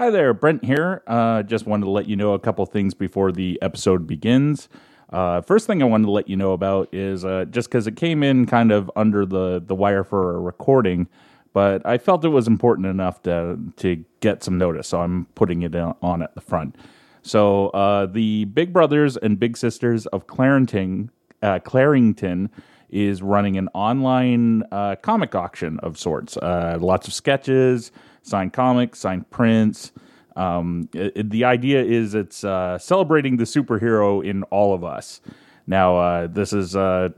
[0.00, 1.02] Hi there, Brent here.
[1.06, 4.66] Uh, just wanted to let you know a couple things before the episode begins.
[5.10, 7.96] Uh, first thing I wanted to let you know about is uh, just because it
[7.96, 11.06] came in kind of under the, the wire for a recording,
[11.52, 15.60] but I felt it was important enough to to get some notice, so I'm putting
[15.60, 16.76] it on at the front.
[17.20, 21.10] So uh, the Big Brothers and Big Sisters of Clarington,
[21.42, 22.48] uh, Clarington
[22.88, 26.38] is running an online uh, comic auction of sorts.
[26.38, 27.92] Uh, lots of sketches,
[28.22, 29.92] signed comics, signed prints.
[30.36, 35.20] Um, it, it- the idea is it's uh, celebrating the superhero in all of us.
[35.66, 37.10] Now, uh, this is uh,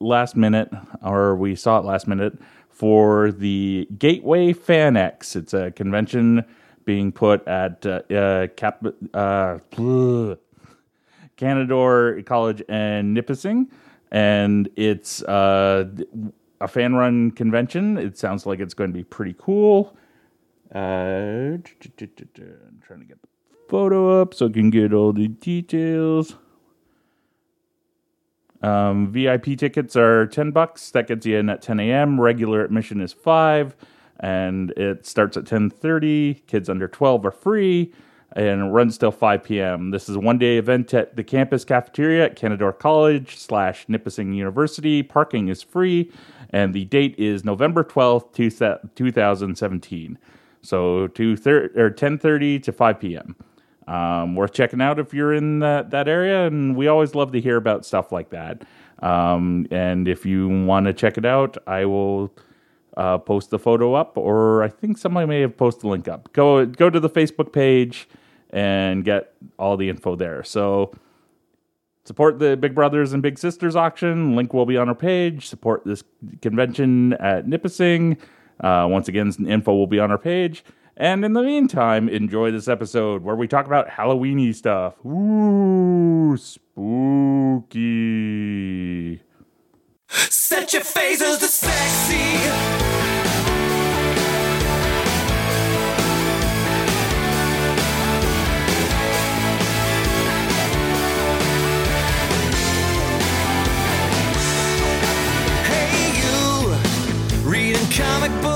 [0.00, 0.68] last minute
[1.02, 5.34] or we saw it last minute for the Gateway FanX.
[5.34, 6.44] It's a convention
[6.84, 9.58] being put at uh, uh Cap uh
[11.36, 13.70] Canadore College and Nipissing
[14.10, 15.88] and it's uh
[16.60, 17.96] a fan run convention.
[17.96, 19.96] It sounds like it's going to be pretty cool.
[20.74, 21.62] Uh I'm
[22.82, 23.28] trying to get the
[23.68, 26.36] photo up so I can get all the details.
[28.62, 30.90] Um, VIP tickets are ten bucks.
[30.90, 32.20] That gets you in at ten a.m.
[32.20, 33.76] Regular admission is five,
[34.18, 36.34] and it starts at ten thirty.
[36.46, 37.92] Kids under twelve are free,
[38.32, 39.90] and runs till five p.m.
[39.90, 45.02] This is a one-day event at the campus cafeteria at Canadore College slash Nipissing University.
[45.02, 46.10] Parking is free,
[46.50, 48.50] and the date is November twelfth, two
[49.12, 50.18] thousand seventeen.
[50.62, 53.36] So two thir- or ten thirty to five p.m.
[53.86, 57.40] Um, worth checking out if you're in that, that area, and we always love to
[57.40, 58.62] hear about stuff like that.
[58.98, 62.32] Um, and if you want to check it out, I will
[62.96, 66.32] uh, post the photo up, or I think somebody may have posted the link up.
[66.32, 68.08] Go go to the Facebook page
[68.50, 70.42] and get all the info there.
[70.42, 70.92] So
[72.04, 74.34] support the Big Brothers and Big Sisters auction.
[74.34, 75.46] Link will be on our page.
[75.46, 76.02] Support this
[76.40, 78.16] convention at Nipissing.
[78.60, 80.64] Uh, once again, info will be on our page.
[80.98, 84.94] And in the meantime, enjoy this episode where we talk about Halloweeny stuff.
[85.04, 86.80] Ooh, spooky.
[90.08, 92.86] Set your phasers to sexy.
[107.96, 108.55] Comic books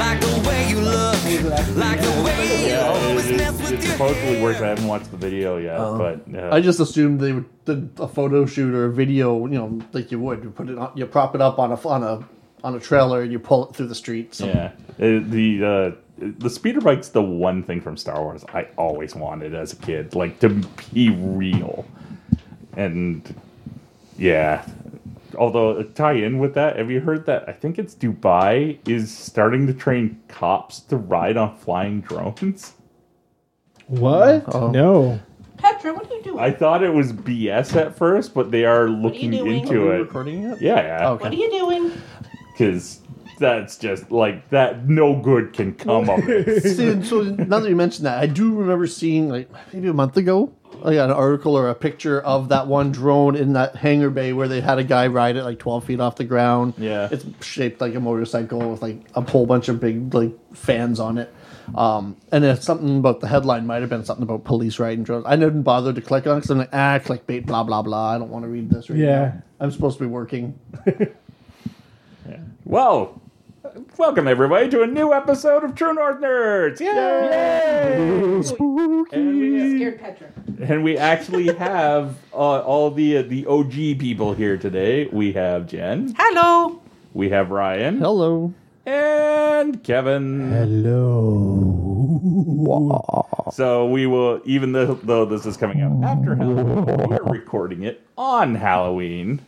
[0.00, 3.92] like the way you look, like the way you always mess It, with it your
[3.92, 4.60] supposedly works.
[4.60, 8.08] I haven't watched the video yet, but uh, I just assumed they would did a
[8.08, 10.42] photo shoot or a video, you know, like you would.
[10.42, 12.24] You put it on, you prop it up on a on a
[12.64, 14.38] on a trailer and you pull it through the streets.
[14.38, 18.68] So yeah, Uh, the uh, the speeder bike's the one thing from Star Wars I
[18.76, 20.48] always wanted as a kid, like to
[20.94, 21.86] be real,
[22.76, 23.22] and
[24.18, 24.64] yeah.
[25.36, 27.48] Although uh, tie in with that, have you heard that?
[27.48, 32.74] I think it's Dubai is starting to train cops to ride on flying drones.
[33.86, 34.44] What?
[34.54, 34.70] Oh.
[34.70, 35.20] No.
[35.56, 36.38] Petra, what are you doing?
[36.38, 39.60] I thought it was BS at first, but they are are looking doing?
[39.60, 39.98] into Are we it.
[39.98, 40.60] recording it?
[40.60, 41.10] Yeah, yeah.
[41.10, 41.24] Okay.
[41.24, 41.92] What are you doing?
[42.52, 43.00] Because
[43.38, 44.88] that's just like that.
[44.88, 46.62] No good can come of it.
[46.76, 50.16] See, so now that you mention that, I do remember seeing like maybe a month
[50.16, 50.52] ago,
[50.84, 54.48] like an article or a picture of that one drone in that hangar bay where
[54.48, 56.74] they had a guy ride it like twelve feet off the ground.
[56.78, 57.08] Yeah.
[57.10, 61.18] it's shaped like a motorcycle with like a whole bunch of big like fans on
[61.18, 61.32] it.
[61.74, 65.24] Um, and it's something about the headline might have been something about police riding drones.
[65.26, 68.14] I didn't bother to click on it because I'm like, ah, clickbait, blah blah blah.
[68.14, 69.20] I don't want to read this right Yeah.
[69.20, 69.42] now.
[69.60, 70.58] I'm supposed to be working.
[72.28, 72.38] Yeah.
[72.64, 73.19] Well,
[73.98, 76.80] welcome everybody to a new episode of True North Nerds.
[76.80, 77.94] Yay!
[79.12, 80.28] And we, Scared Petra.
[80.60, 85.06] and we actually have uh, all the uh, the OG people here today.
[85.06, 86.80] We have Jen, Hello.
[87.12, 88.54] we have Ryan, Hello.
[88.86, 90.50] and Kevin.
[90.50, 91.76] Hello.
[93.52, 98.06] So we will, even though, though this is coming out after Halloween, we're recording it
[98.16, 99.40] on Halloween.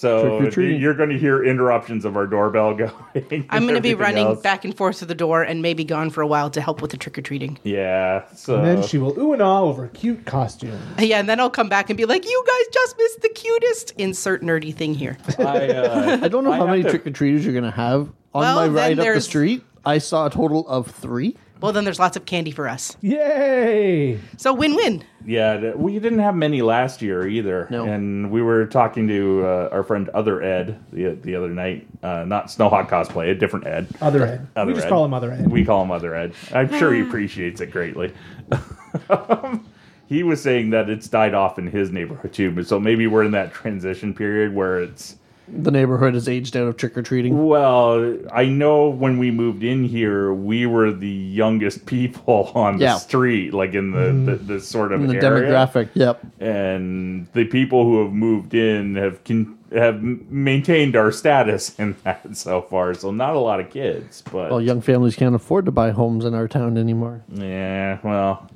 [0.00, 0.80] So Trick-or-treating.
[0.80, 2.72] you're going to hear interruptions of our doorbell
[3.14, 3.46] going.
[3.50, 4.40] I'm going to be running else.
[4.40, 6.90] back and forth to the door and maybe gone for a while to help with
[6.90, 7.58] the trick or treating.
[7.64, 8.24] Yeah.
[8.34, 10.80] So And then she will ooh and ah over cute costumes.
[10.98, 13.90] Yeah, and then I'll come back and be like, "You guys just missed the cutest."
[13.98, 15.18] Insert nerdy thing here.
[15.38, 18.08] I, uh, I don't know I how many to- trick or treaters you're gonna have
[18.32, 19.62] on Well, my then ride up the street.
[19.84, 21.36] I saw a total of three.
[21.60, 22.96] Well, then there's lots of candy for us.
[23.00, 24.18] Yay!
[24.36, 25.04] So win-win.
[25.26, 27.68] Yeah, we didn't have many last year either.
[27.70, 27.84] No.
[27.84, 31.86] And we were talking to uh, our friend Other Ed the, the other night.
[32.02, 33.88] Uh, not Snowhawk cosplay, a different Ed.
[34.00, 34.48] Other Ed.
[34.56, 34.90] Other we just Ed.
[34.90, 35.48] call him Other Ed.
[35.50, 36.32] We call him Other Ed.
[36.52, 38.12] I'm sure he appreciates it greatly.
[40.06, 42.50] he was saying that it's died off in his neighborhood too.
[42.50, 45.16] but So maybe we're in that transition period where it's
[45.52, 47.46] The neighborhood is aged out of trick or treating.
[47.46, 52.84] well, I know when we moved in here, we were the youngest people on the
[52.84, 52.96] Yeah.
[52.96, 55.50] street, like in the, the, the sort of In the area.
[55.50, 56.20] demographic, yep.
[56.40, 61.94] and the people who have moved in have con- have m- maintained our status in
[62.04, 62.92] that so far.
[62.94, 66.24] So not a lot of kids, but Well, young families can't afford to buy homes
[66.24, 67.22] in our town anymore.
[67.32, 68.48] yeah, well,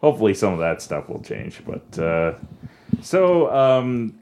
[0.00, 1.60] hopefully some of that stuff will change.
[1.66, 2.32] But uh,
[3.02, 4.17] so um,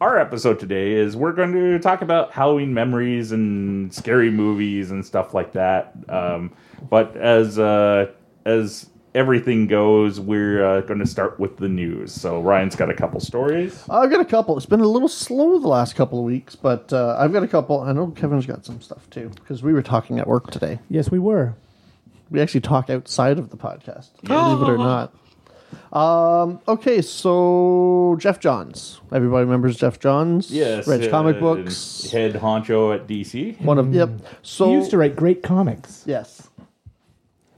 [0.00, 5.04] our episode today is we're going to talk about Halloween memories and scary movies and
[5.04, 5.94] stuff like that.
[6.08, 6.52] Um,
[6.88, 8.10] but as uh,
[8.46, 12.12] as everything goes, we're uh, going to start with the news.
[12.12, 13.84] So Ryan's got a couple stories.
[13.90, 14.56] I've got a couple.
[14.56, 17.48] It's been a little slow the last couple of weeks, but uh, I've got a
[17.48, 17.80] couple.
[17.80, 20.78] I know Kevin's got some stuff too because we were talking at work today.
[20.88, 21.54] Yes, we were.
[22.30, 25.12] We actually talk outside of the podcast, believe it or not.
[25.92, 29.00] Um, okay, so Geoff Johns.
[29.12, 30.50] Everybody remembers Geoff Johns?
[30.50, 32.10] Yes, Reg uh, comic books.
[32.10, 33.60] head honcho at DC.
[33.60, 34.10] One of yep.
[34.42, 36.04] So he used to write great comics.
[36.06, 36.48] yes.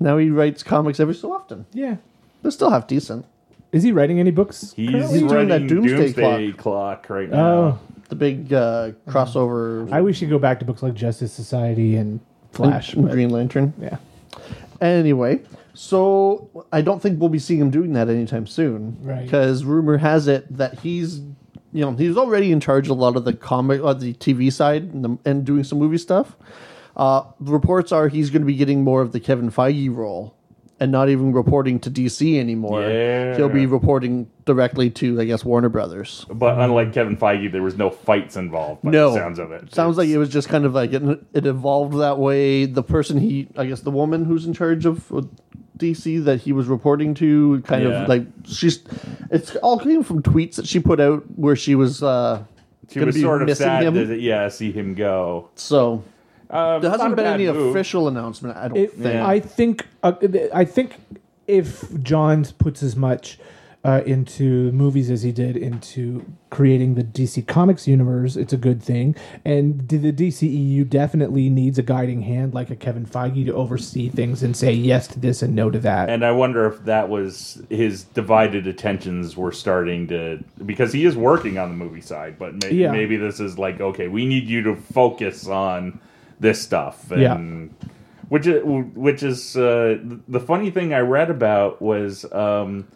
[0.00, 1.66] Now he writes comics every so often.
[1.72, 1.96] Yeah.
[2.42, 3.24] They still half decent.
[3.70, 4.72] Is he writing any books?
[4.74, 5.18] He's, currently?
[5.20, 7.08] He's doing that Doomsday Doomsday, clock.
[7.08, 7.38] right now.
[7.46, 7.78] Oh,
[8.08, 9.90] The big uh, crossover.
[9.92, 12.18] I wish he'd go back to books like Justice Society and
[12.50, 12.94] Flash.
[12.94, 13.72] and Green Lantern.
[13.80, 13.96] yeah.
[14.80, 15.40] Anyway,
[15.74, 18.98] so I don't think we'll be seeing him doing that anytime soon.
[19.00, 19.24] Right.
[19.24, 21.20] Because rumor has it that he's,
[21.72, 24.52] you know, he's already in charge of a lot of the comic, uh, the TV
[24.52, 26.36] side, and, the, and doing some movie stuff.
[26.96, 30.34] Uh, reports are he's going to be getting more of the Kevin Feige role,
[30.78, 32.82] and not even reporting to DC anymore.
[32.82, 33.36] Yeah.
[33.36, 36.26] He'll be reporting directly to, I guess, Warner Brothers.
[36.28, 38.82] But unlike Kevin Feige, there was no fights involved.
[38.82, 39.72] By No, the sounds of it.
[39.72, 41.02] Sounds like it was just kind of like it,
[41.32, 42.66] it evolved that way.
[42.66, 45.22] The person he, I guess, the woman who's in charge of uh,
[45.78, 48.02] DC that he was reporting to, kind Yeah.
[48.02, 48.82] of like she's.
[49.30, 52.02] It's all came from tweets that she put out where she was.
[52.02, 52.44] uh
[52.88, 53.94] she gonna was be sort of sad him.
[53.94, 55.48] to yeah see him go.
[55.54, 56.02] So
[56.50, 57.70] Um, there hasn't been any move.
[57.70, 58.56] official announcement.
[58.56, 59.14] I don't It, think.
[59.14, 59.26] Yeah.
[59.26, 59.86] I think.
[60.02, 60.12] Uh,
[60.52, 60.96] I think
[61.46, 63.38] if Johns puts as much
[63.84, 68.80] uh, into movies as he did into creating the DC Comics universe, it's a good
[68.80, 69.16] thing.
[69.44, 74.42] And the DCEU definitely needs a guiding hand like a Kevin Feige to oversee things
[74.42, 76.10] and say yes to this and no to that.
[76.10, 81.16] And I wonder if that was his divided attentions were starting to because he is
[81.16, 82.92] working on the movie side, but may, Yeah.
[82.92, 85.98] maybe this is like okay, we need you to focus on
[86.38, 87.10] this stuff.
[87.10, 87.88] And Yeah.
[88.28, 92.86] Which is, which is uh, the funny thing I read about was um,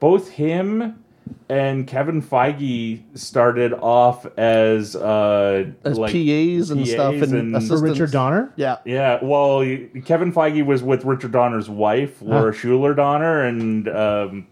[0.00, 1.02] both him
[1.48, 7.58] and Kevin Feige started off as uh, as like PAs and stuff and, and- For
[7.58, 7.82] assistants.
[7.82, 8.52] Richard Donner?
[8.56, 8.78] Yeah.
[8.84, 9.60] Yeah, well,
[10.04, 12.58] Kevin Feige was with Richard Donner's wife, Laura Huh.
[12.58, 14.46] Shuler Donner, and um,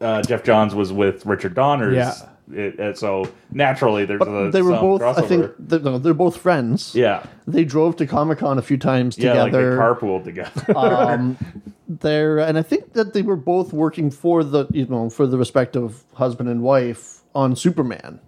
[0.00, 1.94] uh, Geoff Johns was with Richard Donner's.
[1.96, 2.14] Yeah.
[2.52, 5.00] It, and so naturally, there's But a they were both.
[5.02, 5.18] crossover.
[5.18, 6.94] I think they're, no, they're both friends.
[6.94, 9.76] Yeah, They drove to Comic Con a few times yeah, like they together.
[9.78, 10.64] carpooled together.
[10.76, 11.36] um,
[11.88, 15.36] there, and I think that they were both working for the you know for the
[15.38, 18.20] respective husband and wife on Superman.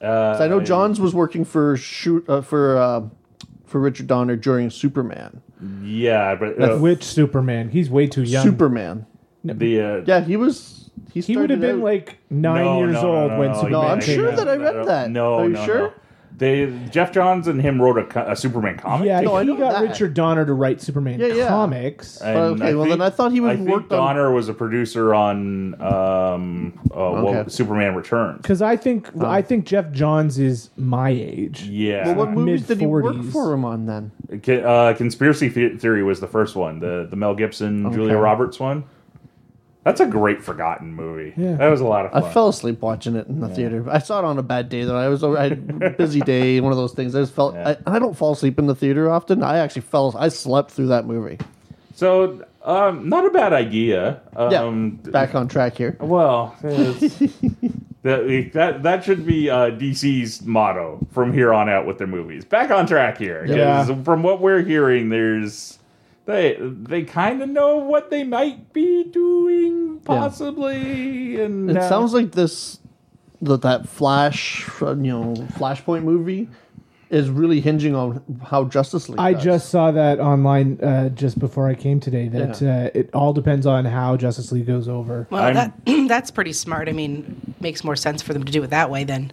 [0.00, 3.02] Uh, 'Cause I know Johns was working for shoot uh, for uh,
[3.64, 5.40] for Richard Donner during Superman.
[5.82, 7.70] Yeah, but uh, Which Superman?
[7.70, 8.44] He's way too young.
[8.44, 9.06] Superman.
[9.44, 10.77] the uh, Yeah, he was.
[11.12, 13.48] He, He would have been out- like nine no, years no, no, old no, when
[13.48, 14.36] no, Superman No, I'm came sure out.
[14.36, 15.10] that I read that.
[15.10, 15.78] No, Are you no, sure?
[15.78, 15.92] no.
[16.36, 19.08] They Geoff Johns and him wrote a, a Superman comic.
[19.08, 19.82] Yeah, No, he got that.
[19.82, 21.48] Richard Donner to write Superman Yeah, yeah.
[21.48, 22.20] comics.
[22.20, 24.54] And okay, well, then I thought he was I think worked on- Donner was a
[24.54, 27.48] producer on um, uh, what- Okay.
[27.50, 28.40] Superman Returns.
[28.42, 31.64] Because I think I think Geoff Johns is my age.
[31.64, 34.12] Yeah, Well, what movies did he work for him on then?
[34.64, 38.84] Uh, Conspiracy Theory was the first one, the the Mel Gibson, Julia Roberts one.
[39.88, 41.32] That's a great forgotten movie.
[41.34, 41.54] Yeah.
[41.56, 42.22] That was a lot of fun.
[42.22, 43.86] I fell asleep watching it in the theater.
[43.88, 44.98] I saw it on a bad day though.
[44.98, 45.52] I was I had
[45.82, 47.14] a busy day, one of those things.
[47.14, 47.76] I just felt Yeah.
[47.86, 49.42] I, I don't fall asleep in the theater often.
[49.42, 50.14] I actually fell.
[50.18, 51.38] I slept through that movie.
[51.94, 54.20] so, um, not a bad idea.
[54.36, 55.96] Yeah, Um, back on track here.
[56.00, 62.06] Well, that, that that should be uh, DC's motto from here on out with their
[62.06, 62.44] movies.
[62.44, 63.46] Back on track here.
[63.46, 64.02] Yeah.
[64.02, 65.77] from what we're hearing, there's
[66.28, 72.12] they they kind of know what they might be doing, possibly, and It uh, sounds
[72.12, 72.78] like this
[73.40, 76.48] that that Flash, uh, you know, Flashpoint movie
[77.08, 79.18] is really hinging on how Justice League.
[79.18, 79.42] I does.
[79.42, 82.28] just saw that online uh, just before I came today.
[82.28, 82.84] That Yeah.
[82.84, 85.26] uh, it all depends on how Justice League goes over.
[85.30, 85.72] Well, I'm- that
[86.08, 86.90] that's pretty smart.
[86.90, 89.32] I mean, makes more sense for them to do it that way then.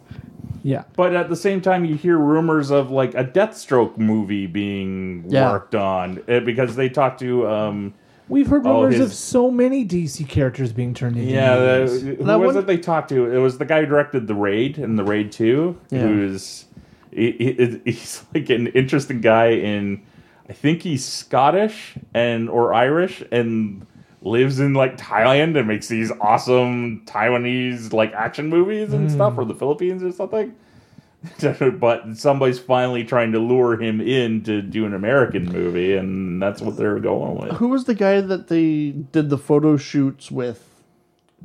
[0.65, 5.23] Yeah, But at the same time, you hear rumors of like a Deathstroke movie being
[5.27, 5.51] Yeah.
[5.51, 7.93] worked on uh, because they talked to um,
[8.29, 12.01] we've heard Oh, rumors his- of so many DC characters being turned into Yeah, movies.
[12.03, 13.31] the, who And I was wonder- it they talked to?
[13.31, 16.01] It was the guy who directed the Raid and the Raid Two, Yeah.
[16.01, 16.65] who's
[17.11, 20.01] he, he- he's like an interesting guy in.
[20.49, 23.85] I think he's Scottish and or Irish and
[24.25, 29.39] lives in like Thailand and makes these awesome Taiwanese like action movies and stuff, hmm.
[29.39, 30.53] or the Philippines or something.
[31.79, 36.61] but somebody's finally trying to lure him in to do an American movie, and that's
[36.61, 37.51] what they're going with.
[37.53, 40.74] Who was the guy that they did the photo shoots with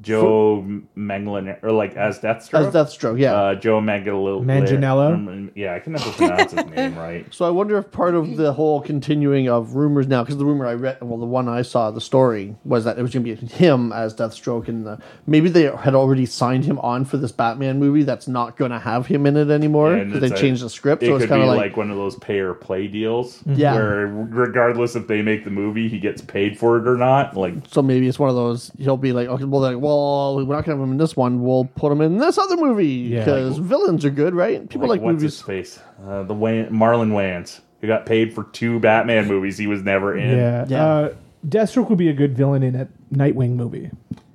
[0.00, 0.64] Joe
[0.97, 2.66] Manglin or like as Deathstroke.
[2.69, 3.19] as Deathstroke?
[3.19, 3.35] Yeah.
[3.35, 4.45] uh, Joe Manganiello.
[4.45, 5.14] Manganiello?
[5.14, 7.26] Um, yeah, I can never pronounce his name right.
[7.33, 10.66] So I wonder if part of the whole continuing of rumors now, because the rumor
[10.66, 13.35] I read, well, the one I saw, the story was that it was going to
[13.37, 17.33] be him as Deathstroke, and the, maybe they had already signed him on for this
[17.33, 20.38] Batman movie that's not going to have him in it anymore And because they a-
[20.38, 21.02] changed the script.
[21.02, 22.87] It So it's could kind be of like, like, one of those pay or play
[22.87, 23.42] deals.
[23.47, 23.75] Yeah.
[23.75, 27.37] Where regardless if they make the movie, he gets paid for it or not.
[27.37, 28.71] Like so maybe it's one of those.
[28.78, 29.89] He'll be like, okay, well, like, well,
[30.37, 31.42] we're not going to have him in this one.
[31.42, 33.20] We'll put him in this other movie Yeah.
[33.25, 34.68] because villains are good, right?
[34.68, 35.32] People like, like, what's movies.
[35.35, 35.80] his face?
[36.06, 40.16] Uh, the Wayne, Marlon Wayans, who got paid for two Batman movies he was never
[40.16, 40.37] in.
[40.37, 40.64] yeah.
[40.68, 40.85] Yeah.
[40.87, 41.14] Uh,
[41.47, 43.90] Deathstroke would be a good villain in a Nightwing movie.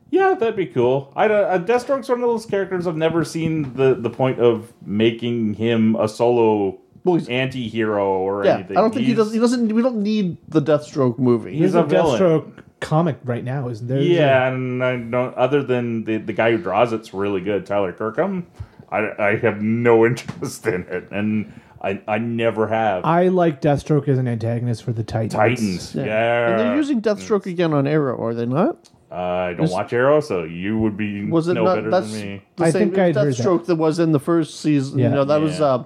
[0.10, 1.12] Yeah, that'd be cool.
[1.16, 5.56] I uh, Deathstroke's one of those characters I've never seen the the point of making
[5.56, 8.78] him a solo Well, he's- anti-hero or Yeah, anything.
[8.78, 9.34] I don't think he does.
[9.34, 9.72] He doesn't.
[9.74, 11.52] We don't need the Deathstroke movie.
[11.58, 12.22] He's There's a a, villain.
[12.22, 14.00] Deathstroke comic right now, isn't there?
[14.02, 15.36] Yeah, and I don't.
[15.36, 18.46] Other than the the guy who draws it's really good, Tyler Kirkham.
[18.92, 21.52] I, I have no interest in it, and
[21.82, 23.04] I I never have.
[23.04, 25.34] I like Deathstroke as an antagonist for the Titans.
[25.34, 26.50] Titans, yeah.
[26.52, 28.90] And they're using Deathstroke again on Arrow, are they not?
[29.12, 31.76] Uh, I don't watch Arrow, so you would be Was it no not?
[31.76, 32.42] better That's than me.
[32.58, 33.76] the I same think I'd Deathstroke that.
[33.76, 35.00] was in the first season.
[35.00, 35.10] Yeah.
[35.10, 35.84] You know, that was uh,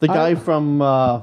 [0.00, 1.20] the guy I- from uh,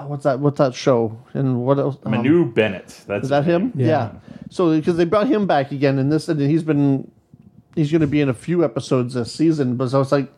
[0.00, 0.40] what's that?
[0.40, 1.18] What's that show?
[1.34, 1.96] And what else?
[2.04, 3.02] um, Manu Bennett.
[3.06, 3.72] That's Is that him?
[3.74, 3.86] name.
[3.86, 4.12] Yeah.
[4.50, 7.10] So because they brought him back again in this, and he's been
[7.74, 9.76] he's going to be in a few episodes this season.
[9.76, 10.30] But so it's like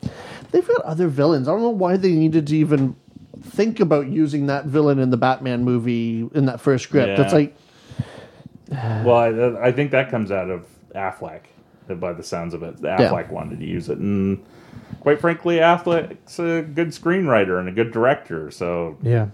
[0.51, 1.49] they've got other villains.
[1.49, 2.97] I don't know why they needed to even
[3.43, 7.19] think about using that villain in the Batman movie in that first script.
[7.19, 7.23] Yeah.
[7.25, 7.57] It's like
[9.05, 11.43] Well, I, I think that comes out of Affleck,
[11.89, 12.81] by the sounds of it.
[12.83, 14.45] Affleck wanted to use it, and
[15.01, 18.51] quite frankly, Affleck's a good screenwriter and a good director.
[18.51, 19.29] So Yeah.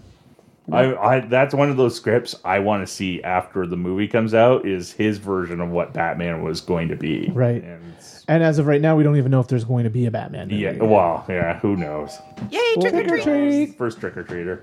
[0.71, 4.33] I, I that's one of those scripts I want to see after the movie comes
[4.33, 7.29] out is his version of what Batman was going to be.
[7.33, 7.63] Right.
[7.63, 7.93] And
[8.27, 10.11] And as of right now, we don't even know if there's going to be a
[10.11, 10.61] Batman movie.
[10.61, 10.73] yeah.
[10.81, 11.59] Well, yeah.
[11.59, 12.17] Who knows?
[12.51, 13.23] Yay, trick or treat!
[13.23, 13.77] treat.
[13.77, 14.61] First trick or treater.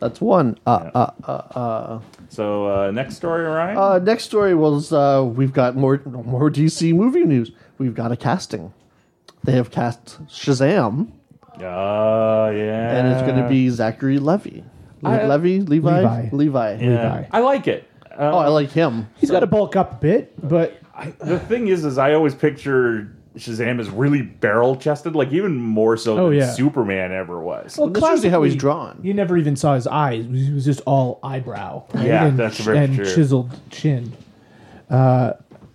[0.00, 0.58] that's one.
[0.66, 3.76] Uh, uh, uh, uh, So uh, next story, Ryan.
[3.78, 7.52] Uh, next story was uh, we've got more more DC movie news.
[7.78, 8.72] We've got a casting.
[9.44, 11.12] They have cast Shazam,
[11.60, 12.96] Oh yeah.
[12.98, 14.64] and it's going to be Zachary Levy.
[15.08, 16.28] Le- I- Levy, Levi, Levi.
[16.32, 16.72] Levi.
[16.80, 16.88] Yeah.
[16.90, 17.24] Levi.
[17.32, 17.88] I like it.
[18.10, 19.08] Uh, Oh, I like him.
[19.16, 20.80] He's got to bulk up a bit, but
[21.18, 25.98] the thing is, is I always picture Shazam is really barrel chested, like even more
[25.98, 26.50] so Oh, than yeah.
[26.52, 27.76] Superman ever was.
[27.76, 29.00] Well, that's usually how he's classically, drawn.
[29.02, 30.24] You never even saw his eyes.
[30.24, 31.84] He was just all eyebrow.
[31.92, 32.06] right?
[32.06, 33.04] Yeah, and, that's very and true.
[33.04, 34.14] chiseled chin.
[34.88, 35.34] Uh,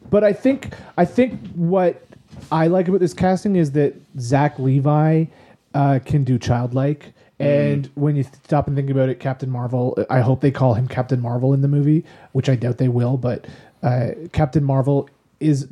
[0.10, 2.04] but I think I think what
[2.52, 5.26] I like about this casting is that Zach Levi
[5.76, 7.14] uh, can do childlike.
[7.42, 10.88] And when you stop and think about it, Captain Marvel, I hope they call him
[10.88, 13.18] Captain Marvel in the movie, which I doubt they will.
[13.18, 13.48] But
[13.84, 15.68] uh, Captain Marvel is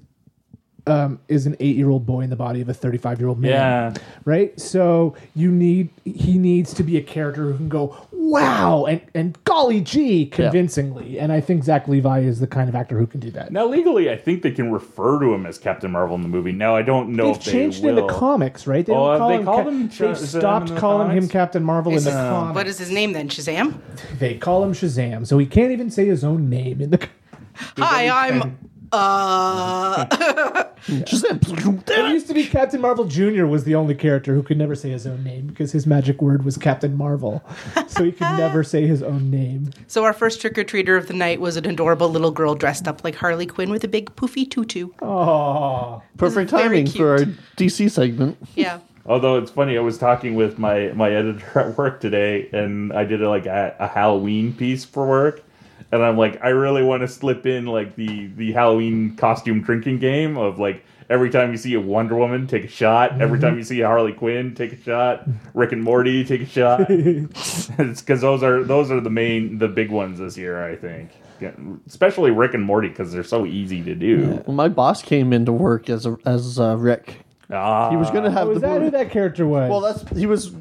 [0.90, 3.30] um, is an eight year old boy in the body of a thirty five year
[3.30, 3.94] old man Yeah.
[4.26, 4.60] right?
[4.60, 9.38] So you need he needs to be a character who can go wow and and
[9.46, 13.20] golly gee convincingly, and I think Zach Levi is the kind of actor who can
[13.20, 13.52] do that.
[13.52, 16.52] Now, legally, I think they can refer to him as Captain Marvel in the movie.
[16.52, 17.98] Now, I don't know They've if they changed will.
[17.98, 18.86] it in the comics, right?
[18.86, 20.80] They Oh, don't have call they him called Ca- him They've Shazam in stopped the
[20.80, 21.28] calling him?
[21.30, 22.56] Captain Marvel in the Is- comics.
[22.56, 23.30] What is his name then?
[23.30, 23.80] Shazam?
[24.20, 27.08] They call him Shazam, so he can't even say his own name in the.
[27.78, 28.58] Hi, I'm.
[28.92, 30.06] Uh,
[30.86, 31.90] Shazam.
[31.90, 33.46] It used to be Captain Marvel Jr.
[33.46, 36.44] was the only character who could never say his own name because his magic word
[36.46, 37.44] was Captain Marvel,
[37.88, 39.72] so he could never say his own name.
[39.88, 42.88] so our first trick or treater of the night was an adorable little girl dressed
[42.88, 44.90] up like Harley Quinn with a big poofy tutu.
[45.02, 47.38] Oh, Perfect Very timing for our cute.
[47.58, 48.38] DC segment.
[48.56, 48.80] Yeah.
[49.06, 53.06] Although it's funny, I was talking with my my editor at work today, and I
[53.06, 55.44] did a, like a, a Halloween piece for work,
[55.92, 60.00] and I'm like, I really want to slip in like the the Halloween costume drinking
[60.00, 63.20] game of like every time you see a Wonder Woman, take a shot.
[63.22, 65.28] Every time you see a Harley Quinn, take a shot.
[65.54, 66.86] Rick and Morty, take a shot.
[66.90, 67.68] it's
[68.02, 71.12] because those are those are the main the big ones this year, I think.
[71.40, 71.52] Yeah,
[71.88, 74.44] especially Rick and Morty because they're so easy to do.
[74.46, 77.20] Well, my boss came into work as a, as uh, Rick.
[77.50, 79.70] Ah, He was going to have was the that blue- who that character was?
[79.70, 80.54] Well, that's he was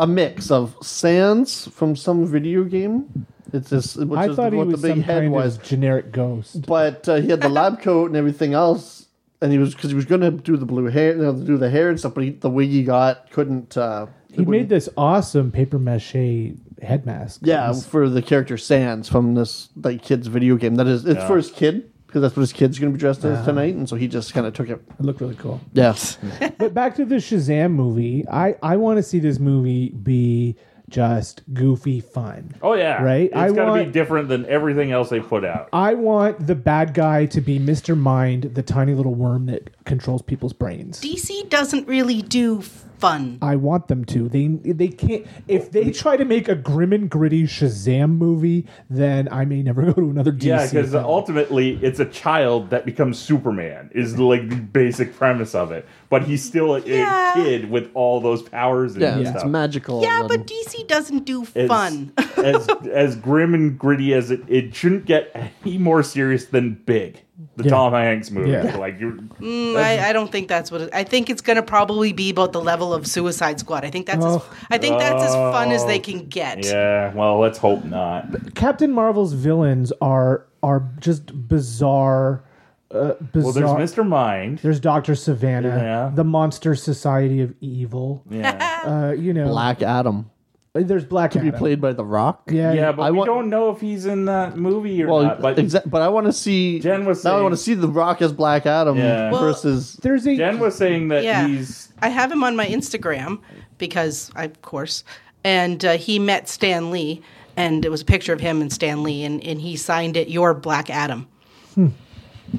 [0.00, 3.26] a mix of Sans from some video game.
[3.52, 5.56] It's this, which I is thought the, he was the big some head kind was.
[5.56, 6.66] of generic ghost.
[6.66, 9.06] But uh, he had the lab coat and everything else,
[9.40, 11.56] and he was because he was going to do the blue hair, you know, do
[11.56, 12.14] the hair and stuff.
[12.14, 13.76] But he, the wig he got couldn't.
[13.76, 17.40] Uh, He made this awesome paper mache head mask.
[17.44, 20.76] yeah was- for the character Sans from this like kid's video game.
[20.76, 21.26] That is, it's Yeah.
[21.26, 23.88] for his kid because that's what his kid's going to be dressed as tonight, and
[23.88, 24.80] so he just kind of took it.
[24.98, 25.60] it looked really cool.
[25.74, 26.18] Yes,
[26.58, 30.56] But back to the Shazam movie, I I want to see this movie be
[30.90, 32.54] just goofy fun.
[32.62, 33.30] Oh yeah, Right?
[33.30, 35.68] It's I got to be different than everything else they put out.
[35.72, 37.96] I want the bad guy to be Mr.
[37.96, 41.00] Mind, the tiny little worm that controls people's brains.
[41.00, 42.62] DC doesn't really do
[43.00, 43.38] fun.
[43.42, 44.28] I want them to.
[44.28, 45.26] They they can't.
[45.48, 49.82] If they try to make a grim and gritty Shazam movie, then I may never
[49.86, 50.44] go to another DC.
[50.44, 55.72] Yeah, because ultimately it's a child that becomes Superman is like the basic premise of
[55.72, 55.86] it.
[56.08, 59.34] But he's still a, a kid with all those powers and yeah, Yeah.
[59.34, 60.02] it's magical.
[60.02, 62.12] Yeah, and- but DC doesn't do As, fun.
[62.36, 65.30] as as grim and gritty as it, it shouldn't get
[65.64, 67.20] any more serious than Big,
[67.56, 67.70] the Yeah.
[67.70, 68.50] Tom Hanks movie.
[68.50, 68.76] Yeah.
[68.80, 71.62] Like you're, Mm, I, I don't think that's what it, I think it's going to
[71.62, 73.84] probably be about the level of Suicide Squad.
[73.84, 74.44] I think that's as, Oh.
[74.70, 76.64] I think that's as fun as they can get.
[76.66, 77.12] yeah.
[77.14, 78.54] Well, let's hope not.
[78.54, 82.44] Captain Marvel's villains are are just bizarre.
[82.92, 84.06] Uh, Well, there's Mr.
[84.06, 84.58] Mind.
[84.58, 86.10] There's Doctor Sivana, Yeah.
[86.14, 88.22] the Monster Society of Evil.
[88.30, 88.66] Yeah.
[88.80, 90.29] Uh, you know, Black Adam
[90.72, 91.58] There's Black to be Adam.
[91.58, 92.42] played by The Rock.
[92.48, 95.22] Yeah, yeah, but I we want- don't know if he's in that movie or Well,
[95.24, 95.40] not.
[95.42, 96.78] But exa- but I want to see.
[96.78, 99.32] Jen was now I saying- want to see The Rock as Black Adam Yeah.
[99.32, 99.94] Well, versus.
[99.94, 101.48] There's a Jen was saying that Yeah.
[101.48, 103.40] he's I have him on my Instagram
[103.78, 105.02] because, I, of course,
[105.42, 107.20] and uh, he met Stan Lee,
[107.56, 110.28] and it was a picture of him and Stan Lee, and, and he signed it,
[110.28, 111.26] "Your Black Adam."
[111.74, 111.88] Hmm.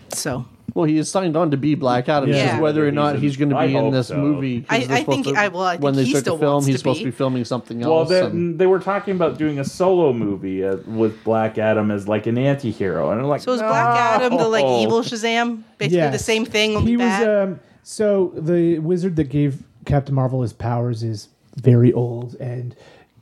[0.10, 2.30] So Well, he is signed on to be Black Adam.
[2.30, 2.60] It's Yeah.
[2.60, 4.18] whether or not He's in- he's going to I be in hope this so.
[4.18, 4.62] movie.
[4.62, 6.36] 'cause I- they're I supposed think- I- well, I when think they he start still
[6.36, 7.04] to film, wants he's to supposed be.
[7.06, 8.10] to be filming something Well, else.
[8.10, 12.08] that, and- they were talking about doing a solo movie uh, with Black Adam as
[12.08, 14.80] like an anti-hero, and I'm like, So is Black Adam the like no.
[14.82, 15.60] evil Shazam?
[15.78, 16.26] Basically the Yes.
[16.26, 21.02] same thing, only he was um so the wizard that gave captain marvel his powers
[21.04, 22.76] is very old and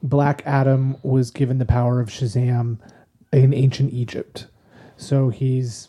[0.04, 2.78] black adam was given the power of shazam
[3.34, 4.46] in ancient egypt
[4.98, 5.88] so he's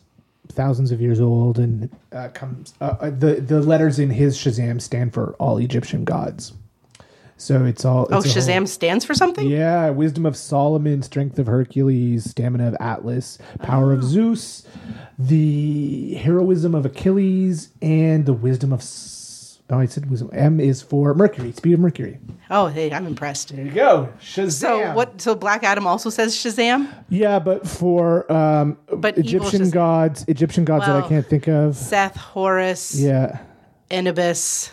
[0.60, 4.80] thousands of years old and uh, comes uh, uh, the the letters in his shazam
[4.80, 6.52] stand for all egyptian gods
[7.40, 9.48] so it's all oh, it's whole- Shazam stands for something.
[9.48, 14.62] yeah, wisdom of Solomon, strength of Hercules, stamina of Atlas, power of Zeus,
[15.18, 18.82] the heroism of Achilles, and the wisdom of.
[19.70, 20.30] S- Oh, I said wisdom.
[20.32, 22.18] M is for Mercury, speed of Mercury.
[22.50, 23.54] Oh, hey, I'm impressed.
[23.54, 24.12] There you go.
[24.20, 24.50] Shazam.
[24.52, 25.20] So what?
[25.20, 26.92] So Black Adam also says Shazam.
[27.08, 31.76] Yeah, but for um, But Egyptian Shaz- gods, Egyptian gods that I can't think of.
[31.76, 33.38] Seth, Horus, Yeah,
[33.90, 34.72] Anubis.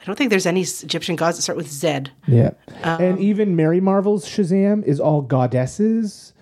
[0.00, 2.10] I don't think there's any Egyptian gods that start with Zed.
[2.26, 2.50] yeah.
[2.82, 6.32] Um, and even Mary Marvel's Shazam is all goddesses.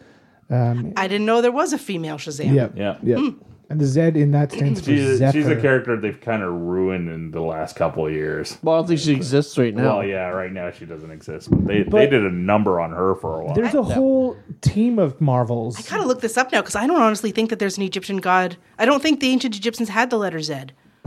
[0.51, 2.55] I didn't know there was a female Shazam.
[2.55, 2.99] Yeah, Yeah.
[3.03, 3.31] yeah.
[3.71, 5.33] And the Z in that stands for She's, Zephyr.
[5.33, 8.57] she's a character they've kind of ruined in the last couple of years.
[8.63, 9.99] Well, I don't think she exists right now.
[9.99, 13.15] Well, yeah, right now she doesn't exist, but they they did a number on her
[13.17, 13.55] for a while.
[13.55, 15.79] There's a whole team of Marvels.
[15.79, 18.19] I gotta look this up now because I don't honestly think that there's an Egyptian
[18.19, 18.57] god.
[18.79, 20.55] I don't think the ancient Egyptians had the letter Z.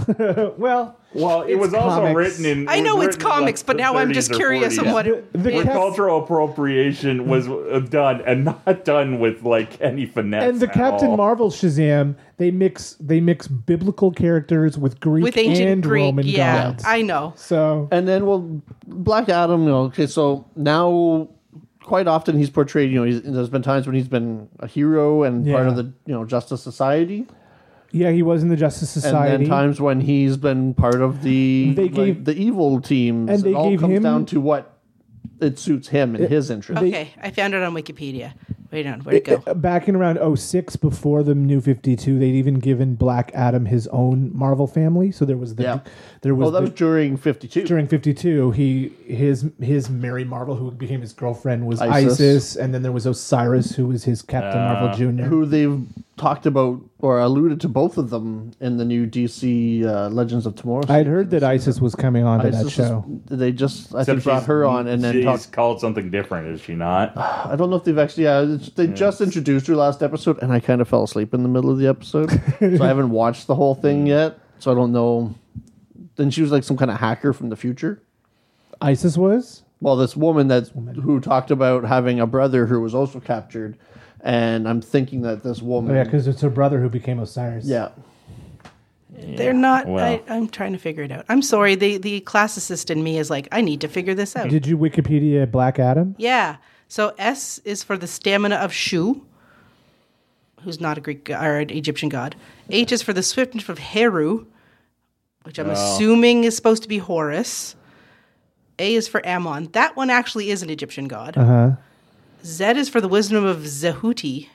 [0.57, 2.15] well, well, it it's was also comics.
[2.15, 2.69] written in.
[2.69, 4.87] I know it's comics, like, but now I'm just curious 40s.
[4.87, 5.05] on what.
[5.05, 10.43] The- the Cap- cultural appropriation was uh, done and not done with like any finesse.
[10.43, 11.17] and the at Captain all.
[11.17, 16.25] Marvel Shazam, they mix they mix biblical characters with Greek with ancient and Greek, Roman
[16.27, 16.83] yeah, gods.
[16.87, 17.33] I know.
[17.35, 21.27] so And then, well, Black Adam, you know, okay, so now
[21.83, 25.23] quite often he's portrayed, you know, he's, there's been times when he's been a hero
[25.23, 27.25] and part of the, you know, Justice Society.
[27.91, 29.43] Yeah, he was in the Justice And Society.
[29.45, 33.29] then times when he's been part of the They like, gave- the evil teams.
[33.29, 34.67] and they it all gave comes him- down to what
[35.39, 36.81] it suits him and his interest.
[36.81, 38.33] Okay, I found it on Wikipedia.
[38.71, 39.43] Wait on, where'd it go?
[39.45, 43.65] Uh, back in around 06, before the New Fifty Two, they'd even given Black Adam
[43.65, 45.11] his own Marvel family.
[45.11, 45.79] So there was the Yeah.
[46.21, 47.63] there was, well, that the, was during 52.
[47.65, 48.51] during Fifty Two.
[48.51, 52.13] He his his Mary Marvel, who became his girlfriend, was Isis.
[52.13, 55.25] Isis, and then there was Osiris, who was his Captain Marvel uh, Junior.
[55.25, 55.81] who they've
[56.17, 60.55] talked about or alluded to both of them in the new DC uh, Legends of
[60.55, 60.83] Tomorrow.
[60.87, 63.05] I'd heard that Isis was coming on to that Isis is- show.
[63.27, 65.51] they just, I Except think, brought she's- her on and then she's talked.
[65.51, 67.17] called something different, is she not?
[67.17, 68.25] I don't know if they've actually.
[68.25, 71.41] Yeah, it's, they just introduced her last episode, and I kind of fell asleep in
[71.43, 74.37] the middle of the episode, so I haven't watched the whole thing yet.
[74.59, 75.33] So I don't know.
[76.17, 78.03] Then she was like some kind of hacker from the future.
[78.79, 79.63] Isis was.
[79.79, 80.69] Well, this woman that's
[81.01, 83.77] who talked about having a brother who was also captured,
[84.23, 85.95] and I'm thinking that this Oh, woman.
[85.95, 87.65] yeah, because it's her brother who became Osiris.
[87.65, 87.89] yeah.
[89.13, 89.87] They're not.
[89.87, 90.03] well.
[90.03, 91.25] I, I'm trying to figure it out.
[91.29, 91.75] I'm sorry.
[91.75, 94.49] The the classicist in me is like, I need to figure this out.
[94.49, 96.15] Did you Wikipedia Black Adam?
[96.17, 96.55] Yeah.
[96.87, 99.23] So S is for the stamina of Shu,
[100.63, 102.35] who's not a Greek go- or an Egyptian god.
[102.69, 104.45] H is for the swiftness of Heru,
[105.43, 107.75] which I'm assuming is supposed to be Horus.
[108.79, 109.69] A is for Ammon.
[109.73, 111.37] That one actually is an Egyptian god.
[111.37, 111.71] Uh huh.
[112.45, 114.47] Z is for the wisdom of Zehuti.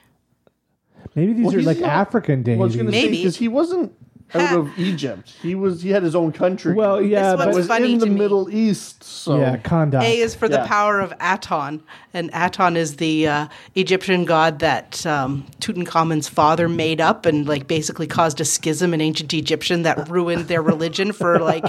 [1.15, 2.77] Maybe these Well, are he's like not- African Well, I was deities.
[2.83, 3.17] going to Maybe.
[3.19, 3.93] because he wasn't
[4.35, 5.33] out of Egypt.
[5.41, 5.83] He was.
[5.83, 6.75] He had his own country.
[6.75, 8.19] Well, yeah, This but one's was funny in the to me.
[8.19, 9.05] Middle East.
[9.05, 10.03] So yeah, Kahndaq.
[10.03, 10.67] A is for the Yeah.
[10.67, 11.81] power of Aton,
[12.13, 13.47] and Aton is the uh,
[13.77, 19.01] Egyptian god that um, Tutankhamun's father made up and like basically caused a schism in
[19.01, 21.65] ancient Egyptian that ruined their religion for like.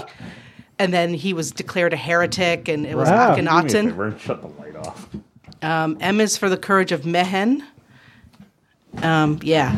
[0.80, 3.34] And then he was declared a heretic, and it was Wow.
[3.34, 4.18] Do me a Akhenaten.
[4.20, 5.08] Shut the light off.
[5.62, 7.64] Um, M is for the courage of Mehen.
[9.02, 9.76] Um, yeah.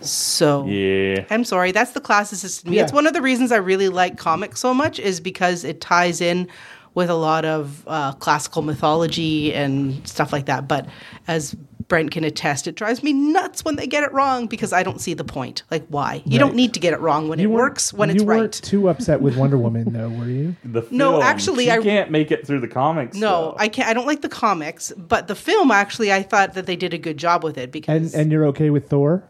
[0.00, 1.24] So Yeah.
[1.30, 2.76] I'm sorry, that's the classicist in me.
[2.76, 2.82] Yeah.
[2.82, 6.20] It's one of the reasons I really like comics so much is because it ties
[6.20, 6.48] in
[6.94, 10.68] with a lot of uh, classical mythology and stuff like that.
[10.68, 10.86] But
[11.26, 11.56] as
[11.94, 15.00] Brent can attest, it drives me nuts when they get it wrong because I don't
[15.00, 15.62] see the point.
[15.70, 16.24] Like, why?
[16.26, 18.40] You don't need to get it wrong when it weren't- works when you it's weren't
[18.40, 18.52] right.
[18.52, 20.56] too upset with Wonder Woman, though, were you?
[20.64, 23.16] The No, actually, she I- can't make it through the comics.
[23.16, 23.56] No, though.
[23.60, 23.88] I can't.
[23.88, 26.98] I don't like the comics, but the film actually, I thought that they did a
[26.98, 29.22] good job with it because, and you're okay with Thor?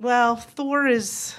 [0.00, 1.34] well, Thor is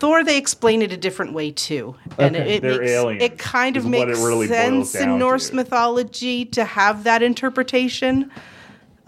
[0.00, 0.24] Thor.
[0.24, 2.54] They explain it a different way too, and Okay.
[2.56, 5.56] it, it makes aliens, it kind of makes it really sense in Norse to.
[5.56, 8.30] mythology to have that interpretation.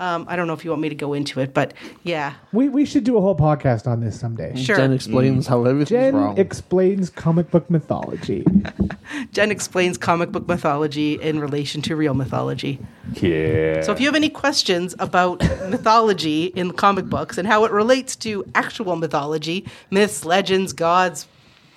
[0.03, 2.69] Um, I don't know if you want me to go into it, but yeah, We
[2.69, 4.57] we should do a whole podcast on this someday.
[4.57, 4.77] sure.
[4.77, 6.38] Jen explains how everything's Jen wrong.
[6.38, 8.45] explains comic book mythology.
[9.33, 12.81] Jen explains comic book mythology in relation to real mythology.
[13.21, 13.83] Yeah.
[13.83, 18.17] So if you have any questions about mythology in comic books and how it relates
[18.17, 21.29] to actual mythology, myths, legends, gods,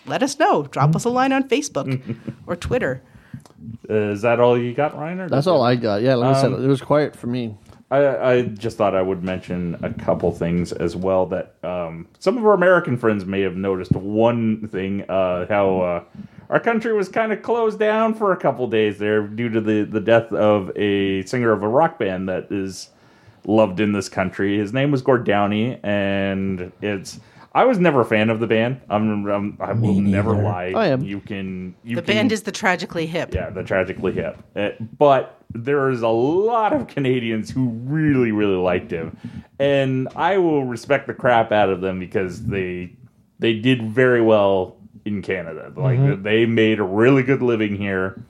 [0.08, 0.64] let us know.
[0.64, 1.88] Drop us a line on Facebook
[2.48, 3.04] or Twitter.
[3.90, 5.30] Uh, is that all you got, Reiner?
[5.30, 6.02] That's all I got.
[6.02, 7.56] Yeah, like I said, Um, it was quiet for me.
[7.96, 12.38] I, I just thought I would mention a couple things as well that um, some
[12.38, 13.92] of our American friends may have noticed.
[13.94, 16.04] One thing, uh, how uh,
[16.50, 19.84] our country was kind of closed down for a couple days there due to the,
[19.84, 22.90] the death of a singer of a rock band that is
[23.46, 24.58] loved in this country.
[24.58, 27.20] His name was Gord Downie, and it's.
[27.56, 28.82] I was never a fan of the band.
[28.90, 30.74] I'm, I'm I will never lie.
[30.76, 31.02] I am.
[31.02, 31.74] You can.
[31.86, 33.34] You The can, band is the Tragically Hip.
[33.34, 34.38] yeah, the tragically hip.
[34.56, 39.18] Uh, but there is a lot of Canadians who really, really liked him,
[39.58, 42.92] and I will respect the crap out of them because they
[43.40, 45.72] they did very well in Canada.
[45.76, 48.22] Like they made a really good living here,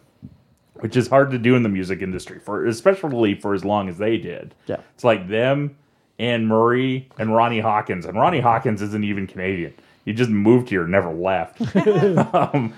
[0.76, 3.98] which is hard to do in the music industry for especially for as long as
[3.98, 4.54] they did.
[4.68, 4.78] Yeah.
[4.94, 5.76] it's like them,
[6.20, 9.74] Anne Murray, and Ronnie Hawkins, and Ronnie Hawkins isn't even Canadian.
[10.06, 11.60] He just moved here, and never left.
[12.34, 12.74] um,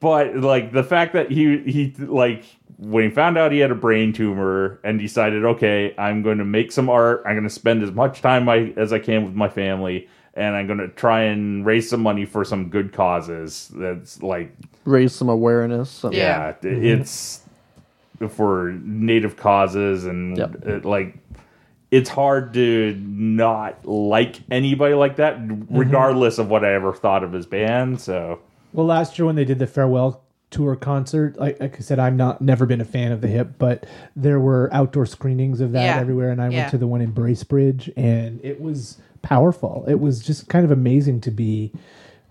[0.00, 2.44] but like the fact that he he like
[2.76, 6.44] when he found out he had a brain tumor and decided, okay, I'm going to
[6.44, 7.22] make some art.
[7.26, 10.54] I'm going to spend as much time my, as I can with my family, and
[10.54, 13.72] I'm going to try and raise some money for some good causes.
[13.74, 16.04] That's like, Raise some awareness.
[16.04, 17.42] and- yeah, it's
[18.28, 20.64] for native causes and Yep.
[20.66, 21.16] it, like.
[21.90, 25.76] It's hard to not like anybody like that, mm-hmm.
[25.76, 28.00] regardless of what I ever thought of his band.
[28.00, 28.40] So,
[28.72, 32.16] Well, last year when they did the farewell tour concert, like, like I said, I'm
[32.16, 33.84] not never been a fan of the hip, but
[34.16, 36.00] there were outdoor screenings of that Yeah.
[36.00, 36.58] everywhere, and I Yeah.
[36.60, 39.84] went to the one in Bracebridge, and it was powerful.
[39.88, 41.72] It was just kind of amazing to be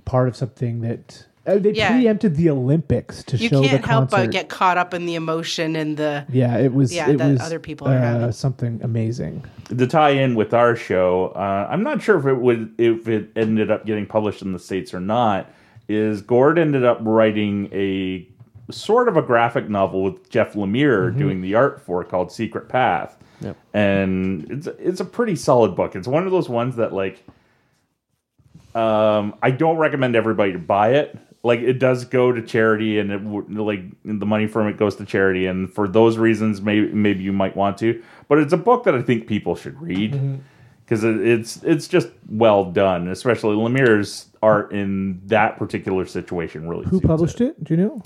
[0.05, 1.91] part of something that uh, they Yeah.
[1.91, 3.71] preempted the Olympics to You show the concert.
[3.71, 6.25] You can't help but get caught up in the emotion and the.
[6.29, 6.93] yeah, it was.
[6.93, 8.31] Yeah, it that was other people are uh, having.
[8.33, 9.43] something amazing.
[9.75, 13.29] to tie in with our show, uh, I'm not sure if it would if it
[13.36, 15.49] ended up getting published in the states or not.
[15.89, 18.27] Is Gord ended up writing a
[18.69, 22.67] sort of a graphic novel with Jeff Lemire doing the art for it called Secret
[22.67, 23.55] Path, Yep.
[23.73, 25.95] and it's it's a pretty solid book.
[25.95, 27.23] It's one of those ones that like
[28.75, 31.17] um, I don't recommend everybody to buy it.
[31.47, 35.05] Like it does go to charity, and it like the money from it goes to
[35.05, 38.03] charity, and for those reasons, maybe maybe you might want to.
[38.27, 40.41] But it's a book that I think people should read
[40.83, 46.67] because it, it's it's just well done, especially Lemire's art in that particular situation.
[46.67, 47.63] Really, Who published it?
[47.63, 48.03] Do you know?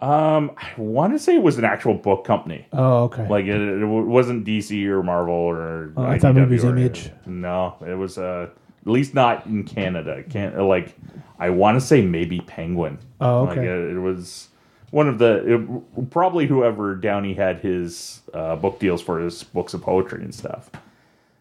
[0.00, 2.66] Um, I want to say it was an actual book company.
[2.72, 3.28] Oh, okay.
[3.28, 5.92] Like it, it wasn't DC or Marvel or.
[5.96, 7.10] Oh, I thought it was Image.
[7.26, 8.48] No, it was uh,
[8.82, 10.22] at least not in Canada.
[10.28, 10.94] Can't like
[11.38, 12.98] I want to say maybe Penguin.
[13.20, 13.66] Oh, Like okay.
[13.66, 14.48] it, it was
[14.90, 19.74] one of the it, probably whoever Downie had his uh, book deals for his books
[19.74, 20.70] of poetry and stuff.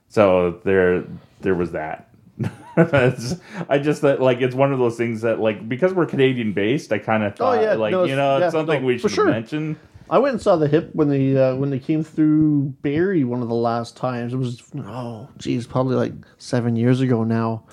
[0.08, 1.04] So there
[1.42, 2.06] there was that.
[2.78, 6.92] I just that like it's one of those things that like because we're Canadian based,
[6.94, 9.12] I kind of thought yeah, like no, you know yeah, it's something no, we should
[9.12, 9.30] sure.
[9.30, 9.78] mention.
[10.10, 13.42] I went and saw the hip when they uh, when they came through Barrie one
[13.42, 14.34] of the last times.
[14.34, 17.66] It was oh geez, probably like seven years ago now.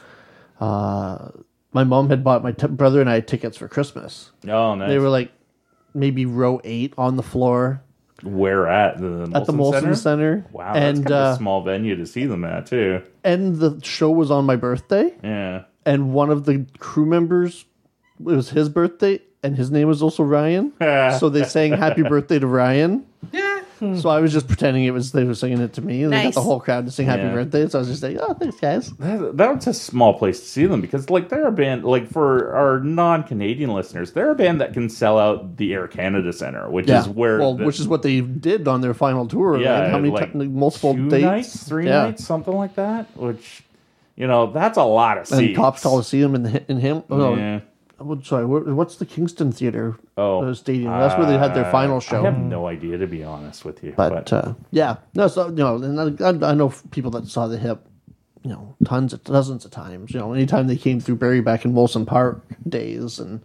[0.60, 1.30] Uh,
[1.72, 4.30] my mom had bought my t- brother and I tickets for Christmas.
[4.48, 4.88] Oh, nice.
[4.88, 5.32] They were like
[5.94, 7.82] maybe row eight on the floor
[8.22, 9.94] Where at the at the Molson Molson Center.
[9.94, 10.46] Center?
[10.52, 13.02] Wow, that's and kind of uh, a small venue to see them at too.
[13.24, 15.64] and the show was on my birthday, Yeah.
[15.84, 17.64] and one of the crew members
[18.18, 20.72] it was his birthday, and his name was also Ryan.
[21.18, 23.06] so they sang "Happy Birthday" to Ryan.
[23.32, 23.52] Yeah.
[24.00, 26.22] So I was just pretending it was they were singing it to me, and they
[26.22, 27.34] got the whole crowd to sing "Happy Yeah.
[27.34, 30.40] Birthday." So I was just like, "Oh, thanks, guys." That, that was a small place
[30.40, 31.84] to see them because, like, they're a band.
[31.84, 36.32] Like for our non-Canadian listeners, they're a band that can sell out the Air Canada
[36.32, 39.28] Center, which Yeah, is where, well, the- which is what they did on their final
[39.28, 39.60] tour.
[39.60, 39.90] yeah, right?
[39.90, 42.04] how many like ti- multiple two dates, nights, three yeah.
[42.04, 43.14] nights, something like that.
[43.14, 43.62] Which,
[44.16, 45.38] you know, that's a lot of seats.
[45.38, 45.56] and seats.
[45.58, 47.02] Copps Coliseum in the, in him.
[47.10, 47.60] Oh, no, Yeah.
[47.98, 49.96] What- sorry, what, what's the Kingston Theater?
[50.16, 50.92] Oh, uh, stadium.
[50.92, 52.20] That's where they had their uh, final show.
[52.20, 53.94] I have no idea, to be honest with you.
[53.96, 57.56] But uh, yeah, no, so you know, and I, I know people that saw the
[57.56, 57.86] hip,
[58.42, 60.12] you know, tons of dozens of times.
[60.12, 63.42] You know, anytime they came through Barrie back in Molson Park days and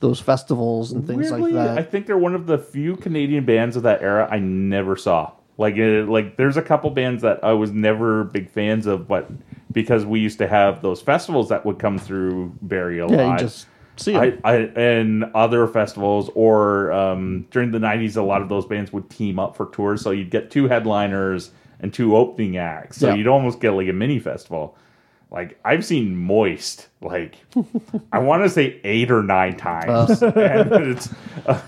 [0.00, 1.78] those festivals and things Weirdly, like that.
[1.78, 5.32] I think they're one of the few Canadian bands of that era I never saw.
[5.58, 9.30] Like, uh, like there's a couple bands that I was never big fans of, but
[9.70, 13.38] because we used to have those festivals that would come through Barrie a yeah, lot.
[13.38, 14.16] just see.
[14.16, 18.92] I, I and other festivals or um, during the '90s, a lot of those bands
[18.92, 21.50] would team up for tours, so you'd get two headliners
[21.80, 23.14] and two opening acts, so Yeah.
[23.16, 24.76] you'd almost get like a mini festival.
[25.30, 27.36] Like I've seen Moist, like
[28.12, 31.08] I want to say eight or nine times, and it's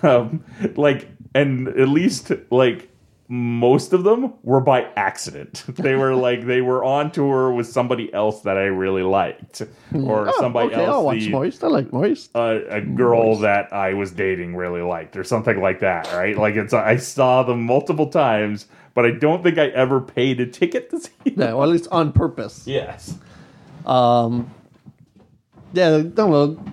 [0.04, 0.44] um,
[0.76, 2.90] like, and at least like
[3.36, 5.64] most of them were by accident.
[5.74, 10.28] They were like they were on tour with somebody else that I really liked, or
[10.28, 11.04] Oh, somebody okay, I'll else.
[11.04, 11.64] watch the- Moist.
[11.64, 12.30] I like Moist.
[12.36, 16.38] a, a girl that I was dating really liked, or something like that, right?
[16.38, 20.46] Like it's I saw them multiple times, but I don't think I ever paid a
[20.46, 21.10] ticket to see.
[21.24, 21.34] Them.
[21.36, 22.66] Yeah, well, at least on purpose.
[22.68, 23.18] Yes.
[23.84, 24.48] Um.
[25.72, 26.64] Yeah, don't know.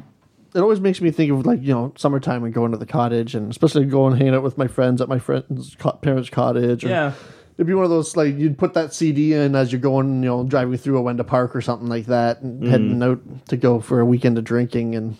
[0.53, 3.35] It always makes me think of like you know summertime and going to the cottage,
[3.35, 6.83] and especially going hanging out with my friends at my friend's co- parents' cottage.
[6.83, 7.13] Or Yeah.
[7.57, 10.29] It'd be one of those like you'd put that CD in as you're going, you
[10.29, 12.71] know, driving through Awenda Park or something like that, and mm-hmm.
[12.71, 15.17] heading out to go for a weekend of drinking, and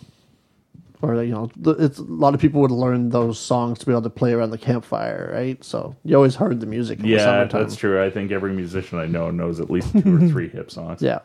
[1.02, 4.02] or you know, it's a lot of people would learn those songs to be able
[4.02, 5.62] to play around the campfire, right?
[5.62, 7.00] So you always heard the music.
[7.00, 7.62] In the Yeah, summertime.
[7.62, 8.02] that's true.
[8.02, 11.02] I think every musician I know knows at least two or three hip songs.
[11.02, 11.18] Yeah.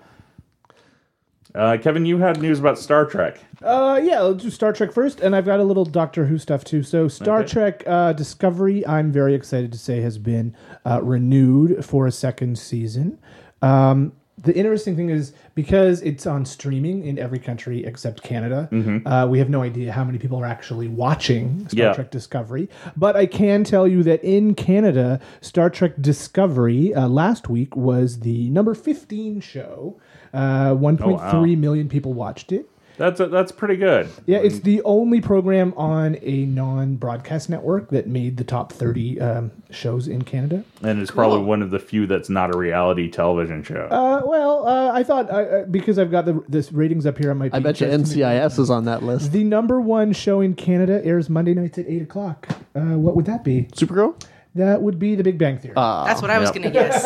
[1.55, 3.39] Uh, Kevin, you had news about Star Trek.
[3.61, 6.63] Uh, yeah, let's do Star Trek first, and I've got a little Doctor Who stuff
[6.63, 6.83] too.
[6.83, 7.47] So, Star Okay.
[7.47, 10.55] Trek uh, Discovery, I'm very excited to say, has been
[10.85, 13.17] uh, renewed for a second season.
[13.61, 19.07] Um, the interesting thing is because it's on streaming in every country except Canada, Mm-hmm.
[19.07, 21.93] uh, we have no idea how many people are actually watching Star Yeah.
[21.93, 22.69] Trek Discovery.
[22.95, 28.19] But I can tell you that in Canada, Star Trek Discovery uh, last week was
[28.19, 29.99] the number 15 show.
[30.33, 32.69] Uh, 1.3 million people watched it.
[32.97, 34.09] That's that's pretty good.
[34.25, 39.51] Yeah, it's the only program on a non-broadcast network that made the top 30 um,
[39.69, 40.63] shows in Canada.
[40.81, 43.87] and it's probably one of the few that's not a reality television show.
[43.91, 47.29] Uh, well, uh, I thought uh, uh, because I've got the this ratings up here,
[47.29, 47.53] I might.
[47.53, 49.31] I be bet you NCIS is on that list.
[49.31, 52.47] The number one show in Canada airs Monday nights at eight o'clock.
[52.73, 53.63] Uh, what would that be?
[53.73, 54.19] Supergirl?
[54.57, 55.73] That would be The Big Bang Theory.
[55.75, 56.55] That's what I was Yep.
[56.55, 57.03] going to guess.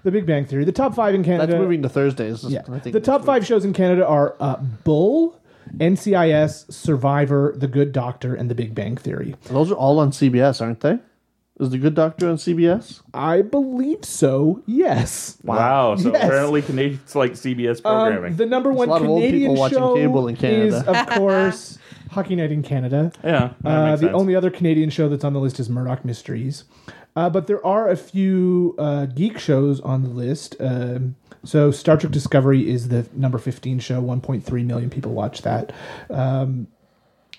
[0.04, 0.64] the Big Bang Theory.
[0.64, 1.46] The top five in Canada.
[1.52, 2.44] That's moving to Thursdays.
[2.44, 2.62] Yeah.
[2.70, 5.38] I think the top next five shows in Canada are uh, Bull,
[5.78, 9.34] NCIS, Survivor, The Good Doctor, and The Big Bang Theory.
[9.44, 10.98] Those are all on CBS, aren't they?
[11.58, 13.00] Is the Good Doctor on CBS?
[13.14, 14.62] I believe so.
[14.66, 15.38] Yes.
[15.42, 15.96] wow.
[15.96, 16.24] So Yes.
[16.24, 18.36] apparently Canadians like CBS Um, programming.
[18.36, 20.64] the number one a lot of old Canadian people watching show cable in Canada.
[20.66, 21.78] is, of course,
[22.16, 23.12] Hockey Night in Canada.
[23.22, 23.50] yeah.
[23.60, 24.16] that Uh, makes the sense.
[24.18, 26.64] only other Canadian show that's on the list is Murdoch Mysteries.
[27.14, 30.56] Uh, but there are a few uh, geek shows on the list.
[30.60, 34.00] Um, so Star Trek Discovery is the number 15 show.
[34.02, 35.72] 1.3 million people watch that.
[36.10, 36.66] Um,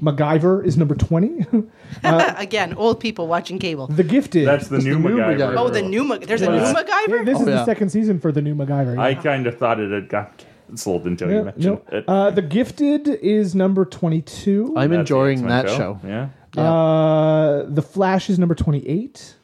[0.01, 1.45] MacGyver is number 20.
[2.03, 3.87] Again, old people watching cable.
[3.87, 4.47] the Gifted.
[4.47, 5.37] That's the new the new MacGyver.
[5.37, 5.55] MacGyver.
[5.57, 6.73] Oh, the new Mac- there's a new Yeah.
[6.73, 7.25] MacGyver.
[7.25, 8.95] this is Oh, the second season for the new MacGyver.
[8.95, 9.01] yeah.
[9.01, 11.97] I kind of thought it had got canceled until you Yeah, mentioned no.
[11.97, 12.05] it.
[12.07, 14.73] Uh, the Gifted is number 22.
[14.77, 15.99] I'm That's the enjoying X-Men that show.
[16.05, 16.29] Yeah.
[16.61, 19.35] Uh, the Flash is number 28.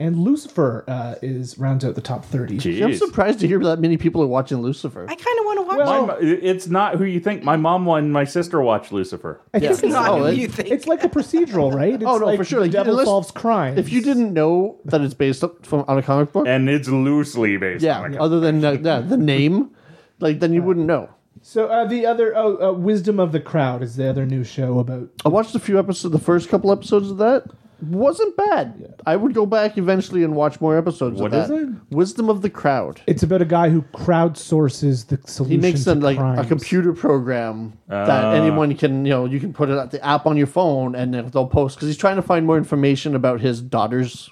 [0.00, 2.58] And Lucifer uh, is rounds out the top 30.
[2.58, 2.82] Jeez.
[2.84, 5.04] I'm surprised to hear that many people are watching Lucifer.
[5.08, 6.22] I kind of want to watch Well- it.
[6.24, 7.44] Mo- it's not who you think.
[7.44, 9.40] My mom and my sister watched Lucifer.
[9.54, 10.70] I think it's, Not Oh, who it- you think.
[10.72, 11.94] it's like a procedural, right?
[12.02, 12.58] It's Oh, no, like for sure.
[12.60, 13.78] The Like, devil unless- solves crime.
[13.78, 16.88] if you didn't know that it's based up from on a comic book, And it's
[16.88, 19.70] loosely based yeah, on a other than uh, yeah, the name,
[20.22, 21.10] like then you wouldn't know.
[21.42, 24.78] So uh, the other oh, uh, Wisdom of the Crowd is the other new show
[24.78, 25.08] about.
[25.24, 27.44] I watched a few episodes, the first couple episodes of that.
[27.82, 28.94] Wasn't bad.
[29.06, 31.54] I would go back eventually and watch more episodes What of that.
[31.56, 31.74] is it?
[31.90, 33.00] Wisdom of the Crowd.
[33.08, 35.50] It's about a guy who crowdsources the solution.
[35.50, 36.38] He makes to a, like crimes.
[36.40, 38.04] a computer program Ah.
[38.04, 40.94] that anyone can, you know, you can put it at the app on your phone
[40.94, 44.30] and then they'll post because he's trying to find more information about his daughter's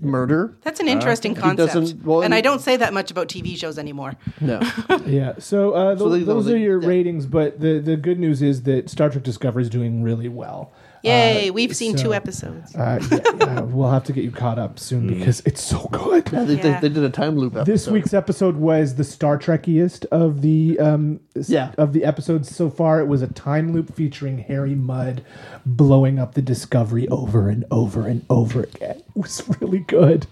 [0.00, 0.54] murder.
[0.62, 1.94] That's an interesting concept.
[2.04, 4.14] well, and and- I don't say that much about TV shows anymore.
[4.40, 4.60] No,
[5.06, 5.34] Yeah.
[5.38, 6.88] So, uh, tho- they- those they- are your yeah.
[6.88, 10.72] ratings, but the the good news is that Star Trek Discovery is doing really well.
[11.04, 12.74] Yay, we've seen so- two episodes.
[12.74, 16.28] Uh, yeah, yeah, we'll have to get you caught up soon because it's so good.
[16.32, 16.80] yeah, they, Yeah.
[16.80, 17.72] They, they did a time loop episode.
[17.72, 21.72] This week's episode was the Star Trekiest of the um, Yeah.
[21.78, 23.00] of the episodes so far.
[23.00, 25.22] It was a time loop featuring Harry Mudd
[25.66, 28.96] blowing up the Discovery over and over and over again.
[29.14, 30.26] It was really good.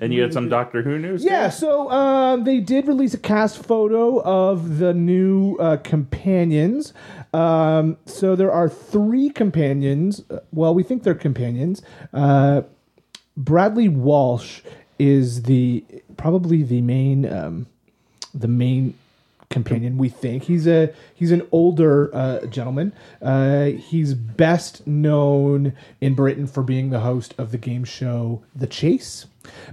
[0.00, 1.22] And you had some Doctor Who news?
[1.24, 1.28] too?
[1.28, 6.92] Yeah, so um, they did release a cast photo of the new uh, companions.
[7.32, 10.22] Um, so there are three companions.
[10.30, 11.82] Uh, Well, we think they're companions.
[12.12, 12.62] Uh,
[13.36, 14.60] Bradley Walsh
[14.98, 15.84] is the
[16.16, 17.66] probably the main um,
[18.34, 18.94] the main
[19.50, 26.14] companion we think he's a he's an older uh, gentleman uh, he's best known in
[26.14, 29.24] britain for being the host of the game show the chase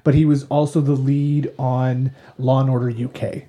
[0.06, 3.44] but he was also the lead on law and order uk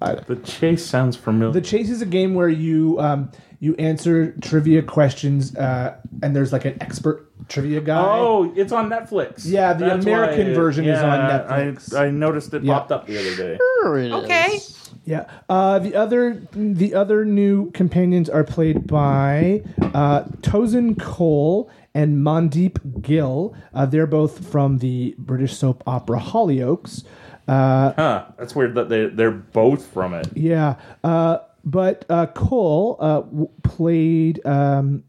[0.00, 1.52] The chase sounds familiar.
[1.52, 6.52] the chase is a game where you um, you answer trivia questions uh, and there's
[6.52, 9.42] like an expert trivia guy oh, it's on Netflix.
[9.44, 11.94] Yeah, the That's American why it- version is on Netflix.
[11.94, 12.74] I, I noticed it Yeah.
[12.78, 13.58] popped up the other day.
[13.82, 14.12] Sure it is.
[14.24, 14.58] Okay.
[15.04, 15.24] Yeah.
[15.48, 23.02] Uh, the other the other new companions are played by uh, Tosin Cole and Mandeep
[23.02, 23.54] Gill.
[23.74, 27.04] Uh, they're both from the British soap opera Hollyoaks.
[27.50, 28.24] Uh, Huh.
[28.38, 30.28] That's weird that they, they're both from it.
[30.34, 30.76] yeah.
[31.02, 35.02] Uh, but uh, Cole uh, w- played um,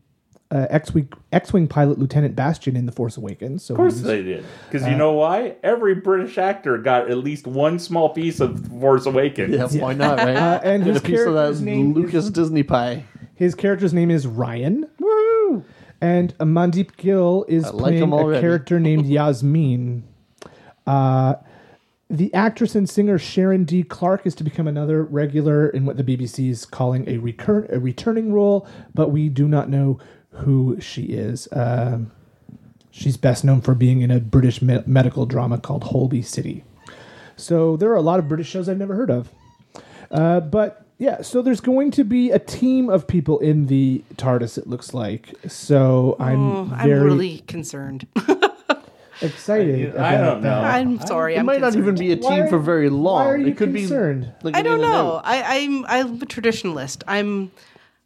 [0.50, 3.64] uh, X-wing X-wing pilot Lieutenant Bastian in The Force Awakens.
[3.64, 4.44] So Of course was- they did.
[4.70, 5.56] Because you know why?
[5.64, 9.54] Every British actor got at least one small piece of Force Awakens.
[9.74, 10.36] Yeah, why not, right?
[10.36, 13.06] Uh, and Get his a piece of character's that name Lucas is, Disney pie.
[13.36, 14.88] his character's name is Ryan.
[15.00, 15.64] Woo!
[16.02, 20.04] And uh, Mandeep Gill is like playing him a character named Yasmin.
[20.88, 21.36] Uh,
[22.12, 23.84] the actress and singer Sharon D.
[23.84, 27.80] Clarke is to become another regular in what the BBC is calling a, recur- a
[27.80, 29.98] returning role, but we do not know
[30.32, 31.48] who she is.
[31.54, 32.12] Um,
[32.92, 36.64] she's best known for being in a British me- medical drama called Holby City.
[37.38, 39.30] So there are a lot of British shows I've never heard of.
[40.12, 44.58] Uh, but yeah, so there's going to be a team of people in the TARDIS.
[44.58, 45.34] It looks like.
[45.48, 47.02] So I'm Oh, I'm very.
[47.04, 48.06] really concerned.
[49.22, 49.96] excited.
[49.96, 50.50] I about don't know.
[50.62, 50.64] that.
[50.76, 51.36] I'm sorry.
[51.36, 53.26] It I'm might not even be a team are- for very long.
[53.26, 54.24] Why are you it could concerned?
[54.42, 54.46] be.
[54.52, 55.18] Like I don't know.
[55.18, 55.22] out.
[55.26, 57.04] I, I'm I'm a traditionalist.
[57.08, 57.52] I'm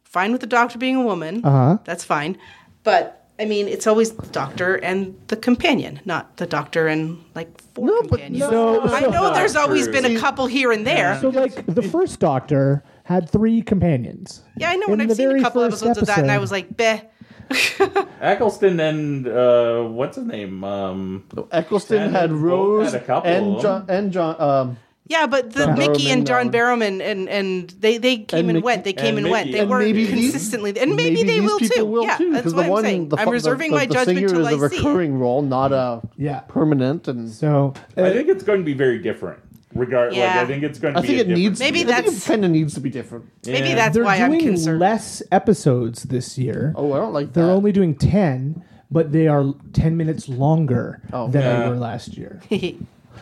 [0.04, 1.44] fine with the doctor being a woman.
[1.44, 1.78] Uh-huh.
[1.84, 2.36] That's fine.
[2.84, 7.60] But I mean, it's always the doctor and the companion, not the doctor and like
[7.74, 8.50] four No, but companions.
[8.50, 8.80] no.
[8.82, 9.92] I So- know there's always true.
[9.92, 11.18] been a couple here and there.
[11.20, 14.42] So, like, the first Doctor had three companions.
[14.56, 16.38] yeah, I know, in and I've seen a couple first episodes of that, and I
[16.38, 17.02] was like, "Beh."
[18.20, 20.64] Eccleston and uh, what's his name?
[20.64, 24.40] Um, Eccleston Shannon had Rose had a couple and of John and John.
[24.40, 24.76] Um,
[25.08, 28.56] Yeah, but the John Mickey and John Barrowman and and they they came and and,
[28.56, 28.84] Mickey- went.
[28.84, 29.52] They came and and, went.
[29.52, 31.84] They And weren't maybe these- consistently, and maybe, they will too.
[31.86, 33.08] will yeah, too, that's what the I'm saying.
[33.10, 34.78] the, I'm reserving the, my the, judgment singer till is a I see it.
[34.78, 36.40] recurring role, not a Yeah.
[36.40, 37.06] permanent.
[37.06, 39.38] And So, uh, I think it's going to be very different.
[39.78, 40.40] Regard, like Yeah.
[40.42, 41.08] I think it's going to I be.
[41.08, 41.60] think it needs.
[41.60, 43.24] Maybe I think that's- it kind of needs to be different.
[43.46, 44.80] Maybe that's they're why I'm doing concerned.
[44.80, 46.72] less episodes this year.
[46.76, 47.34] Oh, I don't like that.
[47.34, 47.52] They're that.
[47.52, 51.28] only doing 10, but they are 10 minutes longer Oh.
[51.28, 51.62] than Yeah.
[51.62, 52.40] they were last year.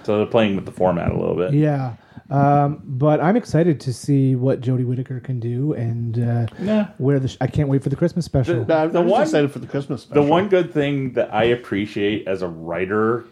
[0.02, 1.55] So they're playing with the format a little bit.
[1.55, 1.94] yeah.
[2.28, 6.88] Um, but I'm excited to see what Jodie Whittaker can do and uh, Yeah.
[6.98, 8.66] where the sh- I can't wait for the Christmas special.
[8.66, 10.24] No, I'm, The I'm just one- excited for the Christmas special.
[10.24, 13.24] The one good thing that I appreciate as a writer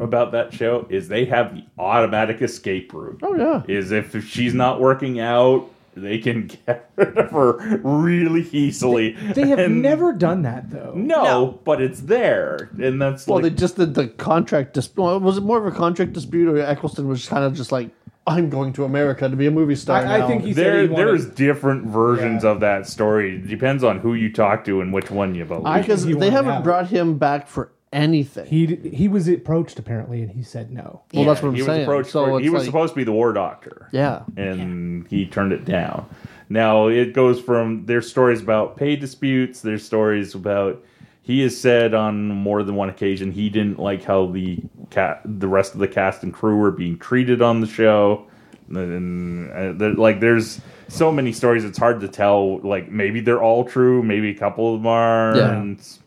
[0.00, 3.20] about that show is they have the automatic escape route.
[3.22, 3.62] Oh yeah.
[3.68, 9.12] Is if she's not working out, they can get rid of her really easily.
[9.12, 10.92] they have And- never done that though.
[10.94, 11.60] No, No.
[11.64, 15.02] but it's there, and that's Well, like they just did the contract dispute.
[15.02, 17.90] Well, was it more of a contract dispute, or Eccleston was kind of just like,
[18.26, 20.64] "I'm going to America to be a movie star." I- I now." think he- said
[20.64, 20.82] there.
[20.82, 22.50] he wanted- There's different versions Yeah.
[22.50, 23.36] of that story.
[23.36, 25.74] It depends on who you talk to and which one you believe.
[25.80, 26.64] Because they haven't out.
[26.64, 28.46] brought him back for anything.
[28.46, 31.02] He he was approached apparently and he said no.
[31.14, 31.82] well, that's what I'm he was saying.
[31.84, 32.10] approached.
[32.10, 33.88] so for, it's he was like, supposed to be the war doctor.
[33.92, 34.24] yeah.
[34.36, 36.08] and he turned it down.
[36.48, 39.62] Now it goes from there's stories about pay disputes.
[39.62, 40.84] There's stories about
[41.22, 44.58] he has said on more than one occasion he didn't like how the
[44.90, 48.26] cat the rest of the cast and crew were being treated on the show.
[48.68, 52.58] And uh, there, like there's so many stories, it's hard to tell.
[52.60, 55.36] Like maybe they're all true, maybe a couple of them are.
[55.36, 55.52] Yeah.
[55.52, 55.98] And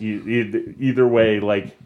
[0.00, 1.76] e- either way, like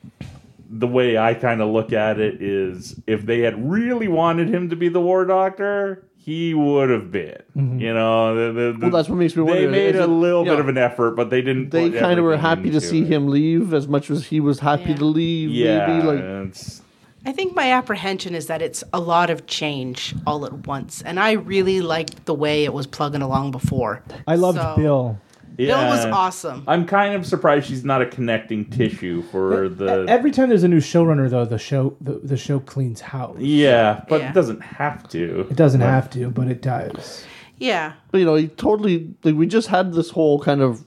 [0.70, 4.70] the way I kind of look at it is if they had really wanted him
[4.70, 7.42] to be the war doctor, he would have been.
[7.56, 7.78] Mm-hmm.
[7.78, 10.06] You know, the, the, the- Well, that's what makes me They wonder, made is a
[10.06, 10.52] little yeah.
[10.52, 11.70] bit of an effort, but they didn't.
[11.70, 13.08] They kind of were happy to see it.
[13.08, 14.96] him leave as much as he was happy Yeah.
[14.96, 15.50] to leave.
[15.50, 16.80] Yeah, Maybe like it's,
[17.26, 21.18] I think my apprehension is that it's a lot of change all at once, and
[21.20, 24.02] I really liked the way it was plugging along before.
[24.26, 25.18] I loved So- Bill.
[25.56, 26.64] Bill was awesome.
[26.66, 30.04] I'm kind of surprised she's not a connecting tissue for the.
[30.08, 33.38] Every time there's a new showrunner though, the show the, the show cleans house.
[33.38, 34.30] yeah, but Yeah.
[34.30, 35.46] it doesn't have to.
[35.50, 37.24] It doesn't But- have to, but it does.
[37.58, 40.84] Yeah, But you know, he totally like we just had this whole kind of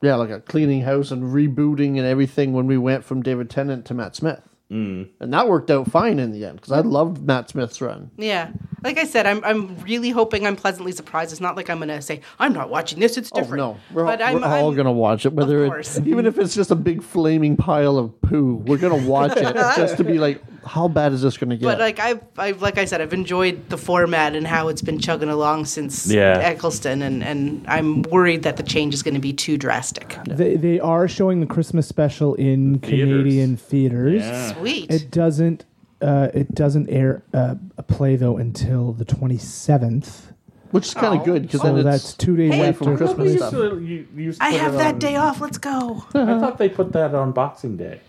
[0.00, 3.84] yeah, like a cleaning house and rebooting and everything when we went from David Tennant
[3.86, 4.40] to Matt Smith.
[4.70, 5.08] Mm.
[5.20, 8.10] And that worked out fine in the end because I loved Matt Smith's run.
[8.16, 8.50] yeah.
[8.84, 11.32] Like I said, I'm I'm really hoping I'm pleasantly surprised.
[11.32, 13.16] It's not like I'm gonna say I'm not watching this.
[13.16, 13.56] It's Oh different.
[13.60, 15.98] no, we're, but all, I'm, we're all I'm- gonna watch it, whether it, course.
[16.04, 18.62] even if it's just a big flaming pile of poo.
[18.66, 19.42] We're gonna watch it
[19.76, 21.64] just to be like, how bad is this gonna get?
[21.64, 24.98] But like I've, I've like I said, I've enjoyed the format and how it's been
[24.98, 26.38] chugging along since Yeah.
[26.38, 30.16] Eccleston, and and I'm worried that the change is going to be too drastic.
[30.28, 33.08] They they are showing the Christmas special in Theaters.
[33.08, 34.22] Canadian theaters.
[34.22, 34.52] Yeah.
[34.54, 34.90] Sweet.
[34.92, 35.64] It doesn't
[36.00, 40.26] uh, it doesn't air uh, a play though until the 27th.
[40.70, 41.24] Which is kind of Oh.
[41.24, 43.40] good because So then that's two days Hey, after from Christmas Christmas.
[43.40, 45.40] used to- you- you used to I have that on- day off.
[45.40, 46.04] Let's go.
[46.14, 48.00] I thought they put that on Boxing Day.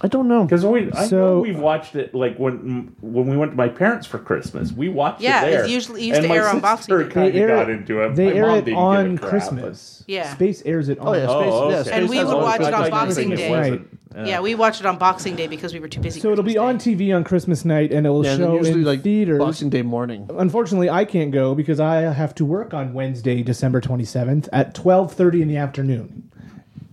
[0.00, 0.44] I don't know.
[0.44, 3.68] Because we, I So- know we watched it like when when we went to my
[3.68, 4.72] parents for Christmas.
[4.72, 5.24] We watched it.
[5.24, 5.66] Yeah, it it's there.
[5.66, 7.14] usually- it used and to my air on sister Boxing Day.
[7.14, 8.14] Kind They of air got it- into it.
[8.16, 10.04] They My air mom it didn't on give crap, Christmas.
[10.08, 10.34] Yeah.
[10.34, 11.82] Space airs it oh, on Oh yeah, Oh, Space, yeah, okay.
[11.82, 13.50] Space And we would watch it on thought you were Boxing Day.
[13.50, 13.88] wasn't.
[14.24, 14.40] Yeah.
[14.40, 16.20] we watched it on Boxing Day because we were too busy.
[16.20, 18.84] So it'll be on TV on Christmas night and it will Yeah, show usually in
[18.84, 19.38] like theaters.
[19.38, 20.28] Boxing Day morning.
[20.36, 25.42] Unfortunately, I can't go because I have to work on Wednesday, December 27th at 12:30
[25.42, 26.30] in the afternoon.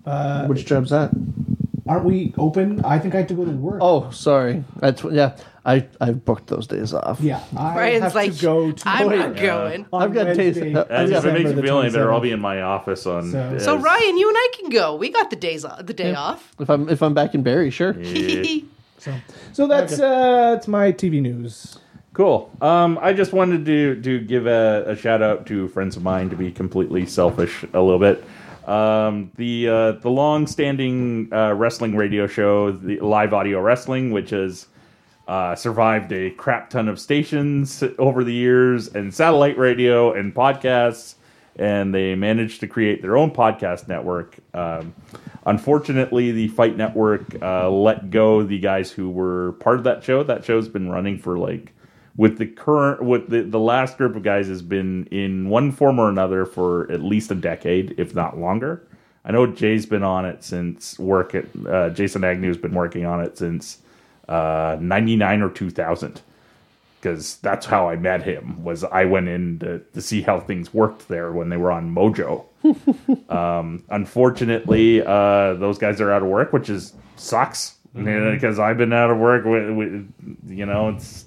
[0.05, 1.11] Uh, Which job's that?
[1.87, 2.83] Aren't we open?
[2.85, 3.79] I think I have to go to work.
[3.81, 4.63] Oh, sorry.
[4.77, 5.35] That's yeah.
[5.65, 7.19] I I booked those days off.
[7.21, 7.41] yeah.
[7.57, 9.85] I Brian's have like, to go to I'm work not going.
[9.91, 11.89] on I've got taste- Wednesday, uh, And if it December makes you the feel any
[11.89, 13.31] better, I'll be in my office on.
[13.31, 14.95] So- uh, So Ryan, you and I can go.
[14.95, 16.53] We got the days off, the day off.
[16.59, 17.95] If I'm if I'm back in Barrie, sure.
[18.97, 19.13] So,
[19.51, 21.77] so that's uh, that's my TV news.
[22.13, 22.49] Cool.
[22.61, 26.29] Um, I just wanted to to give a, a shout out to friends of mine
[26.29, 28.23] to be completely selfish a little bit.
[28.65, 34.29] Um, the uh, the long standing uh, wrestling radio show, the Live Audio Wrestling, which
[34.29, 34.67] has
[35.27, 41.15] uh, survived a crap ton of stations over the years, and satellite radio and podcasts,
[41.57, 44.37] and they managed to create their own podcast network.
[44.53, 44.93] Um,
[45.45, 50.23] unfortunately, the Fight Network uh, let go the guys who were part of that show.
[50.23, 51.73] That show's been running for like
[52.15, 55.99] with the current with the the last group of guys has been in one form
[55.99, 58.87] or another for at least a decade, if not longer.
[59.25, 63.21] I know Jay's been on it since work at uh, Jason Agnew's been working on
[63.21, 63.79] it since
[64.27, 66.21] uh, ninety nine or two thousand
[67.03, 68.63] because that's how I met him.
[68.63, 71.93] Was I went in to, to see how things worked there when they were on
[71.93, 72.45] Mojo.
[73.29, 78.93] um, unfortunately, uh, those guys are out of work, which is sucks because I've been
[78.93, 79.43] out of work.
[79.43, 80.13] With, with,
[80.47, 81.22] you know, it's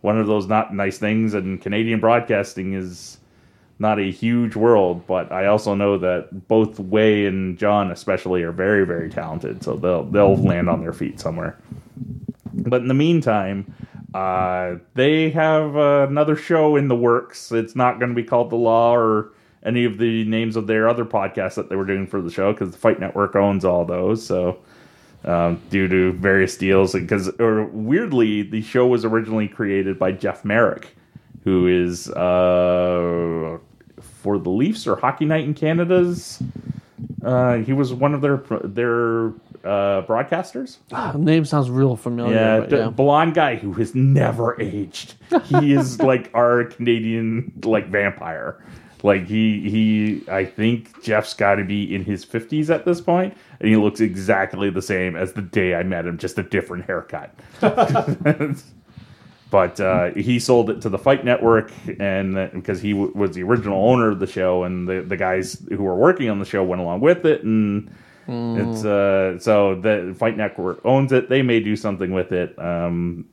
[0.00, 3.18] one of those not nice things, and Canadian broadcasting is
[3.78, 8.52] not a huge world, but I also know that both Wai and John, especially, are
[8.52, 9.62] very, very talented.
[9.62, 11.58] So they'll they'll land on their feet somewhere.
[12.52, 13.72] But in the meantime,
[14.14, 17.52] uh, they have uh, another show in the works.
[17.52, 19.32] It's not going to be called The Law or
[19.62, 22.52] any of the names of their other podcasts that they were doing for the show
[22.52, 24.24] because the Fight Network owns all those.
[24.24, 24.58] So,
[25.24, 30.44] um, due to various deals, because or weirdly, the show was originally created by Jeff
[30.44, 30.96] Marek,
[31.44, 33.58] who is uh,
[34.00, 36.42] for the Leafs or Hockey Night in Canada's.
[37.22, 39.32] Uh, he was one of their their
[39.64, 40.78] uh, broadcasters.
[40.92, 42.34] Ah, name sounds real familiar.
[42.34, 42.90] Yeah, but the yeah.
[42.90, 45.14] blonde guy who has never aged.
[45.44, 48.62] He is like our Canadian like vampire.
[49.02, 53.36] Like he he I think Jeff's got to be in his 50s at this point
[53.60, 56.84] and he looks exactly the same as the day I met him, just a different
[56.84, 57.34] haircut.
[59.50, 63.42] but uh, he sold it to the Fight Network, and because he w- was the
[63.42, 66.62] original owner of the show, and the, the guys who were working on the show
[66.62, 67.90] went along with it, and
[68.28, 71.28] it's uh, so the Fight Network owns it.
[71.28, 72.56] They may do something with it.
[72.58, 73.26] Um,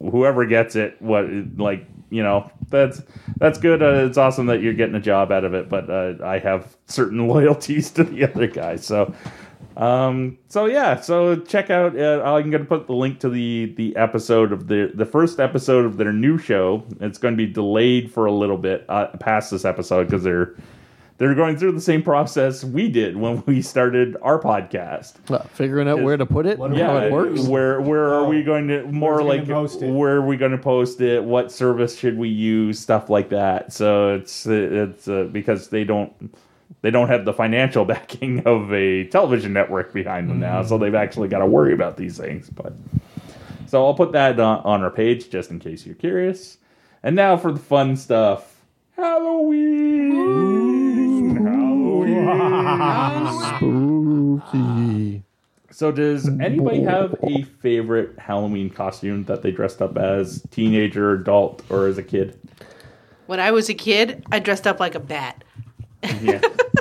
[0.00, 1.26] whoever gets it, what
[1.58, 3.02] like you know, that's
[3.38, 3.82] that's good.
[3.82, 6.76] Uh, it's awesome that you're getting a job out of it, but uh, I have
[6.86, 9.12] certain loyalties to the other guys, so.
[9.74, 11.98] Um, so yeah, so check out.
[11.98, 15.40] Uh, I'm going to put the link to the the episode of the the first
[15.40, 16.84] episode of their new show.
[17.00, 20.54] It's going to be delayed for a little bit uh, past this episode because they're
[21.22, 25.14] they're going through the same process we did when we started our podcast.
[25.30, 27.42] Uh, figuring out where to put it, and how it works.
[27.42, 29.92] Where where are we going to more like post it?
[29.92, 31.22] where are we going to post it?
[31.22, 32.80] What service should we use?
[32.80, 33.72] Stuff like that.
[33.72, 36.34] So it's it's uh, because they don't
[36.80, 40.92] they don't have the financial backing of a television network behind them now, so they've
[40.92, 42.50] actually got to worry about these things.
[42.50, 42.72] But
[43.68, 46.58] so I'll put that on, on our page just in case you're curious.
[47.00, 48.48] And now for the fun stuff.
[48.96, 50.16] Halloween.
[50.16, 51.01] Halloween.
[53.56, 55.22] Spooky.
[55.70, 61.62] So, does anybody have a favorite Halloween costume that they dressed up as teenager, adult,
[61.70, 62.38] or as a kid?
[63.26, 65.42] When I was a kid, I dressed up like a bat.
[66.20, 66.40] Yeah,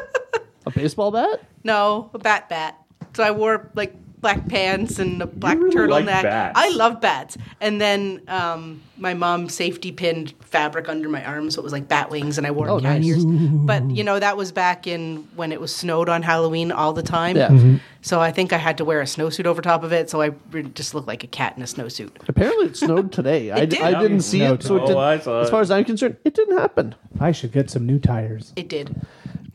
[0.65, 1.41] A baseball bat?
[1.63, 2.77] No, a bat bat.
[3.13, 6.23] So I wore like black pants and a black really like turtleneck.
[6.23, 6.59] bats.
[6.59, 7.37] I love bats.
[7.59, 11.87] And then um, my mom safety pinned fabric under my arm, so it was like
[11.87, 13.05] bat wings, and I wore Oh, cat nice.
[13.05, 13.25] ears.
[13.25, 17.01] But you know that was back in when it was snowed on Halloween all the
[17.03, 17.35] time.
[17.35, 17.49] Yeah.
[17.49, 17.77] Mm-hmm.
[18.03, 20.31] So I think I had to wear a snowsuit over top of it, so I
[20.75, 22.09] just looked like a cat in a snowsuit.
[22.27, 23.51] Apparently it snowed today.
[23.51, 23.81] I, did.
[23.81, 25.51] I didn't see No, it, so it Oh, didn't, I saw as it.
[25.51, 26.95] far as I'm concerned, it didn't happen.
[27.19, 28.53] I should get some new tires.
[28.55, 28.95] It did.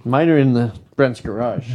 [0.04, 1.72] Mine are in the Brent's garage.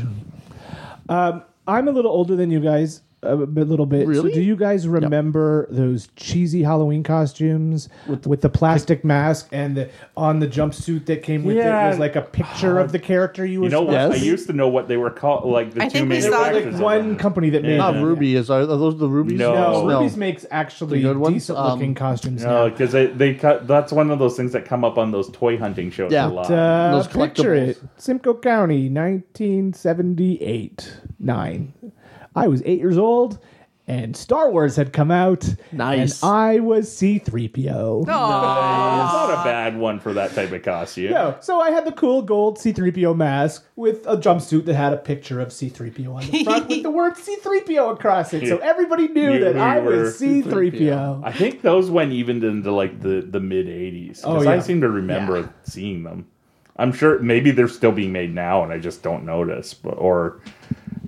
[1.68, 4.08] I'm a little older than you guys, a bit, little bit.
[4.08, 4.32] Really?
[4.32, 7.88] So do you guys remember those cheesy Halloween costumes
[8.26, 11.86] with the, plastic mask and the, on the jumpsuit that came with Yeah.
[11.86, 13.94] it was like a picture of the character you were you know what?
[13.94, 15.46] supposed I used to know what they were called.
[15.50, 17.18] Like the I two think we main saw Like one them.
[17.18, 18.04] company that made Not them.
[18.04, 18.36] Ruby.
[18.36, 19.38] Is are, are those the rubies?
[19.38, 19.54] No.
[19.88, 22.70] No, Rubie's makes actually The good decent looking Um, costumes No, now.
[22.70, 23.68] because they they cut.
[23.68, 26.28] That's one of those things that come up on those toy hunting shows Yeah.
[26.28, 26.50] a lot.
[26.52, 27.80] Uh, Those picture it.
[27.98, 30.92] Simcoe County, 1978.
[31.20, 31.74] Nine.
[32.36, 33.40] I was eight years old,
[33.88, 35.54] and Star Wars had come out.
[35.74, 36.22] Nice.
[36.24, 38.02] And I was C3PO.
[38.02, 41.12] It's not a bad one for that type of costume.
[41.12, 44.98] No, so I had the cool gold C3PO mask with a jumpsuit that had a
[44.98, 48.48] picture of C3PO on the front with the word C3PO across it.
[48.48, 51.22] So everybody knew You- that you I were was C3PO.
[51.26, 54.22] I think those went even into like the the mid '80s.
[54.24, 54.62] Oh, Because I yeah.
[54.62, 55.48] seem to remember Yeah.
[55.64, 56.28] seeing them.
[56.78, 59.74] I'm sure maybe they're still being made now, and I just don't notice.
[59.74, 60.40] But or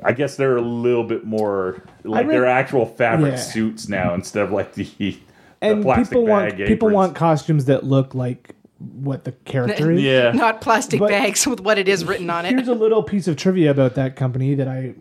[0.05, 3.37] I guess they're a little bit more like read- they're actual fabric Yeah.
[3.39, 5.17] suits now instead of like the, the
[5.61, 10.01] And plastic people want bag people want costumes that look like what the character is.
[10.01, 10.31] yeah.
[10.33, 12.49] Not plastic But- bags with what it is written on it.
[12.53, 14.93] Here's a little piece of trivia about that company that I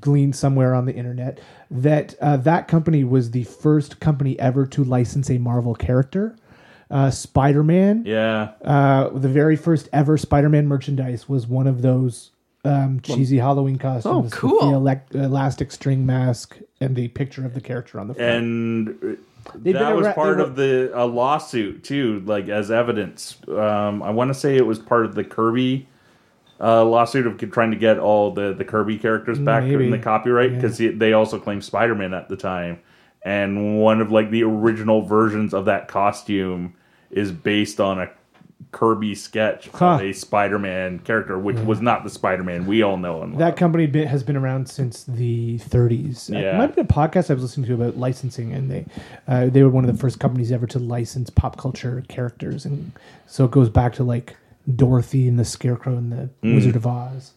[0.00, 1.38] gleaned somewhere on the internet.
[1.70, 6.34] That uh, that company was the first company ever to license a Marvel character.
[6.90, 8.50] Uh, Spider Man, Yeah.
[8.64, 12.30] uh, the very first ever Spider Man merchandise was one of those
[12.66, 14.24] um, cheesy Halloween costumes.
[14.24, 14.58] with cool.
[14.70, 18.30] the elec- elastic string mask and the picture of the character on the front.
[18.30, 19.18] and
[19.54, 23.36] They've that was arra- part they of the a lawsuit too, like as evidence.
[23.48, 25.86] Um, I want to say it was part of the Kirby
[26.60, 29.84] uh, lawsuit of trying to get all the the Kirby characters back Maybe.
[29.84, 32.80] in the copyright because they also claimed Spider Man at the time,
[33.22, 36.74] and one of like the original versions of that costume
[37.10, 38.10] is based on a
[38.72, 39.94] Kirby sketch Huh.
[39.94, 43.32] of a Spider Man character, which was not the Spider Man we all know and
[43.32, 43.38] love.
[43.38, 46.30] That company been, has been around since the 30s.
[46.30, 46.38] Yeah.
[46.38, 48.86] It might have been a podcast I was listening to about licensing, and they
[49.28, 52.92] uh, they were one of the first companies ever to license pop culture characters, and
[53.26, 54.36] so it goes back to like
[54.74, 56.54] Dorothy and the Scarecrow and the Mm.
[56.56, 57.32] Wizard of Oz.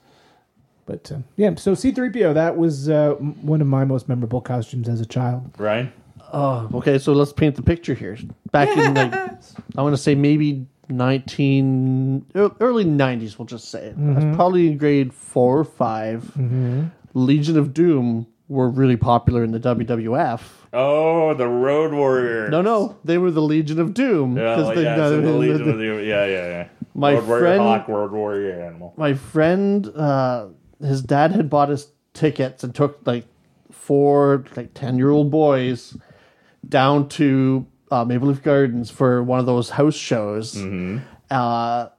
[0.86, 5.00] But uh, yeah, so C3PO that was uh, one of my most memorable costumes as
[5.00, 5.52] a child.
[5.58, 5.92] Right.
[6.34, 6.98] Oh, okay.
[6.98, 8.18] So let's paint the picture here.
[8.52, 9.14] Back in like,
[9.78, 13.38] I want to say maybe nineteen early nineties.
[13.40, 13.96] We'll just say it.
[13.98, 19.52] I was probably in grade four or 5 Legion of Doom were really popular in
[19.52, 20.42] the WWF.
[20.74, 22.50] Oh, the Road Warrior.
[22.50, 25.22] No, no, they were the Legion of Doom Yeah, like, they- yeah, no, so the
[25.24, 26.68] the- Legion the- of the- yeah, yeah, yeah.
[26.94, 28.94] My Road Warrior friend- Hawk, Road Warrior Animal.
[28.98, 30.48] my friend, uh,
[30.82, 33.26] his dad had bought us tickets and took like
[33.72, 35.98] four like ten year old boys
[36.68, 40.58] down to uh, Maple Leaf Gardens for one of those house shows.
[41.32, 41.90] Uh,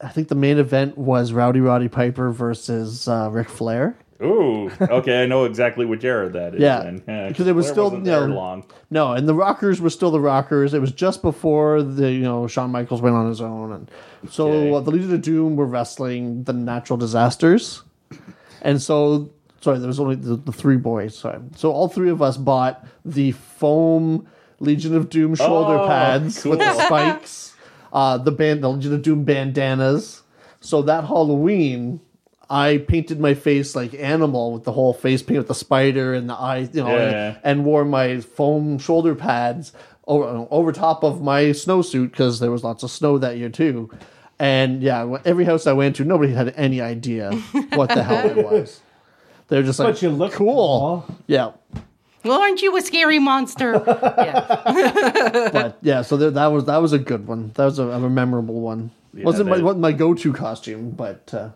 [0.00, 3.96] I think the main event was Rowdy Roddy Piper versus uh, Ric Flair.
[4.22, 6.60] Ooh, okay, I know exactly which era that is.
[6.60, 7.28] Yeah, then.
[7.28, 8.64] because it was Flair still, you know, long.
[8.88, 10.72] No, and the Rockers were still the Rockers.
[10.72, 13.90] It was just before the you know Shawn Michaels went on his own, and
[14.30, 14.74] so Okay.
[14.74, 17.82] uh, the Legion of Doom were wrestling the Natural Disasters,
[18.62, 19.30] and so
[19.60, 21.18] sorry, there was only the, the three boys.
[21.18, 24.26] Sorry, so all three of us bought the foam
[24.60, 27.54] Legion of Doom shoulder Oh, pads with the spikes,
[27.92, 30.22] uh, the band the Legion of Doom bandanas.
[30.60, 32.00] So that Halloween.
[32.48, 36.30] I painted my face like animal with the whole face paint with the spider and
[36.30, 37.36] the eyes, you know, and- Yeah.
[37.42, 39.72] and wore my foam shoulder pads
[40.06, 43.90] over, over top of my snowsuit because there was lots of snow that year too.
[44.38, 47.32] And yeah, every house I went to, nobody had any idea
[47.74, 48.80] what the hell it was.
[49.48, 51.04] They're just like, But you look cool.
[51.04, 51.16] cool.
[51.26, 51.50] Yeah,
[52.26, 53.72] Well, aren't you a scary monster?
[54.18, 55.50] yeah.
[55.52, 57.52] but yeah, so there, that was that was a good one.
[57.54, 58.90] That was a, a memorable one.
[59.14, 61.50] wasn't my wasn't my go to costume, but uh,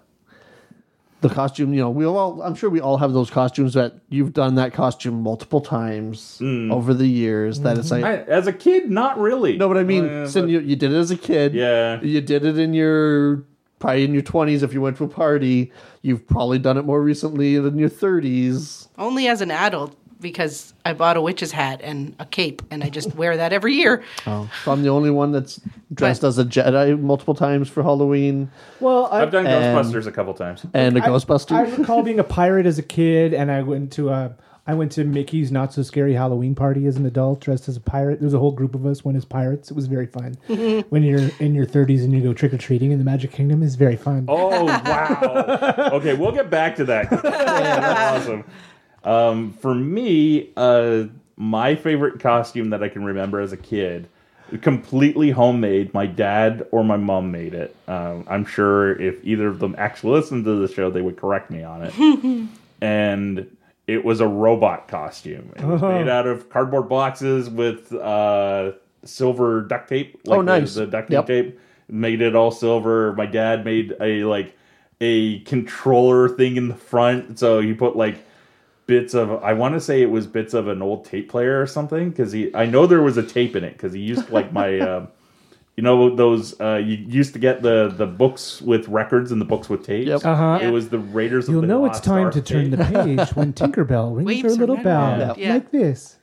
[1.20, 1.74] the costume.
[1.74, 2.40] You know, we all.
[2.42, 6.70] I'm sure we all have those costumes that you've done that costume multiple times Hmm.
[6.72, 7.60] over the years.
[7.60, 8.04] That it's like.
[8.04, 9.56] I, as a kid, not really.
[9.56, 11.54] No, but I mean, Uh, so but- you, you did it as a kid.
[11.54, 12.00] Yeah.
[12.02, 13.44] You did it in your
[13.78, 15.72] probably in your twenties if you went to a party.
[16.02, 18.88] You've probably done it more recently in your thirties.
[18.96, 22.88] Only as an adult because I bought a witch's hat and a cape, and I
[22.90, 24.02] just wear that every year.
[24.26, 25.60] Oh, So I'm the only one that's
[25.94, 28.50] dressed as a Jedi multiple times for Halloween
[28.80, 30.64] Well, I, I've done And- Ghostbusters a couple times.
[30.74, 31.52] and a I- Ghostbuster.
[31.52, 34.34] I recall being a pirate as a kid, and I went to a.
[34.66, 37.80] I went to Mickey's Not So Scary Halloween party as an adult, dressed as a
[37.80, 38.20] pirate.
[38.20, 39.68] There was a whole group of us went as pirates.
[39.70, 40.36] It was very fun.
[40.90, 43.62] when you're in your 30s and you go trick or treating in the Magic Kingdom,
[43.64, 44.26] is very fun.
[44.28, 45.90] Oh wow!
[45.94, 47.10] okay, we'll get back to that.
[47.22, 48.44] That's awesome.
[49.04, 51.04] Um, for me, uh,
[51.36, 54.08] my favorite costume that I can remember as a kid,
[54.60, 55.94] completely homemade.
[55.94, 57.74] My dad or my mom made it.
[57.88, 61.50] Um, I'm sure if either of them actually listened to the show, they would correct
[61.50, 62.48] me on it.
[62.80, 65.52] and it was a robot costume.
[65.56, 68.72] It was made out of cardboard boxes with uh,
[69.04, 70.20] silver duct tape.
[70.26, 70.74] Like Oh, nice.
[70.74, 71.26] The, the duct Yep.
[71.26, 73.12] tape made it all silver.
[73.14, 74.56] My dad made a like
[75.00, 78.18] a controller thing in the front, so he put like
[78.90, 81.66] bits of I want to say it was bits of an old tape player or
[81.66, 84.52] something because he I know there was a tape in it because he used like
[84.52, 84.78] my.
[84.90, 85.08] um
[85.76, 89.46] You know those uh, you used to get the the books with records and the
[89.46, 90.08] books with tapes.
[90.08, 90.24] Yep.
[90.26, 90.58] Uh-huh.
[90.60, 91.48] It was the Raiders.
[91.48, 94.42] You'll of the know it's time Ark to turn the page when Tinkerbell rings Waves
[94.42, 95.34] her little bell.
[95.38, 95.54] Yeah.
[95.54, 96.18] like this.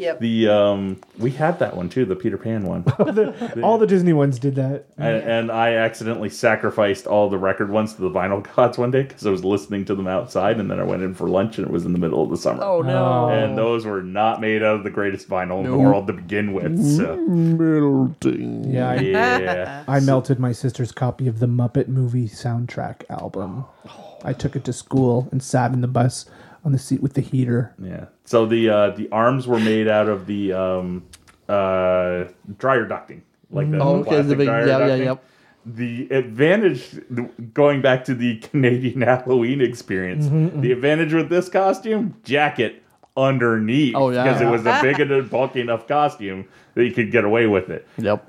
[0.00, 0.20] Yep.
[0.20, 2.84] The um, we had that one too, the Peter Pan one,
[3.62, 4.86] All the Disney ones did that.
[4.96, 9.02] and, and I accidentally sacrificed all the record ones to the vinyl gods one day
[9.02, 11.66] because I was listening to them outside, and then I went in for lunch, and
[11.66, 12.62] it was in the middle of the summer.
[12.62, 13.28] oh no!
[13.28, 16.54] And those were not made out of the greatest vinyl in the world to begin
[16.54, 16.82] with.
[16.96, 18.72] So Melting.
[18.72, 23.66] Yeah, I, yeah, I melted my sister's copy of the Muppet movie soundtrack album.
[24.24, 26.24] I took it to school and sat in the bus
[26.64, 27.74] on the seat with the heater.
[27.82, 28.06] yeah.
[28.24, 31.04] So the uh, the arms were made out of the um,
[31.48, 32.24] uh,
[32.58, 35.04] dryer ducting, like the, Oh, okay, the plastic big- dryer yeah, yeah, ducting.
[35.04, 35.24] yep.
[35.66, 36.98] The advantage,
[37.52, 42.82] going back to the Canadian Halloween experience, Mm-hmm, the advantage with this costume, jacket,
[43.16, 44.22] underneath Oh, yeah.
[44.24, 47.68] because it was a big and bulky enough costume that you could get away with
[47.68, 47.86] it.
[47.98, 48.26] Yep.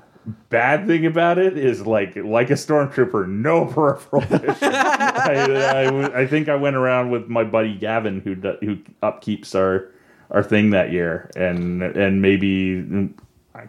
[0.50, 4.56] Bad thing about it is like like a stormtrooper, no peripheral vision.
[4.62, 9.90] I, I, I think I went around with my buddy Gavin, who who upkeeps our
[10.30, 13.12] our thing that year, and and maybe mm,
[13.54, 13.66] I,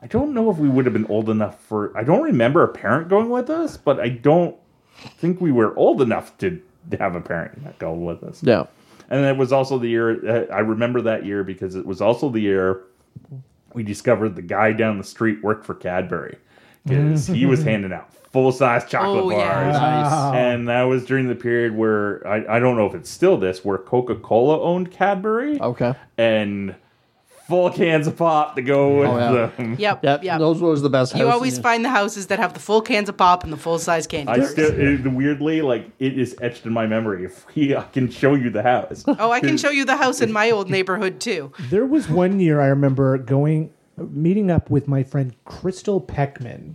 [0.00, 1.96] I don't know if we would have been old enough for.
[1.96, 4.54] I don't remember a parent going with us, but I don't
[5.18, 6.60] think we were old enough to
[6.98, 8.42] have a parent go with us.
[8.42, 8.64] Yeah.
[9.08, 12.28] And it was also the year uh, I remember that year because it was also
[12.28, 12.82] the year
[13.76, 16.38] we discovered the guy down the street worked for Cadbury
[16.84, 19.70] because he was handing out full size chocolate Oh, yeah.
[19.70, 20.34] bars.
[20.34, 23.64] And that was during the period where I, I don't know if it's still this
[23.64, 25.92] where Coca Cola owned Cadbury Okay.
[26.16, 26.74] and
[27.48, 29.46] full cans of pop to go with Oh, yeah.
[29.56, 29.76] them.
[29.78, 30.04] Yep.
[30.04, 30.24] Yep.
[30.24, 30.38] Yep.
[30.38, 31.14] Those was the best.
[31.14, 31.32] you houses.
[31.34, 34.06] always find the houses that have the full cans of pop and the full size
[34.06, 34.30] candy.
[34.32, 37.24] I still it, weirdly like it is etched in my memory.
[37.24, 39.04] If we, I can show you the house.
[39.08, 41.52] oh, I can show you the house in my old neighborhood too.
[41.70, 46.74] There was one year I remember going meeting up with my friend Crystal Peckman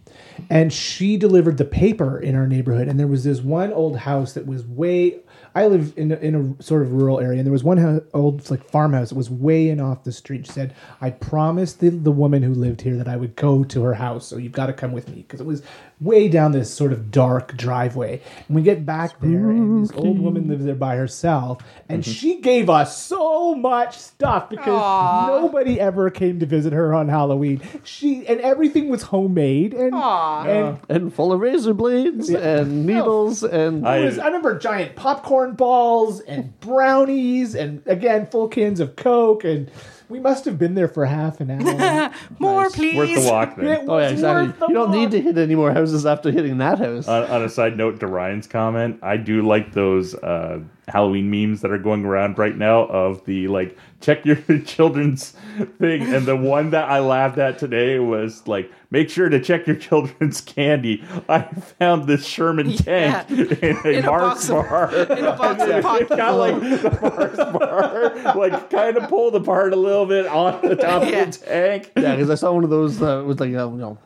[0.50, 4.34] and she delivered the paper in our neighborhood and there was this one old house
[4.34, 5.20] that was way
[5.54, 8.50] I live in a, in a sort of rural area and there was one old
[8.50, 10.46] like farmhouse that was way in off the street.
[10.46, 13.84] She said I promised the, the woman who lived here that I would go to
[13.84, 15.18] her house so you've got to come with me.
[15.24, 15.64] Because it was
[16.02, 18.20] way down this sort of dark driveway.
[18.48, 22.12] And we get back there and this old woman lives there by herself and mm-hmm.
[22.12, 24.66] she gave us so much stuff because
[25.28, 27.62] nobody ever came to visit her on Halloween.
[27.84, 32.94] She and everything was homemade and and and full of razor blades and oh.
[32.94, 38.80] needles and I- was, I remember giant popcorn balls and brownies and again full cans
[38.80, 39.70] of Coke and
[40.12, 42.12] we must have been there for half an hour.
[42.40, 43.24] More, Worth please.
[43.26, 43.66] the walk then.
[43.68, 44.60] It oh yeah was worth exactly.
[44.60, 45.12] the You don't need walk.
[45.12, 47.08] to hit any more houses after hitting that house.
[47.08, 51.62] on, on a side note to Ryan's comment, I do like those uh, Halloween memes
[51.62, 54.36] that are going around right now of the like check your
[54.66, 55.32] children's
[55.80, 59.68] thing, and the one that I laughed at today was like make sure to check
[59.68, 61.04] your children's candy.
[61.30, 61.42] I
[61.80, 64.96] found this Sherman tank in a, In a Mars box of- bar.
[64.96, 66.18] in a box of it popcorn.
[66.18, 70.76] got like the Mars bar, like kind of pulled apart a little bit on the
[70.76, 71.20] top Yeah.
[71.24, 71.92] of the tank.
[71.96, 73.98] yeah, because I saw one of those uh, was like uh, you know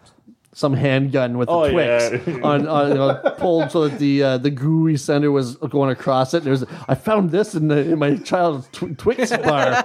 [0.58, 2.40] some handgun with the Oh, Twix yeah.
[2.44, 6.46] on, on pulled so that the uh, the gooey center was going across it.
[6.46, 9.84] There's I found this in, the, in my child's tw- Twix bar.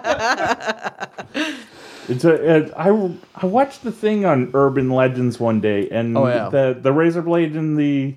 [2.09, 2.89] It's a, it, I,
[3.37, 6.49] I watched the thing on Urban Legends one day, and Oh, yeah.
[6.49, 8.15] the the razor blade and the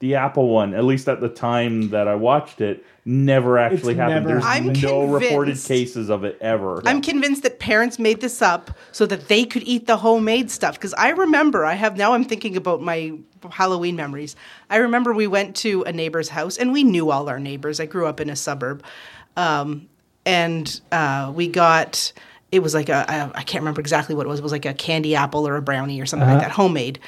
[0.00, 4.00] the Apple one, at least at the time that I watched it, never actually It's
[4.00, 4.26] happened.
[4.26, 4.82] never There's happened.
[4.82, 6.82] no I'm no reported convinced- cases of it ever.
[6.84, 10.74] I'm convinced that parents made this up so that they could eat the homemade stuff.
[10.74, 13.12] Because I remember, I have now I'm thinking about my
[13.50, 14.34] Halloween memories.
[14.70, 17.78] I remember we went to a neighbor's house and we knew all our neighbors.
[17.80, 18.82] I grew up in a suburb.
[19.36, 19.88] Um,
[20.24, 22.12] and uh, we got,
[22.50, 24.40] it was like a, I, I can't remember exactly what it was.
[24.40, 26.98] It was like a candy apple or a brownie or something like that, homemade.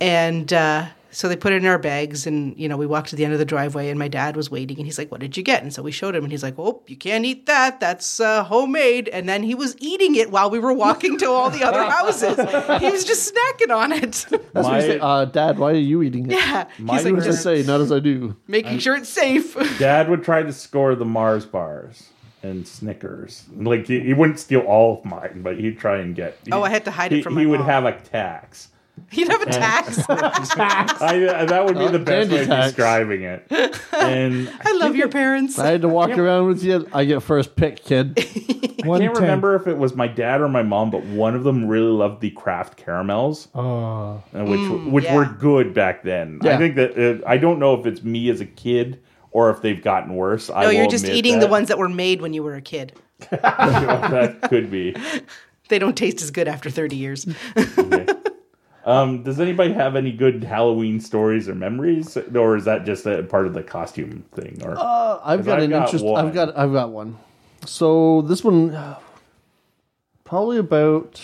[0.00, 3.16] And uh, so they put it in our bags, and you know, we walked to
[3.16, 5.36] the end of the driveway, and my dad was waiting, and he's like, "What did
[5.36, 7.78] you get?" And so we showed him, and he's like, "Oh, you can't eat that.
[7.80, 11.50] That's uh, homemade." And then he was eating it while we were walking to all
[11.50, 12.36] the other houses.
[12.80, 14.26] He was just snacking on it.
[14.52, 16.32] That's My- you say, uh, Dad, why are you eating it?
[16.32, 18.36] yeah, My he's like, as I just say, not as I do.
[18.48, 19.56] making sure it's safe.
[19.78, 22.10] Dad would try to score the Mars bars
[22.42, 23.44] and Snickers.
[23.56, 26.38] Like he, he wouldn't steal all of mine, but he'd try and get.
[26.52, 27.68] Oh, I had to hide it he, from He my would mom.
[27.68, 28.68] have a tax.
[29.10, 29.96] He'd have a tax.
[30.06, 31.00] tax.
[31.02, 32.66] I, that would be Oh, the best way of dandy tax.
[32.68, 33.46] describing it.
[33.92, 35.58] And I love your parents.
[35.58, 36.86] I had to walk around with you.
[36.92, 38.18] I get first pick, kid.
[38.84, 39.20] One I can't tenth.
[39.20, 42.20] remember if it was my dad or my mom, but one of them really loved
[42.20, 44.22] the Kraft caramels, Oh.
[44.34, 45.14] uh, which which yeah.
[45.16, 46.38] were good back then.
[46.42, 46.58] I Yeah.
[46.58, 49.82] think that uh, I don't know if it's me as a kid or if they've
[49.82, 50.50] gotten worse.
[50.50, 52.62] I no, you're just admit eating the ones that were made when you were a
[52.62, 52.92] kid.
[53.30, 54.94] that could be.
[55.68, 57.26] They don't taste as good after 30 years.
[57.56, 58.06] Okay.
[58.86, 63.22] Um, does anybody have any good Halloween stories or memories, or is that just a
[63.22, 64.60] part of the costume thing?
[64.62, 66.04] Or Uh, I've got I've an got interest.
[66.04, 66.26] one.
[66.26, 66.56] I've got.
[66.56, 67.16] I've got one.
[67.64, 68.98] So this one, uh,
[70.24, 71.22] probably about.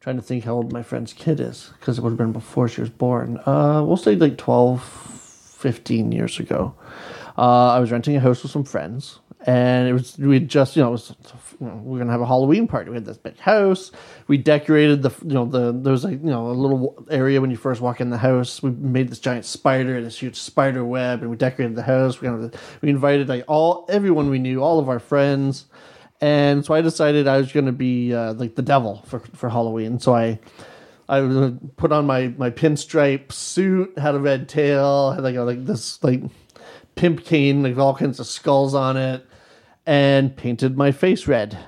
[0.00, 2.66] Trying to think how old my friend's kid is because it would have been before
[2.68, 3.38] she was born.
[3.46, 6.74] Uh, we'll say like 12, 15 years ago.
[7.38, 10.82] Uh, I was renting a house with some friends, and it was we just you
[10.82, 11.14] know was
[11.60, 12.90] you know, we are gonna have a Halloween party.
[12.90, 13.90] We had this big house.
[14.28, 17.50] We decorated the you know the there was like you know a little area when
[17.50, 18.62] you first walk in the house.
[18.62, 22.20] We made this giant spider, this huge spider web, and we decorated the house.
[22.20, 25.66] We kind of, we invited like all everyone we knew, all of our friends,
[26.20, 29.98] and so I decided I was gonna be uh, like the devil for for Halloween.
[29.98, 30.38] So I.
[31.08, 35.66] I put on my my pinstripe suit, had a red tail, had like a, like
[35.66, 36.22] this like
[36.94, 39.26] pimp cane, like all kinds of skulls on it.
[39.86, 41.58] And painted my face red.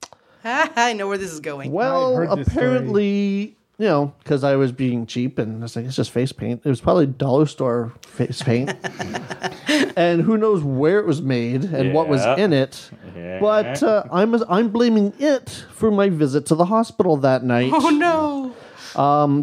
[0.44, 1.72] I know where this is going.
[1.72, 5.84] Well, heard this apparently, you know, because I was being cheap and I was like,
[5.84, 6.62] it's just face paint.
[6.64, 8.72] It was probably dollar store face paint.
[9.96, 12.36] and who knows where it was made and what was Yeah.
[12.36, 12.90] in it.
[13.16, 13.38] Yeah.
[13.40, 17.72] But uh, I'm, I'm blaming it for my visit to the hospital that night.
[17.74, 18.54] Oh no!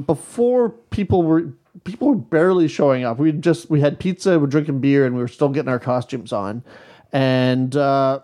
[0.01, 1.51] Before people were
[1.83, 3.19] people were barely showing up.
[3.19, 5.79] We just we had pizza, we were drinking beer, and we were still getting our
[5.79, 6.63] costumes on.
[7.15, 8.19] And uh,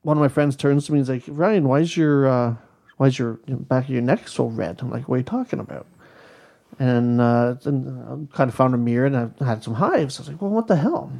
[0.00, 2.54] one of my friends turns to me and he's like, Ryan, why's your uh,
[2.96, 4.80] why's your back of your neck so red?
[4.80, 5.86] I'm like, what are you talking about?
[6.78, 10.18] And uh, then I kind of found a mirror and I had some hives.
[10.18, 11.12] I was like, well, what the hell?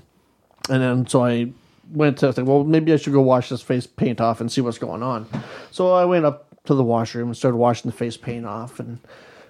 [0.71, 1.53] And then so I
[1.93, 4.41] went to I was like, well, maybe I should go wash this face paint off
[4.41, 5.29] and see what's going on.
[5.73, 8.81] So I went up to the washroom and started washing the face paint off.
[8.81, 8.99] And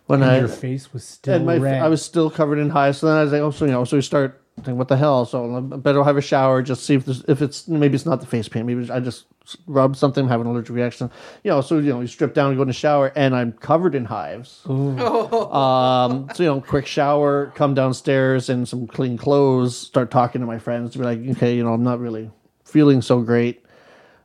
[0.06, 1.80] when I your face was still and my red.
[1.80, 2.98] I was still covered in hives.
[2.98, 4.96] So then I was like, oh, so you know, so we start thinking, what the
[4.96, 5.24] hell?
[5.24, 8.26] So I better have a shower, just see if if it's maybe it's not the
[8.26, 9.26] face paint, maybe I just
[9.66, 11.10] rub something, have an allergic reaction.
[11.44, 13.52] You know, so you know, you strip down and go in the shower, and I'm
[13.52, 14.62] covered in hives.
[14.70, 20.46] Um, so you know, quick shower, come downstairs in some clean clothes, start talking to
[20.46, 22.30] my friends to be like, okay, you know, I'm not really
[22.64, 23.64] feeling so great.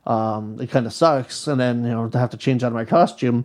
[0.06, 2.74] Um, it kind of sucks, and then you know to have to change out of
[2.74, 3.44] my costume.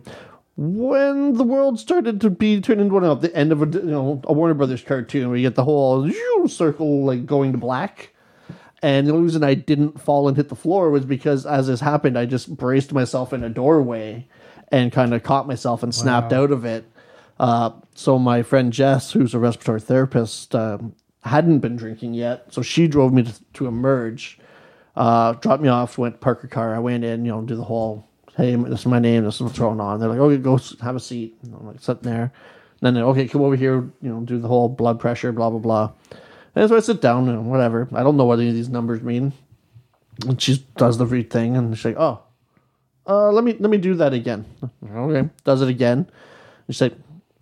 [0.56, 3.90] When the world started to be turned into one of the end of a you
[3.90, 6.10] know a Warner Brothers cartoon, where you get the whole
[6.48, 8.10] circle like going to black.
[8.82, 11.80] And the only reason I didn't fall and hit the floor was because as this
[11.80, 14.26] happened, I just braced myself in a doorway
[14.72, 16.84] and kind of caught myself and snapped out of it.
[17.38, 22.62] Uh, so my friend Jess, who's a respiratory therapist, um, hadn't been drinking yet, so
[22.62, 24.38] she drove me to, to emerge,
[24.96, 26.74] uh, dropped me off, went park her car.
[26.74, 29.42] I went in, you know, do the whole, hey, this is my name, this is
[29.42, 30.00] what's going on.
[30.00, 31.36] They're like, okay, go have a seat.
[31.42, 32.32] And I'm like sitting there.
[32.80, 35.58] And then okay, come over here, you know, do the whole blood pressure, blah blah
[35.58, 35.92] blah.
[36.54, 37.88] And so I sit down and whatever.
[37.94, 39.32] I don't know what any of these numbers mean.
[40.26, 42.22] And she does the read thing, and she's like, oh,
[43.06, 44.44] uh, let me let me do that again.
[44.84, 45.98] Okay, does it again.
[45.98, 46.94] And she's like,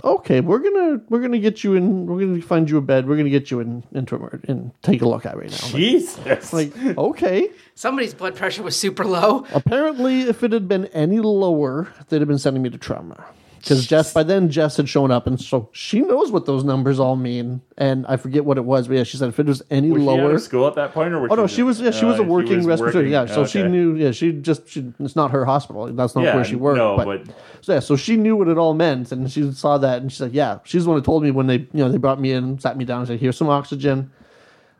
[0.04, 2.06] okay, we're gonna we're gonna get you in.
[2.06, 3.08] We're gonna find you a bed.
[3.08, 5.58] We're gonna get you in into emer- and take a look at right now.
[5.62, 6.52] I'm Jesus.
[6.52, 7.50] Like, like, okay.
[7.74, 9.46] Somebody's blood pressure was super low.
[9.52, 13.24] Apparently, if it had been any lower, they'd have been sending me to trauma.
[13.60, 16.98] Because Jess, by then, Jess had shown up, and so she knows what those numbers
[16.98, 17.60] all mean.
[17.76, 20.00] And I forget what it was, but yeah, she said if it was any was
[20.02, 22.22] she lower, school at that point, or Oh no, she was yeah, she was a
[22.22, 23.04] uh, working respiratory.
[23.10, 23.12] working?
[23.12, 23.94] Yeah, so she knew.
[23.96, 25.92] Yeah, she just she, it's not her hospital.
[25.92, 26.78] That's not Yeah, where she worked.
[26.78, 29.76] no, but, but- so yeah, so she knew what it all meant, and she saw
[29.78, 31.90] that, and she's like, yeah, she's the one who told me when they you know
[31.90, 34.10] they brought me in, sat me down, and said, here's some oxygen.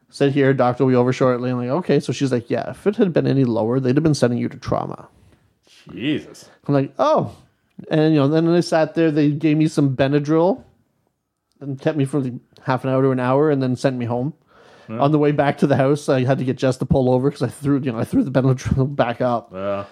[0.09, 1.51] Said here, doctor will be over shortly.
[1.51, 2.01] I'm like, okay.
[2.01, 4.49] So she's like, yeah, if it had been any lower, they'd have been sending you
[4.49, 5.07] to trauma.
[5.93, 6.49] Jesus.
[6.67, 7.37] I'm like, oh,
[7.91, 9.11] and you know, then I sat there.
[9.11, 10.63] They gave me some Benadryl,
[11.61, 14.07] and kept me for like half an hour to an hour, and then sent me
[14.07, 14.35] home.
[14.89, 17.31] On the way back to the house, I had to get Jess to pull over
[17.31, 19.53] because I threw, you know, I threw the Benadryl back up.
[19.55, 19.85] Uh,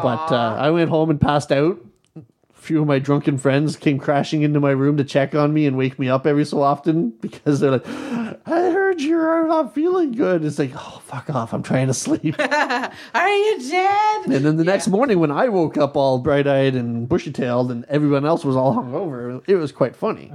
[0.00, 1.76] But uh, I went home and passed out.
[2.16, 2.22] A
[2.52, 5.76] few of my drunken friends came crashing into my room to check on me and
[5.76, 10.44] wake me up every so often because they're like, "I heard you're not feeling good."
[10.44, 11.52] It's like, "Oh, fuck off!
[11.52, 14.26] I'm trying to sleep." Are you dead?
[14.26, 17.70] And then the next morning, when I woke up all bright eyed and bushy tailed,
[17.70, 20.30] and everyone else was all hungover, it was quite funny.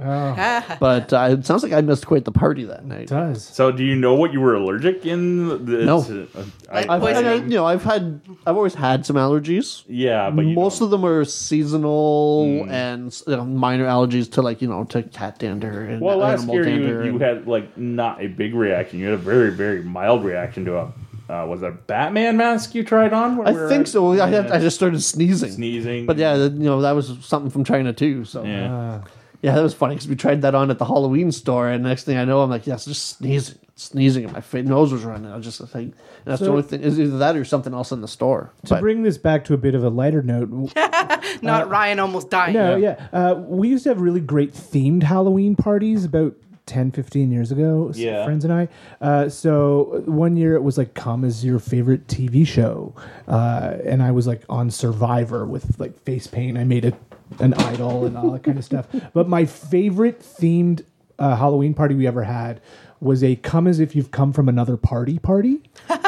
[0.80, 3.02] but uh, it sounds like I missed quite the party that night.
[3.02, 3.44] It does.
[3.44, 5.48] so, do you know what you were allergic in?
[5.66, 5.98] The, No.
[6.34, 9.84] uh, I, I've had, you know, I've had, I've always had some allergies.
[9.88, 14.62] yeah, but Most don't- of them are seasonal and you know, minor allergies to like
[14.62, 17.04] you know to cat dander and Well, last year dander.
[17.04, 18.98] you, you had like not a big reaction.
[18.98, 20.92] You had a very very mild reaction to a
[21.28, 23.36] uh, was that a Batman mask you tried on?
[23.36, 24.20] when I we think at- so.
[24.20, 25.52] I, had, I just started sneezing.
[25.52, 26.06] sneezing.
[26.06, 28.24] But yeah, you know that was something from China too.
[28.24, 29.02] So yeah,
[29.40, 29.54] yeah.
[29.54, 32.16] that was funny because we tried that on at the Halloween store, and next thing
[32.16, 35.30] I know, I'm like, yes, just sneezing, sneezing, and my fa- nose was running.
[35.30, 35.94] I was just like, and
[36.24, 38.52] that's the only thing is either that or something else in the store.
[38.64, 40.68] To But- bring this back to a bit of a lighter note, w-
[41.42, 42.54] Not Ryan almost dying.
[42.54, 46.34] no, yeah, uh, we used to have really great themed Halloween parties about
[46.66, 47.90] 10, 15 years ago.
[47.94, 48.24] Yeah.
[48.24, 48.68] friends and I.
[49.00, 52.94] Uh, so one year it was like, "Come as your favorite TV show,"
[53.28, 56.58] uh, and I was like on Survivor with like face paint.
[56.58, 56.92] I made a
[57.38, 58.86] an idol and all that kind of stuff.
[59.12, 60.84] But my favorite themed
[61.18, 62.60] uh, Halloween party we ever had
[63.00, 65.62] was a "Come as if you've come from another party" party.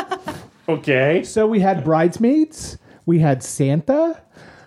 [0.68, 1.24] Okay.
[1.24, 4.22] So we had bridesmaids, we had Santa,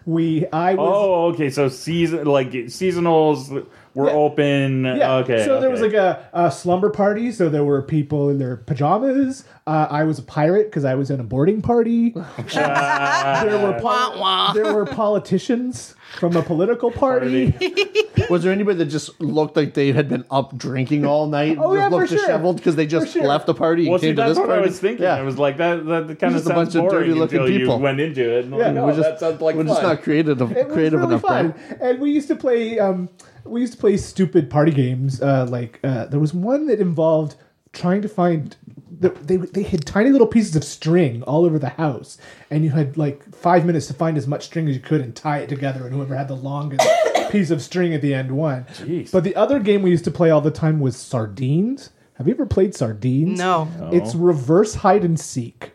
[0.06, 1.50] we I was Oh, okay.
[1.50, 3.66] So season like seasonals
[3.96, 4.86] were open.
[4.86, 5.16] Yeah.
[5.16, 5.44] Okay.
[5.46, 7.32] So there was like a, a slumber party.
[7.32, 9.46] So there were people in their pajamas.
[9.66, 12.10] Uh, I was a pirate because I was in a boarding party.
[12.54, 17.54] there were pol- there were politicians from a political party.
[18.30, 21.58] Was there anybody that just looked like they had been up drinking all night?
[21.60, 22.20] Oh, and yeah, looked for sure.
[22.20, 23.24] disheveled because they just sure.
[23.24, 24.62] left the party and Well, see, came to that's this what party.
[24.62, 25.04] I was thinking.
[25.04, 25.16] Yeah.
[25.16, 27.58] I was like, that that, kind of Just a sounds bunch of boring dirty-looking until
[27.58, 27.76] people.
[27.78, 28.46] you went into it.
[28.46, 29.68] And Yeah, like, no, we're just, that sounds like we're fun.
[29.76, 31.22] just not creative, It was creative really enough.
[31.22, 31.82] fun, Brian.
[31.82, 32.80] and we used to play.
[32.80, 33.10] Um,
[33.46, 35.22] we used to play stupid party games.
[35.22, 37.36] Uh, like uh, there was one that involved
[37.74, 38.56] trying to find.
[38.98, 42.18] The, they they had tiny little pieces of string all over the house,
[42.50, 45.16] and you had like five minutes to find as much string as you could and
[45.16, 46.88] tie it together, and whoever had the longest
[47.30, 48.66] piece of string at the end won.
[48.74, 49.12] Jeez.
[49.12, 51.90] But the other game we used to play all the time was sardines.
[52.14, 53.38] Have you ever played sardines?
[53.38, 53.70] No.
[53.92, 55.72] It's reverse hide and seek.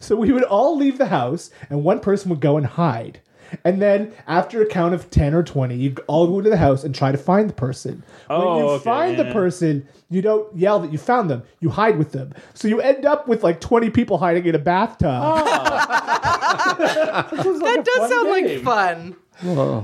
[0.00, 3.20] So we would all leave the house, and one person would go and hide.
[3.64, 6.84] And then, after a count of 10 or 20, you'd all go to the house
[6.84, 8.02] and try to find the person.
[8.26, 11.70] When Oh, you okay, find the person, you don't yell that you found them, you
[11.70, 12.32] hide with them.
[12.54, 15.08] So you end up with like 20 people hiding in a bathtub.
[15.10, 17.28] Ah.
[17.32, 18.64] That does sound like game.
[18.64, 19.16] fun.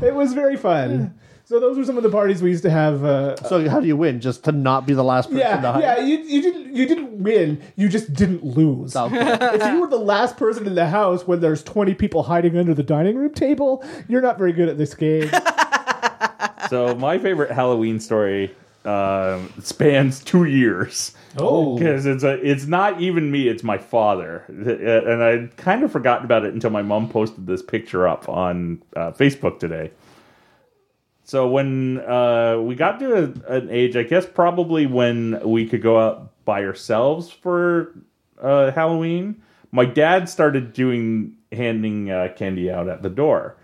[0.02, 1.14] It was very fun.
[1.52, 3.04] So those were some of the parties we used to have.
[3.04, 4.22] Uh, So how do you win?
[4.22, 5.82] Just to not be the last person to yeah, hide?
[5.82, 5.98] yeah.
[6.00, 7.60] You, you didn't you didn't win.
[7.76, 8.96] You just didn't lose.
[8.96, 9.36] Okay.
[9.40, 12.72] if you were the last person in the house when there's 20 people hiding under
[12.72, 15.30] the dining room table, you're not very good at this game.
[16.70, 18.54] So my favorite Halloween story
[18.86, 21.14] um, spans two years.
[21.36, 21.76] Oh.
[21.76, 25.92] because it's a it's not even me; it's my father, Uh, and I'd kind of
[25.92, 29.90] forgotten about it until my mom posted this picture up on uh, Facebook today.
[31.32, 35.80] So when uh, we got to a, an age, I guess probably when we could
[35.80, 37.94] go out by ourselves for
[38.38, 43.56] uh, Halloween, my dad started doing handing uh, candy out at the door.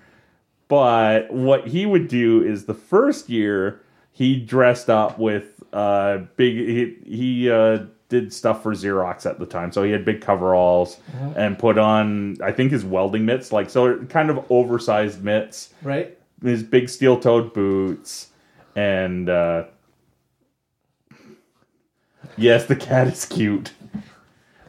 [0.69, 6.57] But what he would do is the first year he dressed up with uh, big.
[6.57, 10.99] He, he uh, did stuff for Xerox at the time, so he had big coveralls
[11.37, 16.18] and put on I think his welding mitts, like so kind of oversized mitts right?
[16.43, 18.29] His big steel-toed boots,
[18.77, 19.65] and uh,
[22.37, 23.73] yes, the cat is cute.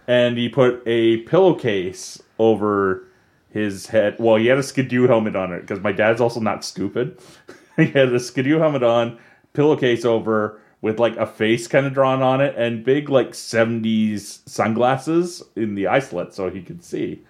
[0.08, 3.08] And he put a pillowcase over
[3.50, 4.16] his head.
[4.20, 7.20] Well, he had a skidoo helmet on it because my dad's also not stupid.
[7.76, 9.20] he had a skidoo helmet on,
[9.54, 14.48] pillowcase over with like a face kind of drawn on it, and big like '70s
[14.48, 17.24] sunglasses in the eye so he could see.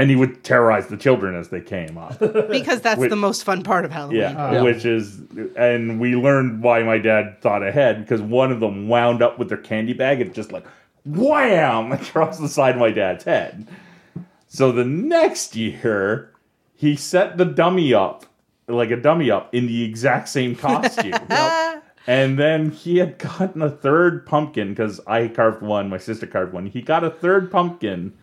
[0.00, 2.18] And he would terrorize the children as they came up.
[2.50, 3.10] Because that's Wait.
[3.10, 4.20] the most fun part of Halloween.
[4.20, 4.62] Yeah, Yeah.
[4.62, 5.20] which is,
[5.56, 9.48] and we learned why my dad thought ahead because one of them wound up with
[9.50, 10.64] their candy bag and just like
[11.04, 13.66] wham across the side of my dad's head.
[14.48, 16.32] So the next year,
[16.74, 18.24] he set the dummy up,
[18.68, 21.12] like a dummy up, in the exact same costume.
[22.06, 26.54] And then he had gotten a third pumpkin because I carved one, my sister carved
[26.54, 26.66] one.
[26.66, 28.14] He got a third pumpkin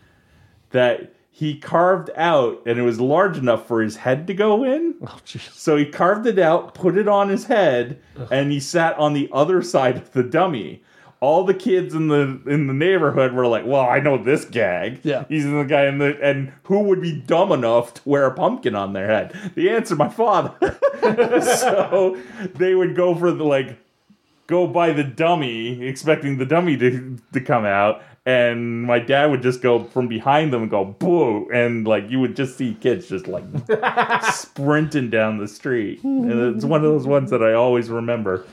[0.71, 4.95] that he carved out, and it was large enough for his head to go in.
[5.05, 5.19] Oh.
[5.23, 9.29] So he carved it out, put it on his head, and he sat on the
[9.31, 10.81] other side of the dummy.
[11.19, 15.01] All the kids in the in the neighborhood were like, "Well, I know this gag.
[15.03, 15.25] Yeah.
[15.29, 18.73] he's the guy in the and who would be dumb enough to wear a pumpkin
[18.73, 20.55] on their head?" The answer, my father.
[21.43, 22.17] so
[22.55, 23.77] they would go for the like
[24.47, 29.41] go by the dummy, expecting the dummy to to come out, and my dad would
[29.41, 33.07] just go from behind them and go boo, and like you would just see kids
[33.07, 33.45] just like
[34.33, 36.03] sprinting down the street.
[36.03, 38.45] And it's one of those ones that I always remember.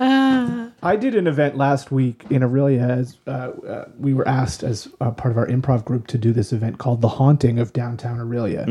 [0.00, 4.88] I did an event last week in Orillia as uh, uh, we were asked as
[5.00, 8.18] uh, part of our improv group to do this event called The Haunting of Downtown
[8.18, 8.66] Orillia.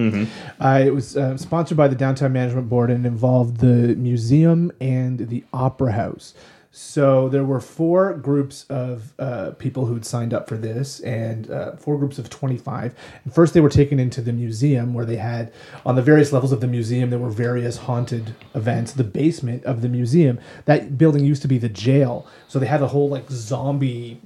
[0.60, 5.30] Uh, it was uh, sponsored by the Downtown Management Board and involved the museum and
[5.30, 6.34] the Opera House.
[6.80, 11.76] So there were four groups of uh, people who'd signed up for this, and uh,
[11.76, 12.94] four groups of 25.
[13.24, 15.52] And first, they were taken into the museum where they had,
[15.88, 18.92] on the various levels of the museum, there were various haunted events.
[18.92, 22.28] The basement of the museum, that building used to be the jail.
[22.48, 24.22] So they had a whole like zombie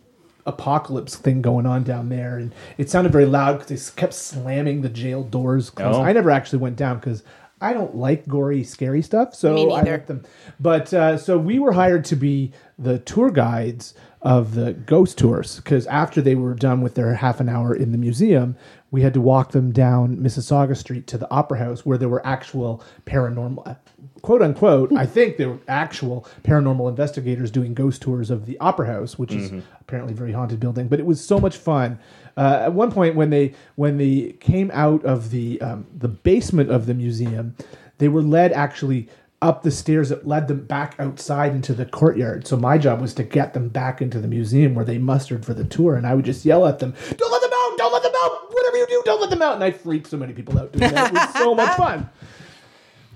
[0.45, 4.81] apocalypse thing going on down there, and it sounded very loud because they kept slamming
[4.81, 5.99] the jail doors closed.
[5.99, 6.03] Oh.
[6.03, 7.23] I never actually went down because
[7.61, 9.35] I don't like gory, scary stuff.
[9.35, 10.23] So I let them.
[10.59, 13.93] But uh, so we were hired to be the tour guides
[14.23, 17.91] of the ghost tours because after they were done with their half an hour in
[17.91, 18.55] the museum,
[18.91, 22.25] we had to walk them down Mississauga Street to the Opera House where there were
[22.25, 23.77] actual paranormal,
[24.21, 24.91] quote unquote.
[24.93, 29.31] I think there were actual paranormal investigators doing ghost tours of the Opera House, which
[29.33, 30.87] is apparently a very haunted building.
[30.87, 31.99] But it was so much fun.
[32.37, 36.71] Uh, at one point, when they when they came out of the um, the basement
[36.71, 37.55] of the museum,
[37.97, 39.07] they were led actually
[39.41, 42.45] up the stairs that led them back outside into the courtyard.
[42.45, 45.53] So my job was to get them back into the museum where they mustered for
[45.53, 47.77] the tour, and I would just yell at them, "Don't let them out!
[47.77, 48.53] Don't let them out!
[48.53, 50.91] Whatever you do, don't let them out!" And I freaked so many people out doing
[50.93, 51.11] that.
[51.11, 52.09] It was so much fun.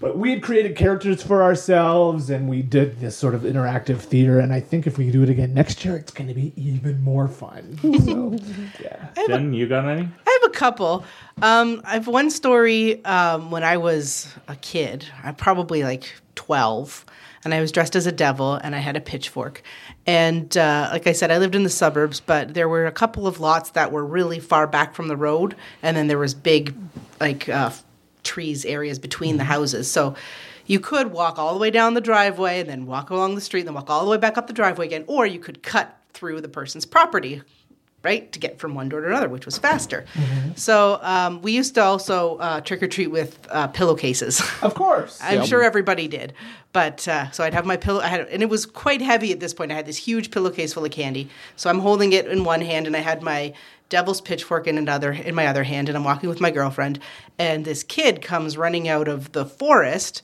[0.05, 4.39] But we had created characters for ourselves, and we did this sort of interactive theater.
[4.39, 7.01] And I think if we do it again next year, it's going to be even
[7.01, 7.79] more fun.
[7.81, 8.37] So,
[8.83, 9.09] yeah.
[9.25, 10.01] Jen, you got any?
[10.27, 11.03] I have a couple.
[11.41, 15.07] Um, I have one story um, when I was a kid.
[15.23, 17.03] I'm probably like 12,
[17.43, 19.63] and I was dressed as a devil, and I had a pitchfork.
[20.05, 23.25] And uh, like I said, I lived in the suburbs, but there were a couple
[23.25, 26.75] of lots that were really far back from the road, and then there was big,
[27.19, 27.71] like uh,
[28.25, 29.89] trees areas between the houses.
[29.89, 30.15] So
[30.65, 33.61] you could walk all the way down the driveway, and then walk along the street,
[33.61, 35.97] and then walk all the way back up the driveway again, or you could cut
[36.13, 37.41] through the person's property
[38.05, 40.05] right to get from one door to another which was faster.
[40.55, 44.41] So um, we used to also uh, trick or treat with uh, pillowcases.
[44.61, 45.19] Of course.
[45.23, 46.33] i'm sure everybody did
[46.71, 49.39] but uh, so i'd have my pillow I had, and it was quite heavy at
[49.39, 49.71] this point.
[49.71, 51.29] I had this huge pillowcase full of candy.
[51.55, 53.53] So i'm holding it in one hand and i had my
[53.95, 56.99] devil's pitchfork in another in my other hand and i'm walking with my girlfriend
[57.39, 60.21] and this kid comes running out of the forest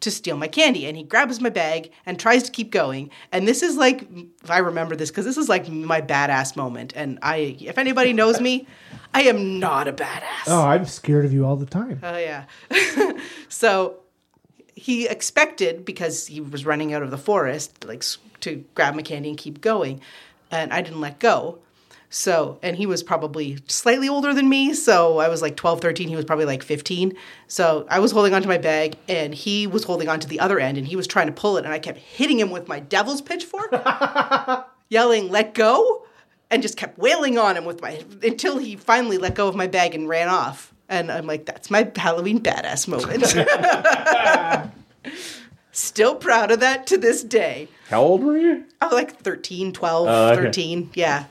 [0.00, 3.46] to steal my candy and he grabs my bag and tries to keep going and
[3.46, 4.08] this is like
[4.42, 8.12] if i remember this because this is like my badass moment and i if anybody
[8.14, 8.66] knows me
[9.12, 12.00] i am not a badass Oh, I'm scared of you all the time.
[12.02, 12.44] Oh yeah.
[13.48, 13.98] so
[14.74, 18.02] he expected because he was running out of the forest, like
[18.40, 20.00] to grab my candy and keep going,
[20.50, 21.58] and I didn't let go.
[22.16, 24.72] So, and he was probably slightly older than me.
[24.72, 26.06] So I was like 12, 13.
[26.06, 27.12] He was probably like 15.
[27.48, 30.78] So I was holding onto my bag and he was holding onto the other end
[30.78, 31.64] and he was trying to pull it.
[31.64, 33.72] And I kept hitting him with my devil's pitchfork,
[34.90, 36.06] yelling, let go,
[36.52, 39.66] and just kept wailing on him with my, until he finally let go of my
[39.66, 40.72] bag and ran off.
[40.88, 43.24] And I'm like, that's my Halloween badass moment.
[45.72, 47.66] Still proud of that to this day.
[47.88, 48.64] How old were you?
[48.80, 50.42] I was like 13, 12, Oh, okay.
[50.42, 50.90] 13.
[50.94, 51.24] Yeah.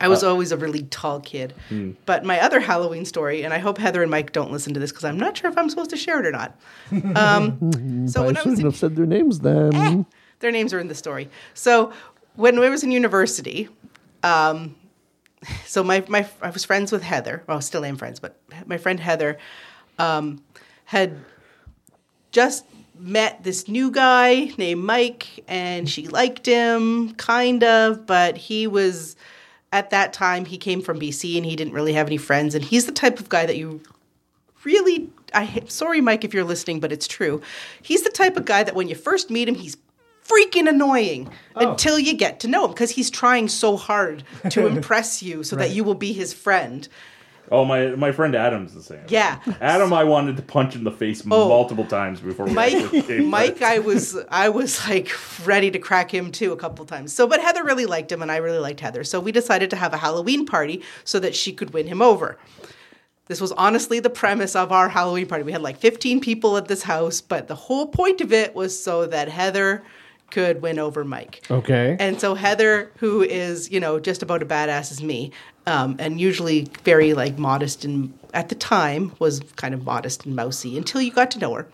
[0.00, 1.54] I was always a really tall kid.
[2.06, 4.90] But my other Halloween story, and I hope Heather and Mike don't listen to this
[4.90, 6.58] because I'm not sure if I'm supposed to share it or not.
[7.16, 9.74] Um, so I when I was shouldn't in, have said their names then.
[9.74, 10.02] Eh,
[10.40, 11.28] their names are in the story.
[11.54, 11.92] So
[12.36, 13.68] when I was in university,
[14.22, 14.76] um,
[15.66, 17.42] so my, my I was friends with Heather.
[17.46, 18.36] Well, still am friends, but
[18.66, 19.38] my friend Heather
[19.98, 20.42] um,
[20.86, 21.16] had
[22.32, 22.64] just
[22.98, 29.16] met this new guy named Mike, and she liked him, kind of, but he was
[29.74, 32.64] at that time he came from BC and he didn't really have any friends, and
[32.64, 33.82] he's the type of guy that you
[34.62, 37.42] really I sorry Mike if you're listening, but it's true.
[37.82, 39.76] He's the type of guy that when you first meet him, he's
[40.24, 41.70] freaking annoying oh.
[41.70, 45.56] until you get to know him because he's trying so hard to impress you so
[45.56, 46.88] that you will be his friend.
[47.50, 49.04] Oh, my my friend Adam's the same.
[49.08, 49.40] Yeah.
[49.60, 51.48] Adam, I wanted to punch in the face oh.
[51.48, 53.62] multiple times before we Mike, Mike.
[53.62, 55.10] I was, I was like
[55.46, 57.12] ready to crack him too a couple times.
[57.12, 59.04] So, but Heather really liked him, and I really liked Heather.
[59.04, 62.38] So we decided to have a Halloween party so that she could win him over.
[63.26, 65.44] This was honestly the premise of our Halloween party.
[65.44, 68.78] We had like 15 people at this house, but the whole point of it was
[68.78, 69.82] so that Heather
[70.34, 71.46] could win over Mike.
[71.48, 71.96] Okay.
[72.00, 75.30] And so Heather, who is you know just about a badass as me,
[75.64, 80.34] um, and usually very like modest and at the time was kind of modest and
[80.34, 81.68] mousy until you got to know her,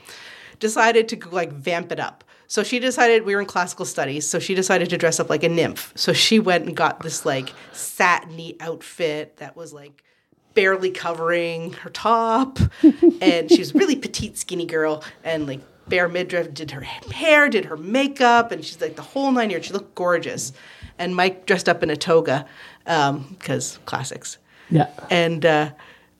[0.58, 2.22] decided to like vamp it up.
[2.48, 5.42] So she decided we were in classical studies, so she decided to dress up like
[5.42, 5.92] a nymph.
[5.94, 10.04] So she went and got this like satiny outfit that was like
[10.52, 12.58] barely covering her top,
[13.22, 15.60] and she was a really petite, skinny girl, and like
[15.90, 16.54] bare midriff.
[16.54, 19.66] Did her hair, did her makeup, and she's like the whole nine yards.
[19.66, 20.52] She looked gorgeous.
[20.98, 22.46] And Mike dressed up in a toga
[22.84, 24.38] because classics.
[24.70, 24.88] yeah.
[25.10, 25.70] And uh,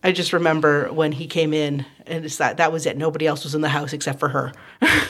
[0.03, 2.97] I just remember when he came in, and it's that that was it.
[2.97, 4.53] Nobody else was in the house except for her,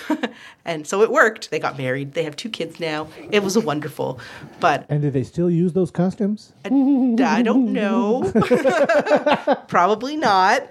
[0.65, 1.53] and so it worked.
[1.53, 2.15] They got married.
[2.15, 3.07] They have two kids now.
[3.31, 4.19] It was a wonderful,
[4.59, 6.53] but And do they still use those costumes?
[6.65, 8.33] I don't know.
[9.69, 10.69] Probably not.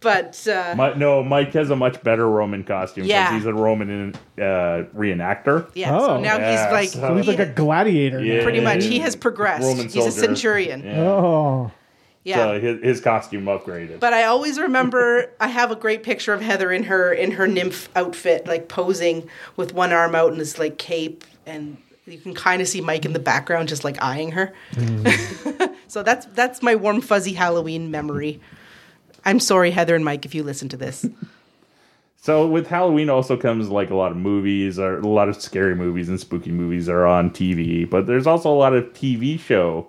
[0.00, 3.34] But uh, Mi- no, Mike has a much better Roman costume because Yeah.
[3.36, 4.40] he's a Roman uh,
[4.94, 5.68] reenactor.
[5.74, 6.20] yeah, so Oh.
[6.20, 8.22] now Yeah, he's like so- So he's like a gladiator.
[8.22, 8.42] Yeah.
[8.42, 9.62] pretty much he has progressed.
[9.64, 10.20] Roman he's a soldier.
[10.20, 10.84] centurion.
[10.84, 11.00] Yeah.
[11.00, 11.70] Oh.
[12.24, 12.36] Yeah.
[12.36, 14.00] So his, his costume upgraded.
[14.00, 17.46] But I always remember I have a great picture of Heather in her in her
[17.48, 22.34] nymph outfit, like posing with one arm out in this like cape, and you can
[22.34, 24.52] kind of see Mike in the background, just like eyeing her.
[25.88, 28.40] so that's that's my warm fuzzy Halloween memory.
[29.26, 31.04] I'm sorry, Heather and Mike, if you listen to this.
[32.18, 35.76] So with Halloween also comes like a lot of movies or a lot of scary
[35.76, 39.86] movies and spooky movies are on TV, but there's also a lot of TV show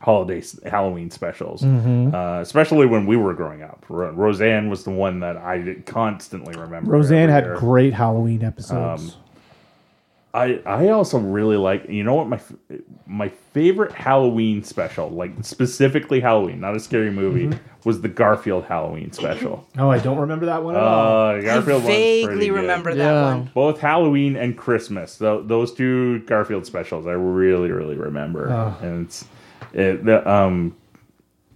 [0.00, 2.14] holiday Halloween specials, Mm-hmm.
[2.14, 3.86] uh, especially when we were growing up.
[3.88, 6.90] Ro- Roseanne was the one that I constantly remember.
[6.90, 7.56] Roseanne had year.
[7.56, 9.16] great Halloween episodes.
[10.34, 12.40] I I also really like you know what my
[13.06, 17.88] my favorite Halloween special like specifically Halloween not a scary movie Mm-hmm.
[17.88, 19.66] was the Garfield Halloween special.
[19.78, 21.28] oh, I don't remember that one at all.
[21.28, 22.54] Uh, I Garfield one's vaguely pretty good.
[22.56, 23.22] remember that Yeah.
[23.34, 23.50] one.
[23.54, 25.16] both Halloween and Christmas.
[25.18, 28.76] Tho- those two Garfield specials I really really remember, Ah.
[28.82, 29.26] and it's
[29.72, 30.74] it, the, um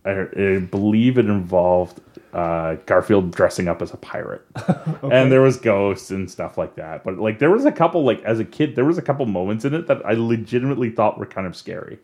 [0.05, 2.01] I, I believe it involved
[2.39, 4.43] uh, Garfield dressing up as a pirate,
[5.03, 7.03] and there was ghosts and stuff like that.
[7.05, 9.65] But like there was a couple like as a kid there was a couple moments
[9.65, 11.99] in it that I legitimately thought were kind of scary.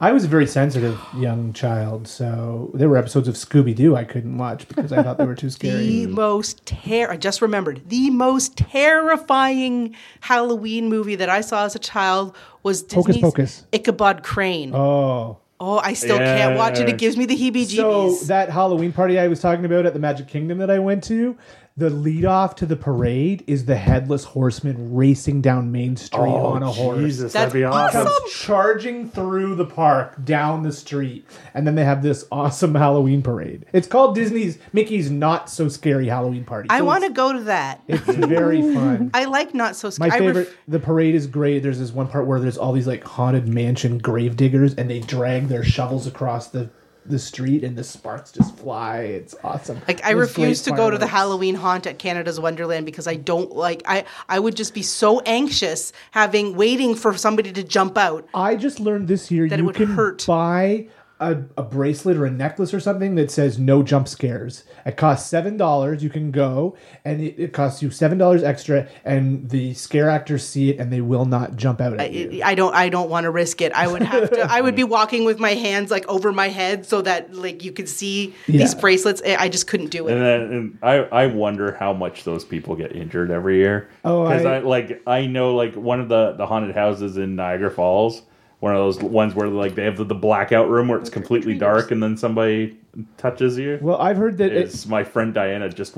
[0.00, 4.04] I was a very sensitive young child, so there were episodes of Scooby Doo I
[4.04, 5.84] couldn't watch because I thought they were too scary.
[5.84, 11.74] The most ter- I just remembered the most terrifying Halloween movie that I saw as
[11.74, 13.66] a child was Hocus Disney's Pocus.
[13.72, 14.72] Ichabod Crane.
[14.74, 16.88] Oh, Oh, I still can't watch it.
[16.88, 18.16] It gives me the heebie-jeebies.
[18.18, 21.02] so that Halloween party I was talking about at the Magic Kingdom that I went
[21.04, 21.36] to,
[21.78, 26.46] the lead off to the parade is the headless horseman racing down Main Street oh,
[26.46, 26.98] on a horse.
[26.98, 28.00] Oh, Jesus, That's that'd be awesome.
[28.00, 28.20] awesome.
[28.20, 31.24] comes charging through the park down the street
[31.54, 36.08] and then they have this awesome halloween parade it's called disney's mickey's not so scary
[36.08, 37.80] halloween party I want to go to that.
[37.86, 40.10] it's very fun I like not so scary.
[40.10, 42.88] My favorite ref- the parade is great there's this one part where there's all these
[42.88, 46.70] like haunted mansion grave diggers and they drag their shovels across the
[47.08, 50.96] the street and the sparks just fly it's awesome Like I refuse to go to
[50.98, 51.08] the.
[51.08, 55.20] Halloween haunt at Canada's Wonderland because I don't like I I would just be so
[55.20, 58.28] anxious having waiting for somebody to jump out.
[58.34, 60.26] I just learned this year That it you would can hurt.
[60.26, 60.88] buy
[61.20, 64.64] a, a bracelet or a necklace or something that says no jump scares.
[64.86, 66.02] It costs seven dollars.
[66.02, 70.46] You can go and it, it costs you seven dollars extra, and the scare actors
[70.46, 72.42] see it and they will not jump out at you.
[72.42, 73.72] I, I don't I don't want to risk it.
[73.72, 76.86] I would have to I would be walking with my hands like over my head
[76.86, 79.20] so that like you could see these bracelets.
[79.26, 80.12] I I just couldn't do it.
[80.12, 80.24] And it.
[80.24, 83.88] then and I, I wonder how much those people get injured every year.
[84.04, 87.34] Oh, because I- I, like I know like one of the the haunted houses in
[87.36, 88.22] Niagara Falls,
[88.60, 91.56] one of those ones where like they have the, the blackout room where it's completely
[91.56, 92.76] dark and then somebody
[93.16, 93.78] touches you.
[93.80, 95.96] Well, I've heard that it, is my friend Diana just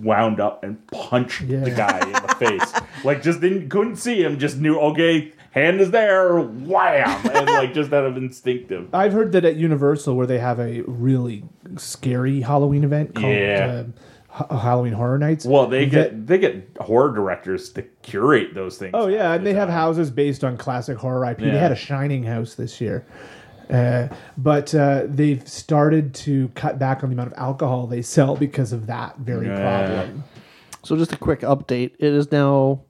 [0.00, 1.60] wound up and punched Yeah.
[1.60, 2.72] the guy in the face.
[3.04, 7.72] Like just didn't couldn't see him, just knew okay, hand is there, wham, and like
[7.72, 8.92] just out of instinctive.
[8.92, 11.44] I've heard that at Universal where they have a really
[11.76, 13.66] scary Halloween event called Yeah.
[13.66, 13.90] uh, Ha-
[14.50, 15.44] Halloween Horror Nights.
[15.44, 18.92] Well, they that- get they get horror directors to curate those things.
[18.94, 21.38] Oh yeah, and the they have houses based on classic horror IP.
[21.38, 23.04] They had a Shining house this year,
[23.70, 28.36] uh, but uh, they've started to cut back on the amount of alcohol they sell
[28.36, 29.60] because of that very Yeah.
[29.86, 30.24] problem.
[30.84, 31.92] So just a quick update.
[31.98, 32.80] It is now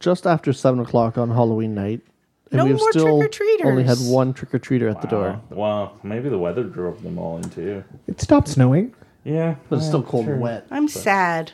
[0.00, 2.02] just after seven o'clock on Halloween night.
[2.50, 3.22] No we have more still
[3.64, 5.40] only had one trick or treater at the door.
[5.50, 7.84] Well, maybe the weather drove them all in too.
[8.06, 8.94] It stopped snowing.
[9.24, 10.66] Yeah, But it's still cold and wet.
[10.70, 11.52] I'm sad.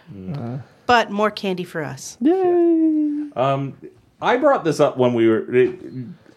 [0.86, 2.16] But more candy for us.
[2.20, 3.30] Yay!
[3.34, 3.76] Um,
[4.20, 5.54] I brought this up when we were.
[5.54, 5.80] It,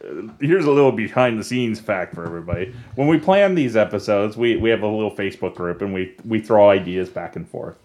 [0.03, 2.73] uh, here's a little behind the scenes fact for everybody.
[2.95, 6.39] When we plan these episodes, we, we have a little Facebook group and we we
[6.39, 7.77] throw ideas back and forth.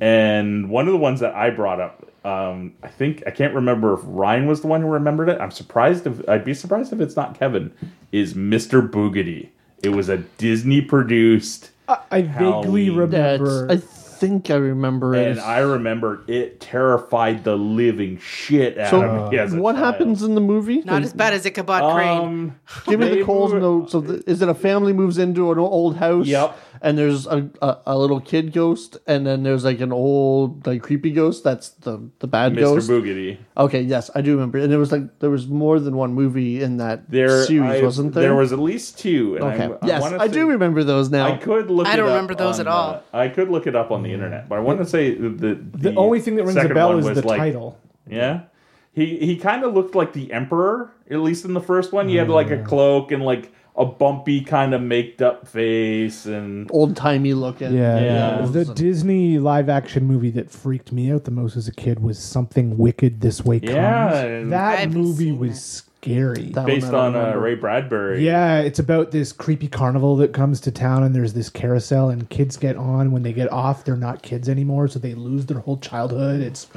[0.00, 3.94] And one of the ones that I brought up, um, I think I can't remember
[3.94, 5.40] if Ryan was the one who remembered it.
[5.40, 7.72] I'm surprised if I'd be surprised if it's not Kevin.
[8.10, 8.86] Is Mr.
[8.88, 9.50] Boogedy?
[9.82, 12.96] It was a Disney produced, I, I vaguely Halloween.
[12.96, 13.66] Remember.
[13.70, 15.26] I think I remember it.
[15.32, 19.74] and I remember it terrified the living shit out so, of me as a what
[19.74, 19.84] child.
[19.84, 20.78] happens in the movie?
[20.82, 22.18] Not They- as bad as Ichabod Crane.
[22.18, 23.90] Um, Give me the they Coles were- note.
[23.90, 26.26] So, th- is it a family moves into an old house?
[26.26, 26.56] Yep.
[26.84, 30.82] And there's a, a, a little kid ghost, and then there's like an old like
[30.82, 31.42] creepy ghost.
[31.42, 32.60] That's the the bad Mr.
[32.60, 32.90] ghost.
[32.90, 33.38] Boogedy.
[33.56, 34.58] Okay, yes, I do remember.
[34.58, 37.82] And there was like there was more than one movie in that There, series, I-
[37.82, 38.24] wasn't there?
[38.24, 39.36] There was at least two.
[39.36, 39.74] And Okay.
[39.80, 41.24] I, yes, wanna I, do say- remember those now.
[41.26, 41.86] I could look.
[41.86, 42.90] I don't up remember those on, at all.
[43.14, 45.30] uh, I could look it up on the internet, but I want to say the
[45.30, 45.54] the,
[45.88, 47.78] the only thing that rings a second bell one is the like- title.
[48.06, 48.42] Yeah,
[48.94, 52.08] he he kind of looked like the Emperor, at least in the first one.
[52.08, 52.64] He had like a mm.
[52.64, 57.74] cloak and like a bumpy kind of made up face, and Old timey looking.
[57.74, 58.46] Yeah, Yeah.
[58.46, 62.18] The Disney live action movie that freaked me out the most as a kid was
[62.18, 63.72] Something Wicked This Way Comes.
[63.72, 66.50] Yeah, and- I that haven't movie seen was scary.
[66.50, 67.40] That one based I on uh, remember.
[67.40, 68.24] Ray Bradbury.
[68.24, 72.28] Yeah, it's about this creepy carnival that comes to town, and there's this carousel, and
[72.30, 73.12] kids get on.
[73.12, 76.40] When they get off, they're not kids anymore, so they lose their whole childhood.
[76.40, 76.66] It's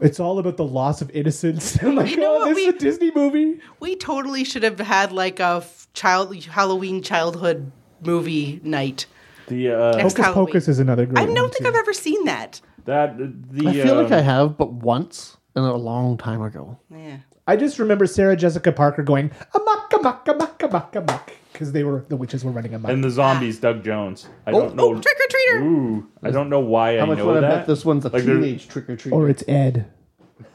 [0.00, 1.76] it's all about the loss of innocence.
[1.82, 3.60] I'm like, You know oh, what this we- is a Disney movie.
[3.80, 7.70] We totally should have had like a f- child Halloween childhood
[8.02, 9.06] movie night.
[9.48, 10.46] the uh, Next Hocus Halloween.
[10.46, 11.68] Pocus is another great I one, don't think too.
[11.68, 12.60] I've ever seen that.
[12.86, 16.78] that the I feel like um, I have, but once and a long time ago.
[16.90, 17.18] Yeah.
[17.50, 22.04] I just remember Sarah Jessica Parker going amok muck, muck, muck, muck, because they were
[22.08, 22.90] the witches were running amok.
[22.92, 24.28] And the zombies, Doug Jones.
[24.46, 24.94] I Oh, don't know.
[24.94, 25.62] Oh, trick or treater!
[25.62, 27.50] Ooh, I don't know why How I much know would I that.
[27.58, 29.12] bet this one's a Like, there- teenage trick or treat?
[29.12, 29.86] or it's Ed.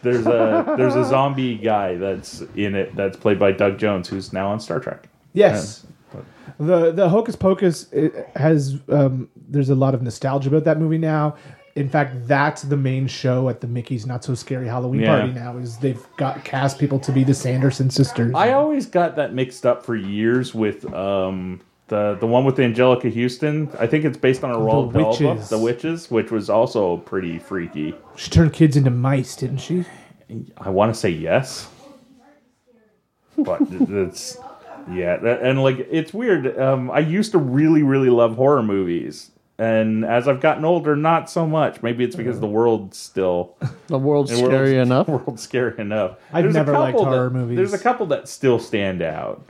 [0.04, 4.32] There's a there's a zombie guy that's in it that's played by Doug Jones, who's
[4.32, 5.10] now on Star Trek.
[5.34, 5.86] Yes.
[6.60, 10.98] The the Hocus Pocus it has um, there's a lot of nostalgia about that movie
[10.98, 11.36] now.
[11.76, 15.18] In fact, that's the main show at the Mickey's Not So Scary Halloween Yeah.
[15.20, 15.58] party now.
[15.58, 18.34] Is they've got cast people to be the Sanderson sisters.
[18.34, 23.14] I always got that mixed up for years with um the the one with Anjelica
[23.14, 23.70] Huston.
[23.78, 25.50] I think it's based on a Roald Dahl book.
[25.50, 27.94] The Witches, which was also pretty freaky.
[28.16, 29.84] she turned kids into mice, didn't she?
[30.58, 31.70] I want to say yes,
[33.38, 34.38] but it's
[34.90, 36.58] yeah, and like it's weird.
[36.58, 41.30] Um, I used to really, really love horror movies, and as I've gotten older, not
[41.30, 41.82] so much.
[41.82, 43.56] Maybe it's because the world's still
[43.88, 45.08] the world's the world's- scary enough.
[45.08, 46.18] World's scary enough.
[46.34, 47.56] I've There's never liked couple horror that- movies.
[47.58, 49.44] There's a couple that still stand out.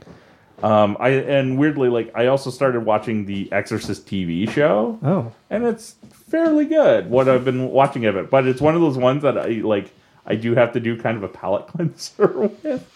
[0.62, 5.64] Um, I and weirdly, like I also started watching the Exorcist TV show Oh, and
[5.66, 8.30] it's fairly good what I've been watching of it.
[8.30, 9.90] But it's one of those ones that I like.
[10.28, 12.90] I do have to do kind of a palate cleanser with.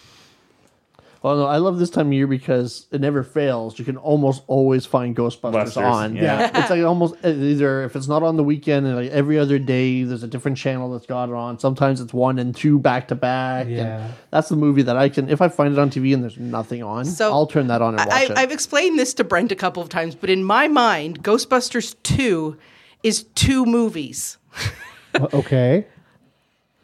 [1.22, 3.78] Well, no, I love this time of year because it never fails.
[3.78, 6.16] You can almost always find Ghostbusters Busters, on.
[6.16, 6.50] yeah.
[6.58, 9.58] it's like almost uh, either if it's not on the weekend and like every other
[9.58, 11.58] day, there's a different channel that's got it on.
[11.58, 13.66] Sometimes it's one and two back to back.
[13.66, 14.12] and Yeah.
[14.30, 15.28] that's the movie that I can.
[15.28, 17.98] If I find it on TV and there's nothing on, So, I'll turn that on
[17.98, 18.38] and watch I, it.
[18.38, 22.56] I've explained this to Brent a couple of times, but in my mind, Ghostbusters 2
[23.02, 24.38] is two movies.
[25.34, 25.86] okay.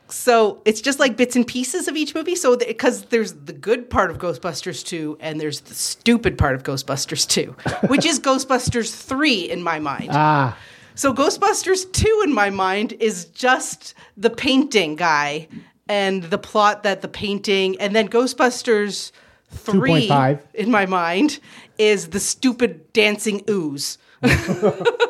[0.09, 2.37] So it's just like bits and pieces of each movie.
[2.37, 6.63] So because there's the good part of Ghostbusters 2 and there's the stupid part of
[6.63, 7.57] Ghostbusters 2,
[7.89, 10.11] which is Ghostbusters 3 in my mind.
[10.13, 10.57] Ah,
[10.95, 15.49] So Ghostbusters 2 in my mind is just the painting guy
[15.89, 19.13] and the plot that the painting and then Ghostbusters
[19.51, 20.41] 3 2.5.
[20.55, 21.39] in my mind
[21.79, 23.99] is the stupid dancing ooze.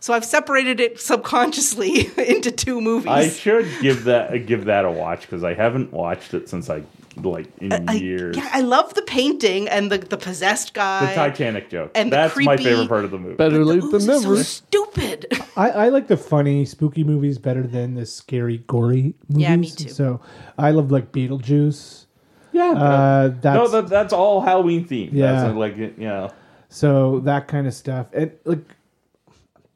[0.00, 3.08] so I've separated it subconsciously into two movies.
[3.08, 6.82] I should give that give that a watch because I haven't watched it since I
[7.16, 8.36] like in I- years.
[8.36, 11.06] yeah, I love the painting and the, the possessed guy.
[11.06, 11.90] the Titanic joke.
[11.96, 13.34] and the That's my favorite part of the movie.
[13.34, 15.26] Better The late than is so stupid.
[15.56, 19.42] I, I like the funny, spooky movies better than the scary, gory movies.
[19.42, 19.88] Yeah, me too.
[19.88, 20.20] So
[20.56, 22.06] I love like Beetlejuice.
[22.52, 25.12] yeah, Uh, that's no, that, that's all Halloween themed.
[25.12, 25.32] Yeah.
[25.42, 26.30] That's like you know.
[26.68, 28.06] So that kind of stuff.
[28.12, 28.60] And like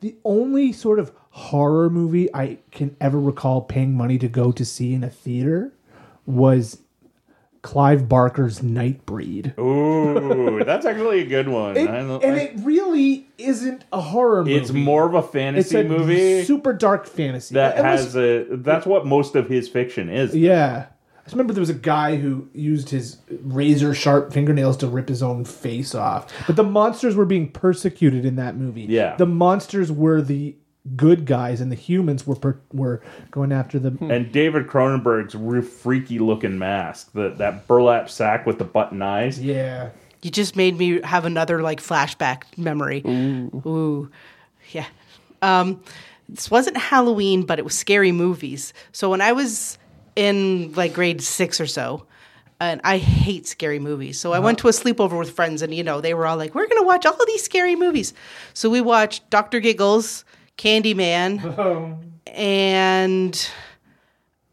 [0.02, 4.64] the only sort of horror movie I can ever recall paying money to go to
[4.64, 5.72] see in a theater
[6.26, 6.78] was
[7.62, 9.56] Clive Barker's Nightbreed.
[9.58, 11.76] Ooh, that's actually a good one.
[11.76, 14.56] It- I and it really isn't a horror movie.
[14.56, 18.16] it's more of a it's fantasy a movie super dark fantasy that It was- has
[18.16, 18.46] a.
[18.50, 20.34] That's what most of his fiction is.
[20.34, 20.86] Yeah.
[21.22, 25.08] I just remember there was a guy who used his razor sharp fingernails to rip
[25.08, 26.32] his own face off.
[26.48, 28.82] But the monsters were being persecuted in that movie.
[28.82, 29.14] Yeah.
[29.14, 30.56] The monsters were the
[30.96, 33.98] good guys and the humans were per- were going after them.
[34.10, 39.40] And David Cronenberg's real freaky looking mask, the, that burlap sack with the button eyes.
[39.40, 39.90] Yeah.
[40.22, 43.02] You just made me have another like flashback memory.
[43.06, 44.10] Ooh,
[44.72, 44.86] yeah.
[45.40, 45.82] Um,
[46.28, 48.72] this wasn't Halloween, but it was scary movies.
[48.90, 49.78] So when I was
[50.16, 52.06] in like grade six or so,
[52.60, 54.18] and I hate scary movies.
[54.20, 56.54] So I went to a sleepover with friends, and you know they were all like,
[56.54, 58.12] "We're gonna watch all of these scary movies."
[58.54, 60.24] So we watched Doctor Giggles,
[60.58, 61.40] Candyman,
[62.26, 63.48] and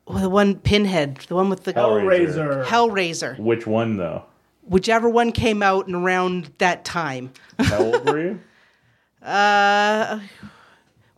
[0.06, 2.66] well, the one Pinhead, the one with the Hellraiser.
[2.66, 4.24] Hellraiser, Which one though?
[4.64, 7.32] whichever one came out and around that time.
[7.60, 8.40] How old were you?
[9.22, 10.22] Uh,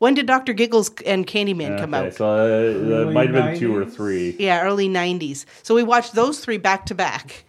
[0.02, 2.14] when did Doctor Giggles and Candyman come okay, out?
[2.16, 4.36] so uh, that Early might have been two or three.
[4.40, 5.46] yeah, early '90s.
[5.62, 7.46] So we watched those three back to back,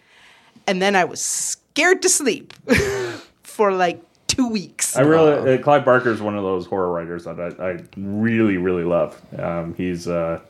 [0.67, 2.53] and then I was scared to sleep
[3.43, 4.95] for like two weeks.
[4.99, 8.59] I really, uh, Clive Barker is one of those horror writers that I, I really,
[8.59, 9.19] really love.
[9.39, 10.41] Um, he's, uh,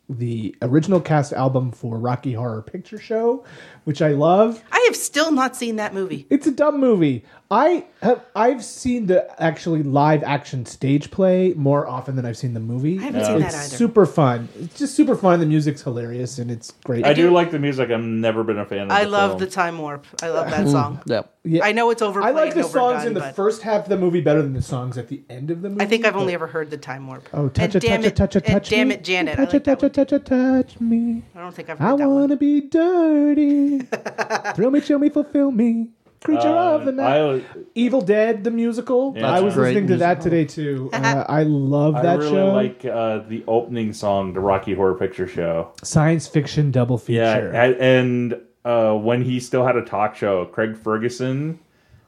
[0.10, 3.44] the original cast album for Rocky Horror Picture Show,
[3.88, 4.62] which I love.
[4.70, 6.28] I have still not seen that movie.
[6.30, 7.24] It's a dumb movie.
[7.50, 12.54] I have I've seen the actually live action stage play more often than I've seen
[12.54, 13.00] the movie.
[13.00, 13.78] I haven't seen it's that either.
[13.78, 14.50] super fun.
[14.60, 15.40] It's just super fun.
[15.40, 17.06] The music's hilarious and it's great.
[17.06, 17.90] I do like the music.
[17.90, 18.92] I've never been a fan of.
[18.92, 19.40] I the love film.
[19.40, 20.06] the Time Warp.
[20.22, 20.72] I love that mm.
[20.72, 21.02] song.
[21.06, 21.22] Yeah.
[21.46, 21.64] Yeah.
[21.64, 22.36] I know it's overplayed.
[22.36, 24.20] I overplayed like the and songs overdone, in the but first half of the movie
[24.20, 25.82] better than the songs at the end of the movie.
[25.82, 27.30] I think I've only ever heard the Time Warp.
[27.32, 28.96] Oh, touch and it, damn touch it, touch it, and touch damn me.
[28.96, 29.38] it, Janet.
[29.38, 31.24] Touch I it, like touch that it, touch it, touch me.
[31.34, 32.20] I don't think I've I heard that one.
[32.20, 33.77] wanna be dirty.
[34.56, 35.90] Thrill me, chill me, fulfill me.
[36.24, 37.18] Creature of the night.
[37.20, 37.42] Uh, I,
[37.76, 39.14] Evil Dead, the musical.
[39.16, 40.90] Yeah, I was great listening to that today too.
[40.92, 42.54] Uh, I love I that really show.
[42.54, 45.72] like uh, the opening song to Rocky Horror Picture Show.
[45.84, 47.52] Science fiction double Yeah, feature.
[47.52, 51.60] a- and uh, when he still had a talk show, Craig Ferguson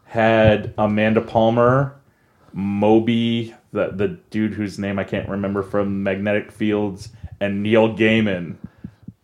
[0.06, 1.96] had Amanda Palmer,
[2.52, 7.10] Moby, the the dude whose name I can't remember from Magnetic Fields,
[7.40, 8.56] and Neil Gaiman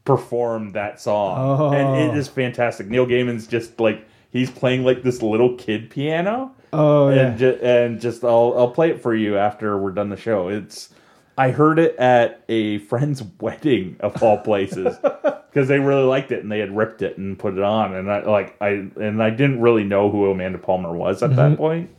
[0.06, 2.18] perform that song, and it oh.
[2.18, 2.88] is fantastic.
[2.88, 6.54] Neil Gaiman's just like he's playing like this little kid piano.
[6.72, 7.28] oh yeah.
[7.28, 10.48] and ju- and just I'll I'll play it for you after we're done the show.
[10.48, 10.90] It's
[11.38, 16.44] I heard it at a friend's wedding of all places because they really liked it
[16.44, 19.32] and they had ripped it and put it on and I like I and I
[19.32, 21.56] didn't really know who Amanda Palmer was at that mm-hmm.
[21.56, 21.90] point.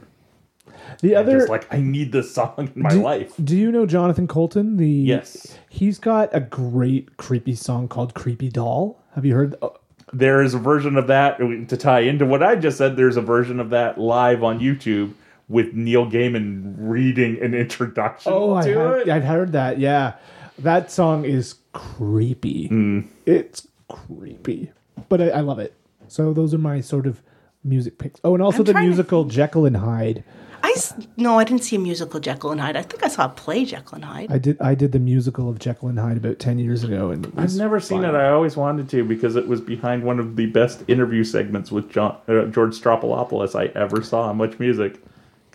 [1.01, 3.35] The I other just like I need this song in my do, life.
[3.43, 4.77] Do you know Jonathan Coulton?
[4.77, 5.59] The Yes.
[5.69, 9.55] He's got a great creepy song called "Creepy Doll." Have you heard?
[9.63, 9.75] Oh,
[10.13, 12.97] There is a version of that to tie into what I just said.
[12.97, 15.13] There's a version of that live on YouTube
[15.49, 19.09] with Neil Gaiman reading an introduction Oh, I to have, it.
[19.09, 19.79] I've heard that.
[19.79, 20.15] Yeah,
[20.59, 22.69] that song is creepy.
[22.69, 23.01] Hmm.
[23.27, 24.73] It's creepy,
[25.09, 25.75] but I, I love it.
[26.09, 27.23] So those are my sort of
[27.65, 28.21] music picks.
[28.25, 30.25] Oh, and also I'm the trying to musical Jekyll and Hyde.
[30.63, 32.77] I s- no, I didn't see a musical Jekyll and Hyde.
[32.77, 34.33] I think I saw a play Jekyll and Hyde.
[34.33, 34.61] I did.
[34.61, 37.59] I did the musical of Jekyll and Hyde about ten years ago, and I've was
[37.59, 38.15] never seen fun.
[38.15, 38.19] it.
[38.19, 41.91] I always wanted to because it was behind one of the best interview segments with
[41.91, 45.01] John, uh, George Stroumboulopoulos I ever saw on Much Music.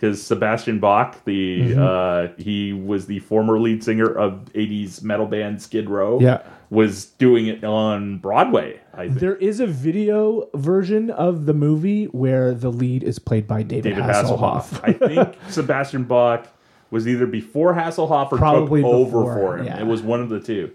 [0.02, 1.80] Because Sebastian Bach, the Mm-hmm.
[1.80, 6.18] uh, he was the former lead singer of '80s metal band Skid Row.
[6.20, 6.42] Yeah.
[6.70, 8.80] was doing it on Broadway.
[8.94, 9.20] I think.
[9.20, 13.90] There is a video version of the movie where the lead is played by David,
[13.94, 14.64] David Hasselhoff.
[14.80, 14.80] Hasselhoff.
[14.82, 16.48] I think Sebastian Bach
[16.90, 19.66] was either before Hasselhoff or Probably took over for him.
[19.66, 19.78] yeah.
[19.80, 20.72] It was one of the two.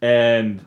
[0.00, 0.64] And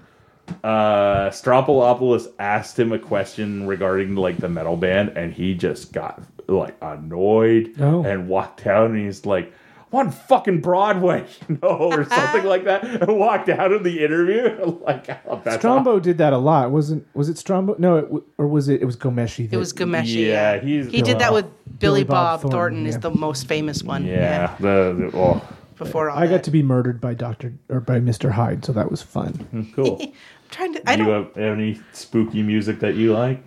[0.64, 6.22] uh Stroumboulopoulos asked him a question regarding like the metal band and he just got
[6.48, 8.03] like annoyed Oh.
[8.03, 9.52] and walked out and he's like
[9.91, 14.03] I'm on fucking Broadway, you know, or something like that, and walked out of the
[14.03, 14.80] interview.
[14.84, 16.72] like, oh, that's Strombo did that a lot.
[16.72, 17.78] Wasn't was it Strombo?
[17.78, 18.82] No, it, or was it?
[18.82, 19.45] It was Ghomeshi.
[19.45, 20.26] It that- was Ghomeshi.
[20.28, 21.45] Yeah, Yeah, he's- he did that with
[21.78, 22.57] Billy, Bob, Thornton.
[22.57, 24.06] Thornton, is the most famous one.
[24.06, 25.48] yeah, the, the oh,
[25.78, 28.90] before all I got to be murdered by Doctor or by Mister Hyde, so that
[28.90, 29.34] was fun.
[29.52, 29.98] Hmm, cool.
[30.02, 30.11] I'm
[30.49, 30.90] trying to.
[30.90, 31.36] I Do you don't.
[31.36, 33.44] have any spooky music that you like?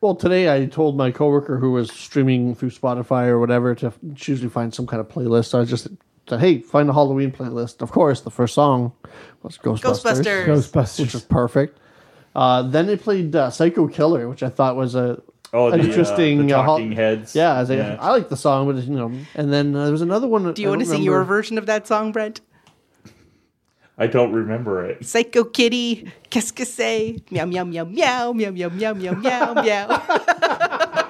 [0.00, 4.48] Well, today I told my coworker who was streaming through Spotify or whatever to usually
[4.48, 5.46] find some kind of playlist.
[5.46, 5.88] So I just
[6.28, 8.92] said, "Hey, find a Halloween playlist." Of course, the first song
[9.42, 10.46] was Ghostbusters, Ghostbusters.
[10.46, 11.00] Ghostbusters.
[11.00, 11.78] which was perfect.
[12.34, 15.86] Uh, then they played uh, Psycho Killer, which I thought was a Oh, an the,
[15.86, 17.34] interesting uh, the uh, talking heads.
[17.34, 19.92] Yeah, I, was like, I like the song, but you know, and then uh, there
[19.92, 20.52] was another one.
[20.52, 22.40] Do you want to sing your version of that song, Brent?
[23.98, 25.06] I don't remember it.
[25.06, 27.16] Psycho Kitty, qu'est-ce que c'est?
[27.30, 29.86] Meow meow meow meow meow meow meow meow meow meow.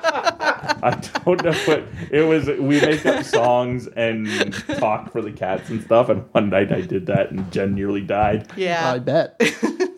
[0.82, 0.90] I
[1.24, 2.46] don't know what it was.
[2.46, 4.28] We make up songs and
[4.78, 6.08] talk for the cats and stuff.
[6.08, 8.52] And one night I did that, and Jen nearly died.
[8.56, 8.92] Yeah.
[8.92, 9.40] I bet.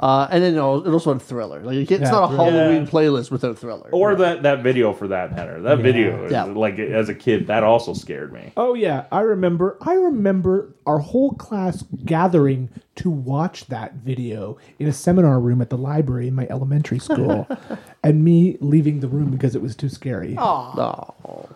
[0.00, 1.60] uh, and then you know, it also had Thriller.
[1.60, 2.50] Like it's Yeah, not a Thriller.
[2.50, 2.90] Halloween Yeah.
[2.90, 3.88] playlist without Thriller.
[3.92, 5.60] Or that that video for that matter.
[5.60, 6.44] That video, Yeah.
[6.44, 8.52] like as a kid, that also scared me.
[8.56, 9.76] Oh yeah, I remember.
[9.80, 15.70] I remember our whole class gathering to watch that video in a seminar room at
[15.70, 17.46] the library in my elementary school,
[18.02, 20.34] and me leaving the room because it was too scary.
[20.38, 21.48] Oh.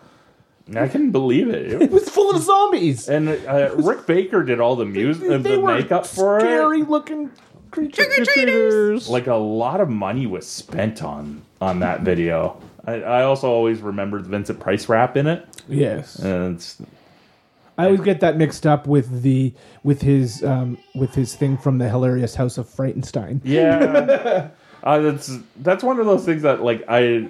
[0.75, 1.73] I couldn't believe it.
[1.81, 3.09] It was full of zombies.
[3.09, 6.55] And uh, Rick Baker did all the music, uh, They the makeup for scary it.
[6.55, 7.31] Scary looking
[7.73, 9.09] Trick or treaters.
[9.09, 12.61] like a lot of money was spent on on that video.
[12.85, 16.17] I, I also always remembered the Vincent Price rap in it, Yes.
[16.19, 16.77] and it's
[17.77, 21.77] I always get that mixed up with the with his um with his thing from
[21.79, 23.41] the hilarious House of Frightenstein.
[23.43, 24.49] yeah,
[24.83, 27.29] uh, that's that's one of those things that like I.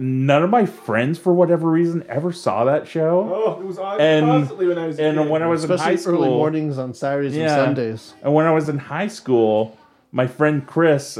[0.00, 3.28] None of my friends, for whatever reason, ever saw that show.
[3.34, 5.28] Oh, it was on And- constantly when I was and kid.
[5.28, 7.42] when I was in high school, early mornings on Saturdays Yeah.
[7.42, 8.14] and Sundays.
[8.22, 9.76] And when I was in high school,
[10.12, 11.18] my friend Chris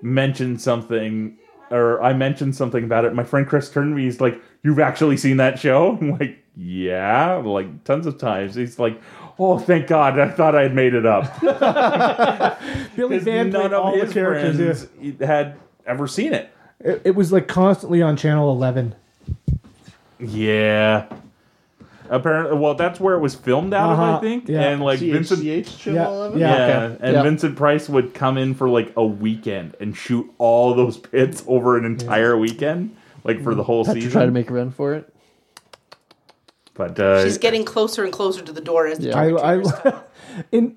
[0.00, 1.36] mentioned something,
[1.70, 3.14] or I mentioned something about it.
[3.14, 4.04] My friend Chris turned to me.
[4.04, 8.78] He's like, "You've actually seen that show?" I'm like, "Yeah, like tons of times." He's
[8.78, 8.98] like,
[9.38, 10.18] "Oh, thank God!
[10.18, 11.24] I thought I had made it up."
[12.96, 14.84] Billy Because Van none played of all the his characters.
[14.86, 15.56] friends had
[15.86, 16.48] ever seen it.
[16.84, 16.90] Yeah.
[16.92, 18.94] It, it was like constantly on Channel Eleven.
[20.18, 21.06] Yeah.
[22.10, 24.48] Apparently, well, that's where it was filmed out of, I Uh-huh, think.
[24.48, 24.62] yeah.
[24.70, 26.38] And like Vincent, CHCH Channel Yeah, 11?
[26.38, 26.56] yeah.
[26.56, 26.96] Yeah, Okay.
[27.02, 27.22] and Yeah.
[27.22, 31.76] Vincent Price would come in for like a weekend and shoot all those bits over
[31.76, 34.12] an entire weekend, like for the whole Had to season.
[34.12, 35.12] try to make a run for it.
[36.72, 39.18] but uh, She's getting closer and closer to the door as the Yeah.
[39.20, 40.76] I, trick-or-treaters I in,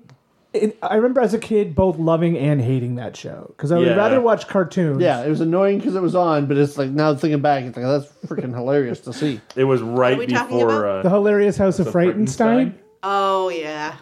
[0.54, 3.86] in I remember as a kid both loving and hating that show because I would
[3.88, 3.94] Yeah.
[3.96, 5.00] rather watch cartoons.
[5.00, 7.76] Yeah, it was annoying because it was on, but it's like now thinking back, it's
[7.76, 9.40] like that's freaking hilarious to see.
[9.56, 10.72] it was right we talking before
[11.02, 12.74] The uh, hilarious House of the Frightenstein.
[13.02, 13.96] Oh yeah.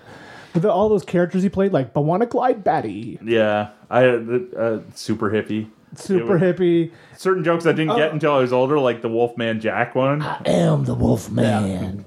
[0.53, 5.31] With the, all those characters he played, like Bwana Clyde Batty, Yeah, I uh, super
[5.31, 5.69] hippie.
[5.95, 6.91] super was- hippie.
[7.17, 7.97] Certain jokes I didn't Oh.
[7.97, 12.05] get until I was older, like the Wolfman Jack one, I am the Wolfman.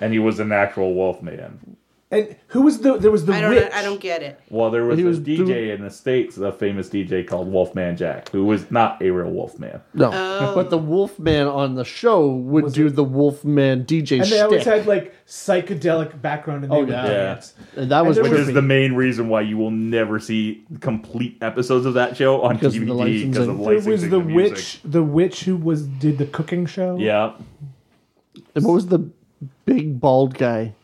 [0.00, 1.73] and he was an actual Wolfman.
[2.14, 2.96] And who was the?
[2.98, 3.50] There was the I don't.
[3.54, 3.70] witch.
[3.72, 4.38] I don't get it.
[4.50, 7.50] Well, there was He a was DJ doing- in the states, a famous DJ called
[7.50, 9.80] Wolfman Jack, who was not a real Wolfman.
[9.94, 10.52] No, Oh.
[10.54, 14.86] but the Wolfman on the show would do the Wolfman DJ And they always had
[14.86, 17.06] like psychedelic background, and they Oh, would yeah.
[17.06, 17.54] dance.
[17.76, 20.62] and that was and Which was- is the main reason why you will never see
[20.80, 23.64] complete episodes of that show on Because of the DVD because of licensing.
[23.64, 24.52] There was licensing the music.
[24.56, 26.96] witch, the witch who was did the cooking show.
[26.98, 27.32] Yeah,
[28.54, 29.00] And what was the
[29.66, 30.74] big bald guy?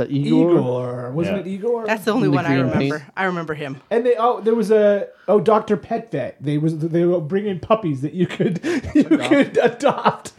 [0.00, 0.50] Is that Igor?
[0.52, 1.42] Igor, wasn't Yeah.
[1.42, 1.86] it Igor?
[1.86, 2.98] That's the only the one I green remember.
[3.00, 3.10] paint.
[3.16, 3.80] I remember him.
[3.90, 6.36] And they oh there was a oh Doctor Pet Vet.
[6.42, 8.60] They was they were bringing puppies that you could
[8.94, 10.32] you could adopt.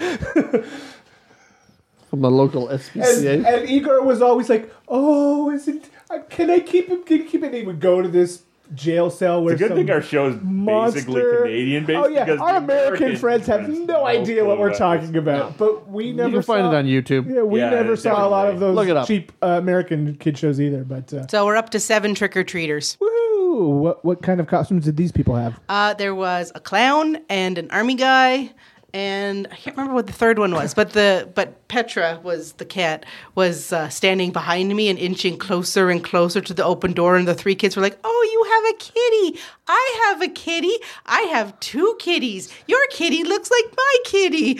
[2.09, 3.45] from the local And, SPCA.
[3.45, 5.89] and Igor was always like, oh, is it?
[6.09, 7.03] uh, Can I keep him?
[7.03, 7.47] Can I keep it?
[7.47, 10.01] And he would go to this jail cell where it's a good some thing our
[10.01, 10.99] show is monster.
[11.01, 11.99] basically Canadian based.
[12.05, 15.19] Oh yeah, because our the American, friends have no idea what we're talking this.
[15.19, 17.33] about, but we you never can find saw, it on YouTube.
[17.33, 19.07] Yeah, we Yeah, never saw a lot of those Look it up.
[19.07, 20.83] cheap uh, American kid shows either.
[20.83, 22.97] But uh, So we're up to seven trick or treaters.
[23.01, 23.79] woohoo!
[23.79, 25.59] What what kind of costumes did these people have?
[25.67, 28.51] Uh, there was a clown and an army guy,
[28.93, 30.73] and I can't remember what the third one was.
[30.73, 33.05] But the but Petra was the cat
[33.35, 37.27] was uh, standing behind me and inching closer and closer to the open door, and
[37.27, 39.39] the three kids were like, "Oh, you have a kitty!
[39.67, 40.73] I have a kitty!
[41.05, 42.53] I have two kitties!
[42.67, 44.59] Your kitty looks like my kitty!"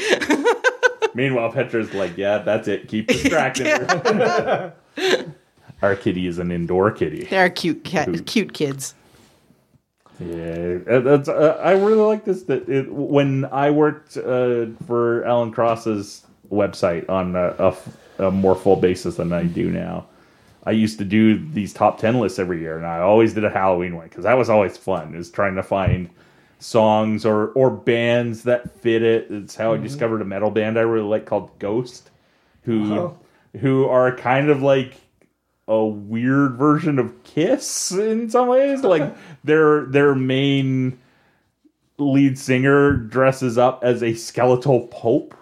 [1.14, 2.88] Meanwhile, Petra's like, "Yeah, that's it.
[2.88, 4.74] Keep distracting her."
[5.82, 7.26] Our kitty is an indoor kitty.
[7.26, 8.94] They're cute cat, cute kids.
[10.22, 11.30] Yeah, uh, that's.
[11.30, 12.44] Uh, I really like this.
[12.44, 18.32] That it, when I worked uh, for Alan Cross's website on a, a f- a
[18.32, 20.06] more full basis than I do now,
[20.66, 23.50] I used to do these top ten lists every year, and I always did a
[23.50, 25.16] Halloween one because that was always fun.
[25.16, 26.10] Is trying to find
[26.60, 29.28] songs or or bands that fit it.
[29.32, 32.12] It's how I discovered a metal band I really like called Ghost,
[32.64, 33.18] who Oh.
[33.60, 34.94] who are kind of like
[35.68, 38.84] a weird version of Kiss in some ways.
[38.84, 41.00] Like their their main
[41.98, 45.36] lead singer dresses up as a skeletal pope,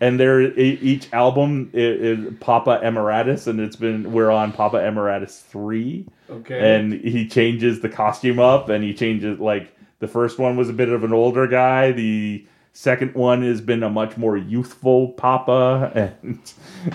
[0.00, 5.40] and their each album is, is Papa Emeritus, and it's been we're on Papa Emeritus
[5.40, 6.06] three.
[6.30, 6.76] Okay.
[6.76, 10.74] and he changes the costume up, and he changes like the first one was a
[10.74, 11.90] bit of an older guy.
[11.90, 16.38] The second one has been a much more youthful Papa, and.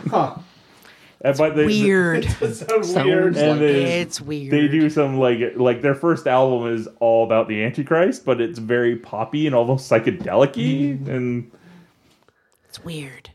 [0.09, 0.38] Huh.
[1.24, 2.26] And but they, Weird.
[2.40, 3.38] Sounds Sounds weird.
[3.38, 4.52] and like they, It's weird.
[4.52, 8.60] they do some like like their first album is all about the Antichrist, but it's
[8.60, 11.08] very poppy and almost psychedelic mm.
[11.08, 11.52] and
[12.68, 13.30] It's weird.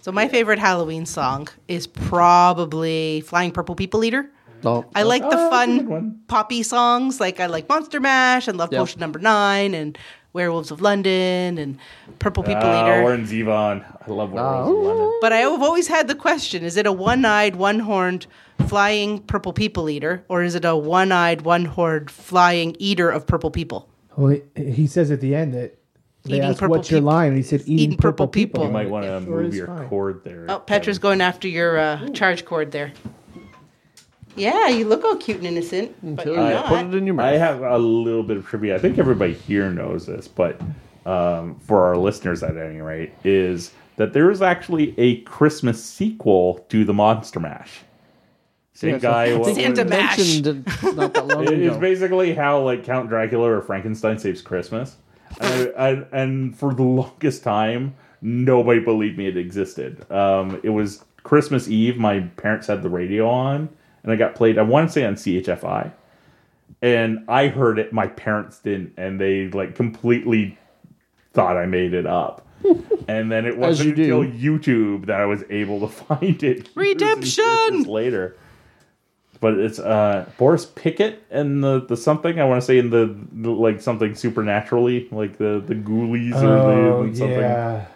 [0.00, 4.28] So my favorite Halloween song is probably "Flying Purple People Eater."
[4.64, 4.84] No.
[4.94, 6.20] I like the Oh, that's a good fun one.
[6.26, 7.20] poppy songs.
[7.20, 8.80] Like I like Monster Mash and Love Yep.
[8.80, 9.96] Potion Number Nine and
[10.32, 11.78] Werewolves of London and
[12.18, 13.02] Purple People uh, Eater.
[13.02, 13.84] Warren Zevon.
[14.06, 14.72] I love Warren Oh.
[14.74, 15.18] Zevon.
[15.20, 18.26] But I've always had the question: Is it a one-eyed, one-horned
[18.66, 23.88] flying purple people eater, or is it a one-eyed, one-horned flying eater of purple people?
[24.16, 25.78] Well, he- he says at the end that
[26.24, 28.28] they Eating asked, purple "What's your peop- line?" And he said, "Eating, eating purple, purple
[28.28, 29.88] people." people." You might want to Sure move your fine.
[29.88, 30.46] cord there.
[30.48, 32.92] Oh, Petra's going after your uh, charge cord there.
[34.36, 36.66] Yeah, you look all cute and innocent, but you're you not.
[36.66, 37.26] put it in your mouth.
[37.26, 38.74] I have a little bit of trivia.
[38.74, 40.60] I think everybody here knows this, but
[41.04, 46.64] um, for our listeners at any rate, is that there is actually a Christmas sequel
[46.70, 47.80] to the Monster Mash.
[48.74, 49.24] Same Yes, guy.
[49.26, 50.18] I what think was- Santa we Mash.
[50.18, 51.66] mentioned it not that long It- ago.
[51.68, 54.96] It's basically how like Count Dracula or Frankenstein saves Christmas,
[55.40, 60.10] and, and, and for the longest time, nobody believed me it existed.
[60.10, 61.98] Um, it was Christmas Eve.
[61.98, 63.68] My parents had the radio on,
[64.02, 64.58] and I got played.
[64.58, 65.92] I want to say on CHFI,
[66.82, 67.92] and I heard it.
[67.92, 70.58] My parents didn't, and they like completely
[71.32, 72.46] thought I made it up.
[73.08, 76.42] And then it wasn't you until YouTube that I was able to find it.
[76.42, 77.82] years and years Redemption!
[77.92, 78.36] later
[79.40, 83.16] but it's uh Boris Pickett and the the something I want to say in the,
[83.32, 87.40] the like something supernaturally like the the ghoulies or Oh, the something.
[87.40, 87.86] yeah.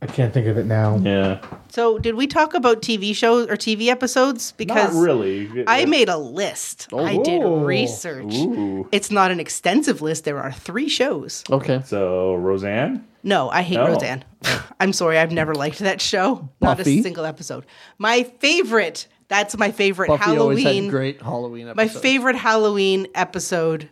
[0.00, 0.96] I can't think of it now.
[0.98, 4.52] Yeah, So, did we talk about TV shows or TV episodes?
[4.52, 5.64] Because not really.
[5.66, 6.86] I made a list.
[6.94, 8.32] I did research.
[8.36, 8.88] Ooh.
[8.92, 10.24] It's not an extensive list.
[10.24, 11.42] There are three shows.
[11.50, 11.82] Okay.
[11.84, 13.88] So Roseanne, No, I hate No.
[13.88, 14.24] Roseanne.
[14.80, 16.48] I'm sorry, I've never liked that show.
[16.60, 17.00] Not Buffy?
[17.00, 17.66] a single episode.
[17.98, 19.08] My favorite.
[19.26, 20.84] That's my favorite Buffy always Halloween.
[20.84, 23.90] had great Halloween My favorite Halloween episode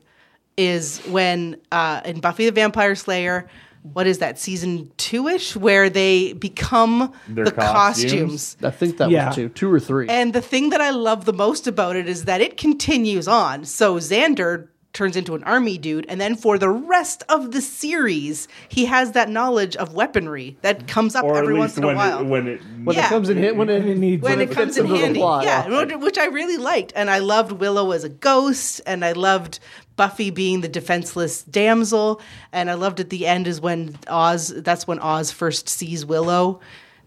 [0.57, 3.49] is when uh, in Buffy the Vampire Slayer.
[3.93, 8.55] What is that season two ish where they become Their the costumes?
[8.55, 8.57] costumes.
[8.63, 9.27] I think that Yeah.
[9.29, 10.09] was two, two or three.
[10.09, 13.65] And the thing that I love the most about it is that it continues on.
[13.65, 18.49] So Xander turns into an army dude, and then for the rest of the series,
[18.71, 21.85] he has that knowledge of weaponry that comes up or at every least once in
[21.85, 22.21] a while.
[22.21, 23.05] it, when it when yeah.
[23.05, 25.45] it comes in hit, when it, it needs when it fits comes in handy, plot.
[25.45, 29.13] yeah, which- which I really liked, and I loved Willow as a ghost, and I
[29.13, 29.61] loved
[29.97, 32.21] Buffy being the defenseless damsel,
[32.53, 34.49] and I loved at the end is when Oz.
[34.49, 36.61] That's when Oz first sees Willow.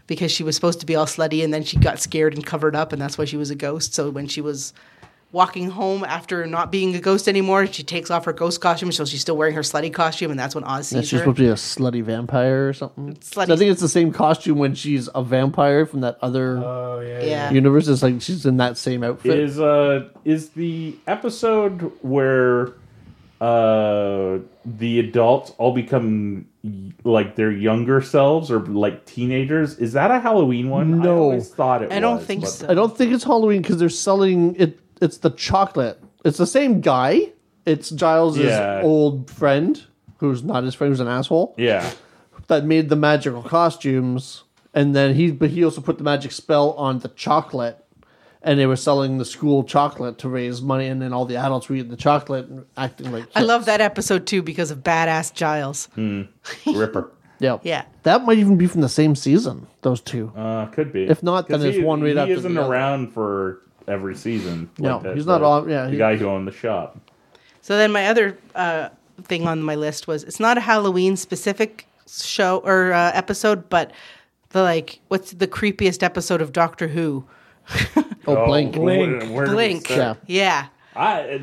[0.07, 2.75] Because she was supposed to be all slutty and then she got scared and covered
[2.75, 3.93] up, and that's why she was a ghost.
[3.93, 4.73] So when she was
[5.31, 9.05] walking home after not being a ghost anymore, she takes off her ghost costume, so
[9.05, 11.25] she's still wearing her slutty costume, and that's when Oz Yeah, sees she's her.
[11.25, 13.13] supposed to be a slutty vampire or something.
[13.17, 16.99] Slutty- I think it's the same costume when she's a vampire from that other Oh
[17.01, 17.21] yeah.
[17.23, 17.51] yeah.
[17.51, 17.87] universe.
[17.87, 19.37] It's like she's in that same outfit.
[19.37, 22.73] is uh is the episode where
[23.39, 26.45] uh the adults all become
[27.05, 31.19] like their younger selves or like teenagers is that a halloween one i No.
[31.19, 32.67] always thought it I don't think but- so.
[32.67, 34.79] I don't think it's Halloween because they're selling it.
[35.01, 36.01] It's the chocolate.
[36.25, 37.29] It's the same guy.
[37.65, 38.81] It's Giles' Yeah.
[38.83, 39.81] old friend,
[40.17, 41.91] who's not his friend, who's an asshole, yeah
[42.47, 44.43] that made the magical costumes.
[44.73, 47.77] And then he, but he also put the magic spell on the chocolate,
[48.41, 50.87] and they were selling the school chocolate to raise money.
[50.87, 53.25] And then all the adults were eating the chocolate and acting like.
[53.35, 55.89] I love that episode too because of badass Giles.
[56.65, 57.85] ripper Yeah, Yeah.
[58.03, 59.67] That might even be from the same season.
[59.81, 60.31] Those two.
[60.35, 62.61] uh could be If not, then 'Cause it's he, one right he after isn't the
[62.61, 62.71] other.
[62.71, 66.15] around for every season No, like that, he's not the- on- yeah, the he- guy
[66.15, 66.97] who owned the shop
[67.61, 68.89] So then my other uh,
[69.23, 73.91] thing on my list was it's not a Halloween specific show or uh, episode, but
[74.49, 77.25] the like what's the creepiest episode of Doctor Who?
[78.27, 78.73] oh, Blink.
[78.75, 79.21] Blink.
[79.23, 79.89] where- where Blink.
[79.89, 80.67] Yeah, Yeah.
[80.95, 81.41] I,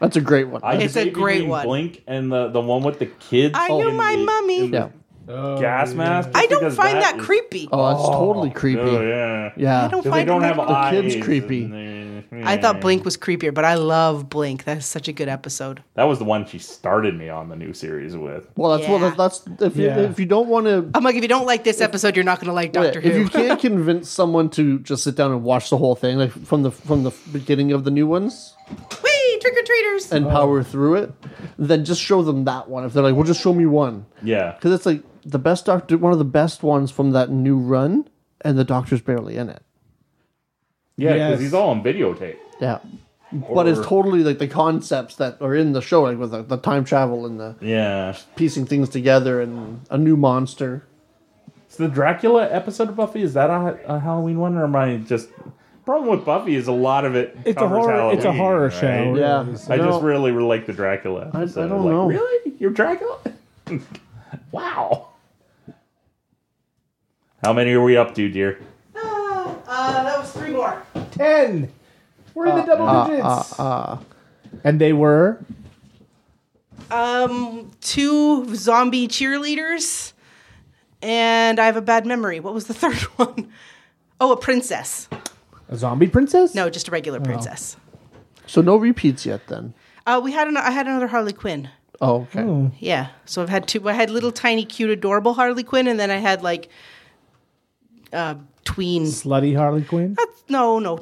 [0.00, 0.60] that's a great one.
[0.64, 1.66] I It's a great one.
[1.66, 3.54] Blink and the the one with the kids.
[3.56, 4.64] I knew my the- mummy.
[4.66, 4.88] in the yeah.
[5.28, 6.30] Oh, Gas mask.
[6.34, 7.68] I don't because find that, is- creepy.
[7.72, 8.80] Oh, that's oh, totally creepy.
[8.82, 9.52] Oh yeah.
[9.56, 9.84] Yeah.
[9.84, 11.02] I don't Because they find don't it have creepy.
[11.06, 11.64] The kid's creepy.
[11.64, 11.72] and
[12.30, 14.64] they- I thought Blink was creepier, but I love Blink.
[14.64, 15.82] That's such a good episode.
[15.94, 18.48] That was the one she started me on the new series with.
[18.56, 18.98] Well, that's Yeah.
[19.00, 19.98] well, that's if you, Yeah.
[20.00, 20.90] if you don't want to.
[20.94, 23.12] I'm like, if you don't like this episode, you're not going to like Doctor if
[23.14, 23.18] Who.
[23.20, 26.62] you can't convince someone to just sit down and watch the whole thing, like from
[26.62, 30.10] the from the beginning of the new ones, Whee, trick or treaters.
[30.12, 30.30] and oh.
[30.30, 31.12] power through it,
[31.58, 32.84] then just show them that one.
[32.84, 34.52] If they're like, "Well, just show me one," Yeah.
[34.52, 38.08] because it's like the best doctor, one of the best ones from that new run,
[38.42, 39.62] and the doctor's barely in it.
[40.96, 41.40] Yeah, because Yes.
[41.40, 42.36] he's all on videotape.
[42.60, 42.78] Yeah,
[43.52, 46.42] but it's Or- totally like the concepts that are in the show, like with the,
[46.42, 48.14] the time travel and the Yeah.
[48.36, 50.84] piecing things together and a new monster.
[51.68, 54.98] So the Dracula episode of Buffy is that a, a Halloween one, or am I
[54.98, 55.28] just?
[55.84, 57.36] Problem with Buffy is a lot of it.
[57.44, 58.12] It's a covers horror.
[58.14, 58.72] it's a Halloween, horror right?
[58.72, 59.14] show.
[59.16, 59.42] Yeah.
[59.44, 59.84] really, so- I No.
[59.90, 61.30] just really, really like the Dracula.
[61.34, 61.68] I- I episode.
[61.68, 62.06] don't Like, know.
[62.06, 63.18] Really, you're Dracula?
[64.52, 65.08] wow.
[67.44, 68.58] How many are we up to, dear?
[68.96, 70.82] Uh, that was three more.
[71.10, 71.70] Ten.
[72.32, 73.60] We're in the double digits.
[73.60, 73.98] Uh,
[74.64, 75.44] and they were.
[76.90, 80.14] Um, two zombie cheerleaders,
[81.02, 82.40] and I have a bad memory.
[82.40, 83.50] What was the third one?
[84.18, 85.08] Oh, a princess.
[85.68, 86.54] A zombie princess?
[86.54, 87.76] No, just a regular princess.
[88.46, 89.74] so no repeats yet, then.
[90.06, 91.68] Uh, we had an, I had another Harley Quinn.
[92.00, 92.74] Oh, okay.
[92.80, 93.86] Yeah, so I've had two.
[93.86, 96.70] I had little tiny, cute, adorable Harley Quinn, and then I had like
[98.14, 99.04] uh, tween.
[99.04, 100.14] Slutty Harley Quinn?
[100.14, 100.98] That's no, no.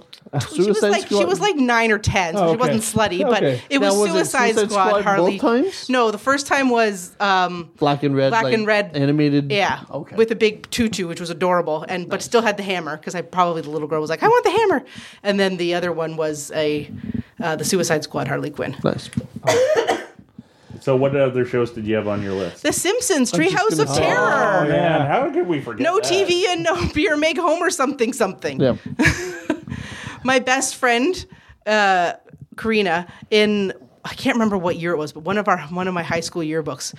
[0.54, 2.56] she was Suicide like she was like nine or ten, so Oh, she okay.
[2.74, 3.60] wasn't slutty, but Okay.
[3.70, 4.88] it Now, was, was it Suicide, Suicide Squad.
[4.88, 5.32] Squad Harley.
[5.32, 5.88] both times?
[5.88, 8.96] No, the first time was um, Black and red, Black like, and red.
[8.96, 9.50] animated.
[9.52, 10.16] yeah, Okay.
[10.16, 13.22] with a big tutu, which was adorable, and but still had the hammer because I
[13.22, 14.84] probably the little girl was like, I want the hammer,
[15.22, 16.88] and then the other one was a
[17.40, 18.76] uh, the Suicide Squad Harley Quinn.
[18.84, 19.10] nice.
[20.82, 22.64] So, what other shows did you have on your list?
[22.64, 24.64] The Simpsons, just Treehouse of say- Terror.
[24.64, 25.80] Oh man, how could we forget?
[25.80, 26.10] No that?
[26.10, 28.60] TV and no beer make Homer something something.
[28.60, 28.76] Yeah.
[30.24, 31.24] my best friend
[31.66, 32.14] uh,
[32.56, 33.72] Karina in
[34.04, 36.20] I can't remember what year it was, but one of our one of my high
[36.20, 36.94] school yearbooks.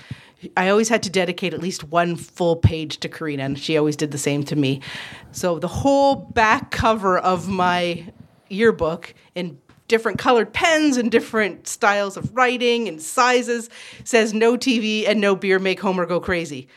[0.58, 3.98] I always had to dedicate at least one full page to Karina, and she always
[3.98, 4.82] did the same to me.
[5.34, 8.06] So the whole back cover of my
[8.50, 9.58] yearbook in
[9.88, 13.70] different colored pens and different styles of writing and sizes
[14.04, 16.68] says no TV and no beer make Homer go crazy.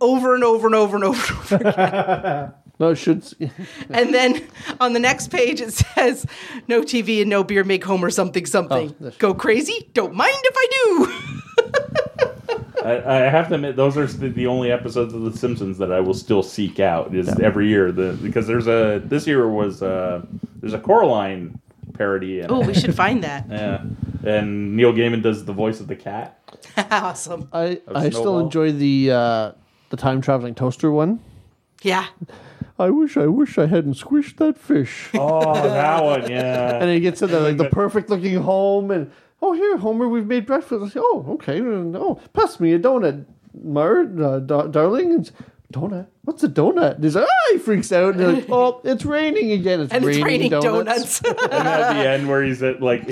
[0.00, 2.52] Over and over and over and over and over again.
[2.80, 3.24] No, it should.
[3.90, 4.44] And then
[4.80, 6.26] on the next page it says,
[6.66, 8.92] "No TV and no beer make Homer something something.
[9.00, 9.88] Oh, Go crazy?
[9.92, 11.12] Don't mind if I do."
[12.84, 15.92] I, I have to admit, those are the, the only episodes of The Simpsons that
[15.92, 17.14] I will still seek out.
[17.14, 20.24] Is every year the because there's a this year was uh
[20.56, 21.60] there's a Coraline
[21.92, 22.42] parody.
[22.42, 23.46] Oh, we should find that.
[23.50, 23.84] Yeah,
[24.24, 26.38] and Neil Gaiman does the voice of the cat.
[26.90, 27.48] awesome.
[27.52, 29.52] I I still enjoy the uh,
[29.90, 31.20] the time traveling toaster one.
[31.82, 32.06] Yeah.
[32.78, 35.10] I wish I wish I hadn't squished that fish.
[35.14, 36.76] Oh, that one, yeah.
[36.80, 40.26] and he gets to the like the perfect looking home and oh here Homer we've
[40.26, 40.96] made breakfast.
[40.96, 43.26] Oh okay oh pass me a donut,
[43.62, 45.12] Mar uh, da- darling.
[45.12, 45.30] And,
[45.72, 46.06] donut?
[46.24, 46.96] What's a donut?
[46.96, 49.80] And he's like ah he freaks out and they're like oh it's raining again.
[49.80, 51.20] It's And raining, it's raining donuts.
[51.20, 51.42] donuts.
[51.44, 53.06] and at the end where he's at like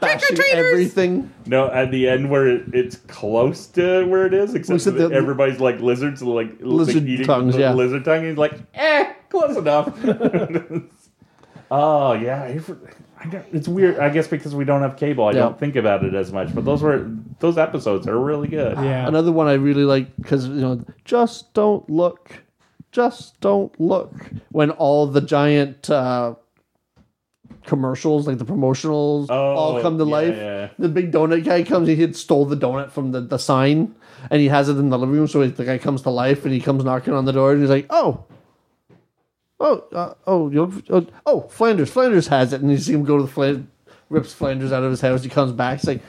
[0.00, 1.32] Bashing everything.
[1.46, 5.10] no at the end where it, it's close to where it is except that the-
[5.14, 7.72] everybody's like lizards like Lizard like, eating tongues, the yeah.
[7.72, 9.92] lizard tongue he's like eh close enough
[11.70, 12.58] oh yeah
[13.20, 15.40] I for- it's weird I guess because we don't have cable I Yeah.
[15.40, 19.06] don't think about it as much but those were those episodes are really good Yeah.
[19.08, 22.44] Another one I really like because you know just don't look,
[22.92, 24.12] just don't look
[24.50, 25.90] when all the giant.
[25.90, 26.34] Uh,
[27.64, 30.68] commercials like the promotionals all Oh, come to yeah, life yeah.
[30.78, 33.94] the big donut guy comes he had stole the donut from the, the sign
[34.30, 36.54] and he has it in the living room so the guy comes to life and
[36.54, 38.24] he comes knocking on the door and he's like oh
[39.60, 43.16] oh uh, oh you oh, oh flanders flanders has it and you see him go
[43.16, 43.64] to the flanders
[44.10, 46.00] rips flanders out of his house he comes back he's like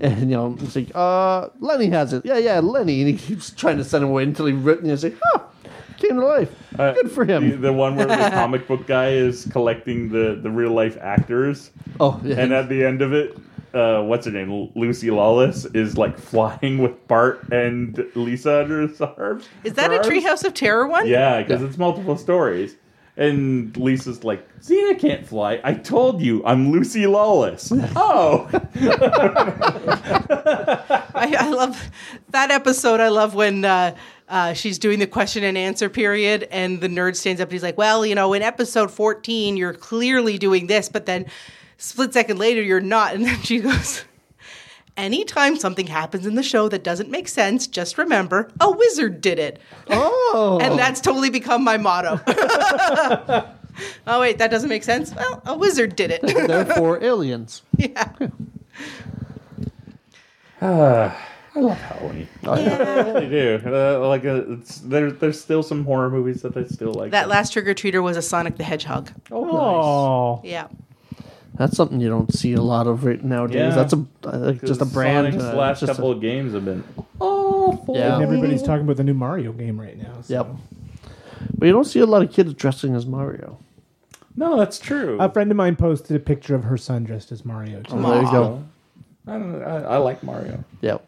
[0.00, 3.50] and you know it's like uh lenny has it yeah yeah lenny and he keeps
[3.50, 5.40] trying to send him away until he ripped and he's like huh
[5.98, 9.10] came to life Uh, good for him the, the one where the comic book guy
[9.10, 13.36] is collecting the, the real life actors, oh yeah and at the end of it,
[13.74, 14.50] uh, what's her name?
[14.50, 19.46] L- Lucy Lawless is like flying with Bart and Lisa under his arms.
[19.62, 20.08] Is that a her arms.
[20.08, 21.06] Treehouse of Terror one?
[21.06, 22.76] Yeah, because it's multiple stories.
[23.20, 25.60] And Lisa's like, Xena can't fly.
[25.62, 27.70] I told you, I'm Lucy Lawless.
[27.94, 28.48] oh,
[31.14, 31.90] I, I love
[32.30, 32.98] that episode.
[32.98, 33.94] I love when uh,
[34.26, 37.62] uh, she's doing the question and answer period, and the nerd stands up and he's
[37.62, 41.26] like, "Well, you know, in episode fourteen, you're clearly doing this, but then
[41.76, 44.04] split second later, you're not." And then she goes.
[44.96, 49.38] Anytime something happens in the show that doesn't make sense, just remember a wizard did
[49.38, 49.60] it.
[49.88, 52.20] oh And that's totally become my motto.
[54.06, 55.14] oh, wait, that doesn't make sense?
[55.14, 56.22] Well, a wizard did it.
[56.22, 58.12] therefore aliens yeah.
[61.52, 62.28] I love Halloween.
[62.42, 62.50] Yeah.
[62.50, 63.60] I really do.
[63.66, 67.10] Uh, like, uh, it's, there, there's still some horror movies that I still like.
[67.10, 69.10] That last trick or treater was a Sonic the Hedgehog.
[69.32, 70.68] Oh, Yeah.
[71.60, 73.56] That's something you don't see a lot of right nowadays.
[73.56, 73.74] Yeah.
[73.74, 75.34] That's a uh, like just a brand.
[75.34, 76.82] Sonic's uh, last just a- couple of games have been
[77.18, 77.94] awful.
[77.98, 78.14] Yeah.
[78.14, 80.22] and everybody's talking about the new Mario game right now.
[80.22, 80.32] So.
[80.32, 80.46] Yep.
[81.58, 83.58] But you don't see a lot of kids dressing as Mario.
[84.36, 85.18] No, that's true.
[85.20, 87.82] A friend of mine posted a picture of her son dressed as Mario.
[87.82, 88.00] Too.
[88.00, 88.64] there you go.
[89.26, 90.64] I, don't I, I like Mario.
[90.80, 91.06] Yep.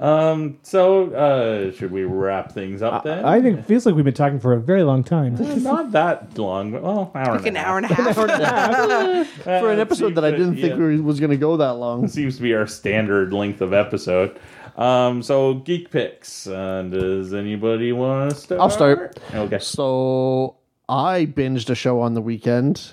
[0.00, 0.58] Um.
[0.62, 3.24] So, uh, should we wrap things up then?
[3.24, 5.34] I think it feels like we've been talking for a very long time.
[5.62, 8.16] not that long, but well, hour Like and an a hour half.
[8.18, 9.26] and a half.
[9.42, 12.06] For an episode that I didn't think we was going to go that long.
[12.18, 14.38] seems to be our standard length of episode.
[14.76, 15.20] Um.
[15.22, 16.46] So, geek picks.
[16.46, 18.60] Uh, does anybody want to start?
[18.60, 19.18] I'll start.
[19.34, 19.58] Okay.
[19.58, 20.58] So
[20.88, 22.92] I binged a show on the weekend.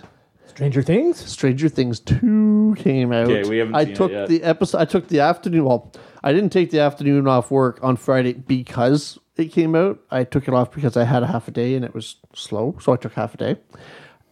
[0.55, 1.17] Stranger Things.
[1.17, 3.29] Stranger Things two came out.
[3.29, 4.29] Okay, we haven't I seen it took yet.
[4.29, 4.77] the episode.
[4.79, 5.65] I took the afternoon.
[5.65, 5.91] Well,
[6.23, 9.99] I didn't take the afternoon off work on Friday because it came out.
[10.09, 12.77] I took it off because I had a half a day and it was slow,
[12.79, 13.57] so I took half a day.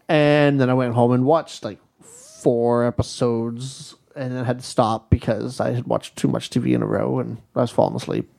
[0.07, 5.09] And then I went home and watched like four episodes, and then had to stop
[5.09, 8.31] because I had watched too much TV in a row and I was falling asleep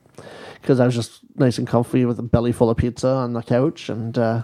[0.62, 3.43] because I was just nice and comfy with a belly full of pizza on the
[3.43, 4.16] couch and.
[4.16, 4.43] uh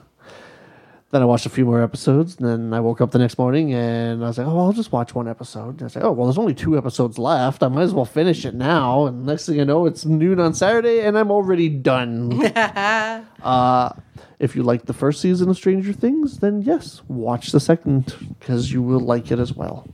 [1.13, 3.75] Then I watched a few more episodes, and then I woke up the next morning
[3.75, 6.13] and I was like, "Oh, I'll just watch one episode." And I was like, "Oh,
[6.13, 7.65] well, there's only two episodes left.
[7.65, 10.55] I might as well finish it now." And next thing I know, it's noon on
[10.55, 12.47] Saturday, and I'm already done.
[12.57, 13.93] uh,
[14.39, 18.73] if you like the first season of Stranger Things, then yes, watch the second because
[18.73, 19.89] you will like it as well.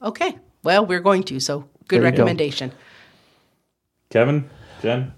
[0.00, 0.38] Okay.
[0.62, 1.40] Well, we're going to.
[1.40, 2.22] So good There you go.
[2.22, 2.72] recommendation.
[4.10, 4.48] Kevin,
[4.80, 5.12] Jen,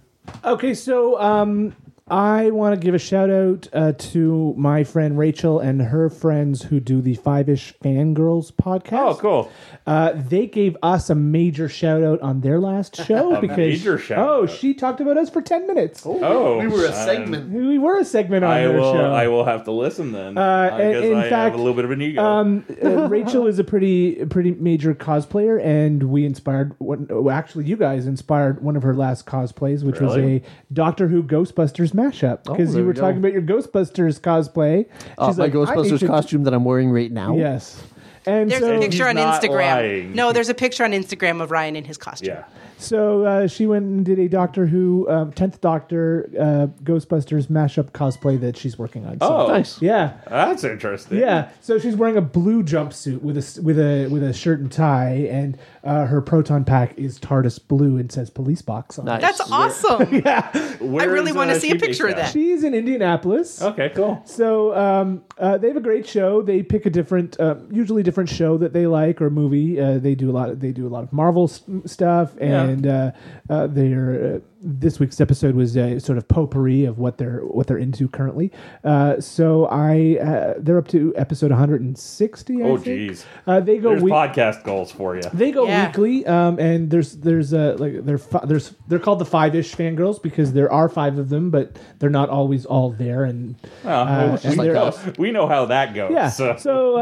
[0.45, 1.75] Okay, so um,
[2.11, 6.63] I want to give a shout out uh, to my friend Rachel and her friends
[6.63, 8.93] who do the Five Ish Fangirls podcast.
[8.93, 9.53] oh cool,
[9.87, 13.99] Uh, they gave us a major shout out on their last show A because major
[13.99, 14.51] shout oh, out.
[14.51, 16.03] she talked about us for ten minutes.
[16.07, 17.51] oh, we were a um, segment.
[17.51, 18.93] We were a segment on I their will.
[18.93, 19.13] show.
[19.13, 20.37] I will have to listen then.
[20.39, 22.23] Uh, because in- in I have fact, a little bit of an ego.
[22.23, 26.75] Um, uh, Rachel is a pretty pretty major cosplayer, and we inspired.
[26.79, 31.09] One, oh, actually, you guys inspired one of her last cosplays, which was a Doctor
[31.09, 32.45] Who Ghostbusters mashup.
[32.45, 33.01] Because there you were we go.
[33.03, 34.87] talking about your Ghostbusters cosplay.
[35.19, 37.37] Uh, She's my like, "I Ghostbusters to-" costume that I'm wearing right now.
[37.37, 37.83] Yes,
[38.27, 39.59] and There's so a picture on not Instagram.
[39.77, 40.15] lying.
[40.15, 42.29] No, there's a picture on Instagram of Ryan in his costume.
[42.35, 42.45] yeah.
[42.79, 47.91] So uh, she went and did a Doctor Who um, tenth Doctor uh, Ghostbusters mashup
[47.91, 49.19] cosplay that she's working on.
[49.21, 49.83] So, Oh, Nice.
[49.83, 51.19] yeah, That's interesting.
[51.19, 54.61] Yeah, so she's wearing a blue jumpsuit with a s- with a with a shirt
[54.61, 59.07] and tie, and uh, her proton pack is TARDIS blue and says police box on.
[59.09, 59.11] it.
[59.11, 59.21] Nice.
[59.23, 60.23] That's awesome.
[60.23, 62.33] Where I really is, wanna uh, see a picture of that.
[62.33, 63.61] She's in Indianapolis.
[63.61, 64.23] Okay, cool.
[64.25, 66.43] So um, uh, they have a great show.
[66.43, 69.81] They pick a different, uh, usually different show that they like or movie.
[69.81, 70.51] Uh, they do a lot.
[70.51, 73.13] Of, they do a lot of Marvel s- stuff, and uh,
[73.51, 77.67] uh, they're uh, this week's episode was a sort of potpourri of what they're what
[77.69, 78.51] they're into currently.
[78.85, 82.63] Uh, so I uh, they're up to episode 160.
[82.63, 82.85] I Oh, think.
[82.85, 83.27] geez.
[83.47, 85.23] Uh, they go There's week- podcast goals for you.
[85.33, 85.87] They go Yeah.
[85.87, 89.75] weekly, um, and there's there's uh, like they're fi- there's they're called the five ish
[89.75, 93.25] fangirls because there are five of them, but they're not always all there.
[93.25, 93.55] And
[93.85, 96.11] Well, uh, we, and they're- know, we know how that goes.
[96.13, 97.01] yeah, So, so uh,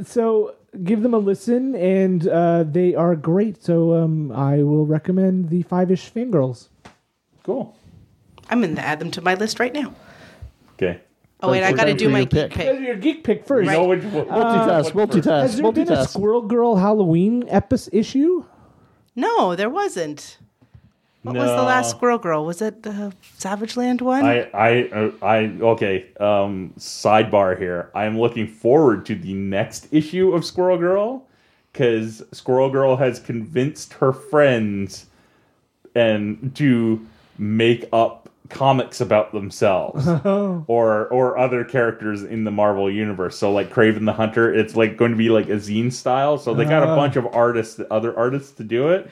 [0.00, 0.54] uh, so
[0.84, 3.62] give them a listen, and uh, they are great.
[3.62, 6.68] So um, I will recommend the five ish fangirls.
[7.42, 7.76] cool.
[8.50, 9.94] I'm going to add them to my list right now.
[10.74, 11.00] Okay.
[11.40, 12.50] Oh, wait, I got to do my pick.
[12.50, 12.80] geek pick.
[12.80, 13.68] Your geek pick first.
[13.68, 13.74] Right.
[13.74, 16.06] Know which, what, Multitask, multitask, Has there been a.
[16.06, 18.44] Squirrel Girl Halloween episode issue?
[19.14, 20.38] No, there wasn't.
[21.28, 22.44] What was the last Squirrel Girl?
[22.44, 24.24] Was it the Savage Land one?
[24.24, 26.06] I, I, uh, I, okay.
[26.18, 27.90] Um, sidebar here.
[27.94, 31.26] I'm looking forward to the next issue of Squirrel Girl
[31.72, 35.06] because Squirrel Girl has convinced her friends
[35.94, 37.06] and to
[37.38, 43.36] make up comics about themselves or or other characters in the Marvel universe.
[43.36, 46.38] So like Kraven the Hunter, it's like going to be like a zine style.
[46.38, 49.10] So they got a bunch of artists, other artists to do it.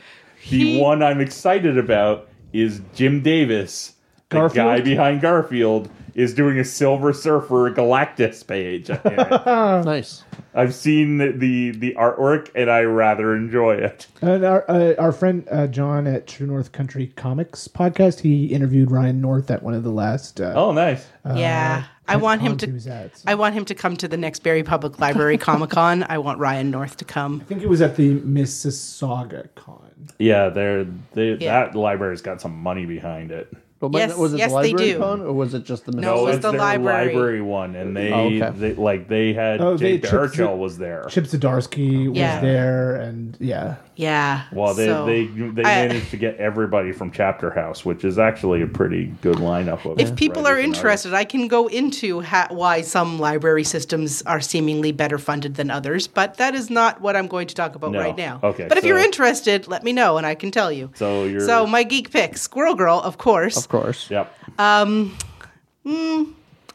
[0.50, 3.94] The He- one I'm excited about is Jim Davis,
[4.30, 4.54] the Garfield?
[4.54, 8.88] guy behind Garfield, is doing a Silver Surfer Galactus page.
[9.86, 10.24] Nice.
[10.54, 14.06] I've seen the, the the artwork and I rather enjoy it.
[14.22, 18.90] And our uh, our friend uh, John at True North Country Comics podcast, he interviewed
[18.90, 20.40] Ryan North at one of the last.
[20.40, 21.06] Uh, Oh, nice.
[21.34, 21.84] yeah.
[22.08, 22.70] I want him to.
[22.72, 23.22] was at.
[23.26, 26.04] I want him to come to the next Barrie Public Library Comic Con.
[26.08, 27.40] I want Ryan North to come.
[27.40, 30.08] I think it was at the Mississauga Con.
[30.18, 30.84] Yeah, they're
[31.14, 31.64] they Yeah.
[31.66, 33.52] that library's got some money behind it.
[33.78, 34.98] But Yes, was it yes, the they library do.
[34.98, 37.42] con or was it just the No, it was it's the their library.
[37.42, 38.50] one, and they, Oh, okay.
[38.58, 41.04] they like they had Oh, they- Jake Chip Churchill Zd- was there.
[41.10, 42.40] Chip Zdarsky was Yeah.
[42.40, 44.42] there, and yeah, Yeah.
[44.52, 48.18] Well, they so- they they I- managed to get everybody from Chapter House, which is
[48.18, 49.98] actually a pretty good lineup of.
[50.00, 54.22] If people are writers and interested, I can go into ha- why some library systems
[54.26, 57.74] are seemingly better funded than others, but that is not what I'm going to talk
[57.74, 58.00] about No.
[58.00, 58.40] right now.
[58.42, 60.90] Okay, But if you're interested, let me know and I can tell you.
[60.94, 63.56] So you're So my geek pick, Squirrel Girl, of course.
[63.56, 63.75] Of course.
[64.10, 64.32] Yep.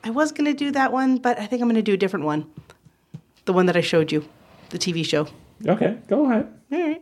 [0.03, 1.97] I was going to do that one, but I think I'm going to do a
[1.97, 2.49] different one.
[3.45, 4.27] The one that I showed you,
[4.69, 5.27] the TV show.
[5.67, 6.51] Okay, go ahead.
[6.71, 7.01] All right.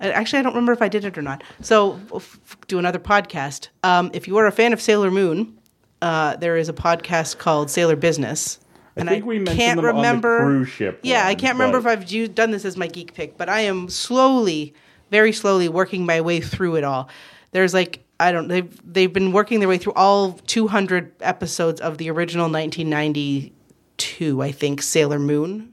[0.00, 1.42] Uh, Actually, I don't remember if I did it or not.
[1.60, 3.68] So, we'll f- do another podcast.
[3.82, 5.58] Um, if you are a fan of Sailor Moon,
[6.00, 8.58] uh, there is a podcast called Sailor Business.
[8.96, 11.86] and I think we mentioned them on the cruise ship Yeah, I can't remember if
[11.86, 14.72] I've used, done this as my geek pick, but I am slowly,
[15.10, 17.08] very slowly working my way through it all.
[17.52, 21.96] There's like I don't they've they've been working their way through all 200 episodes of
[21.98, 25.72] the original 1992, I think, Sailor Moon.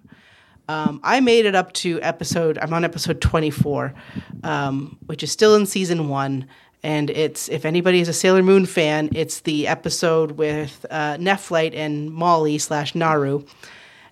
[0.69, 2.57] Um, I made it up to episode.
[2.57, 3.93] I'm on episode 24,
[4.43, 6.47] um, which is still in season one.
[6.83, 12.11] And it's if anybody is a Sailor Moon fan, it's the episode with uh, and
[12.11, 13.43] Molly slash Naru.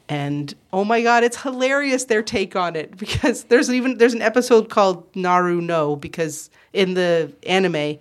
[0.09, 4.21] And oh my god, it's hilarious their take on it because there's even there's an
[4.21, 7.97] episode called Naru No because in the anime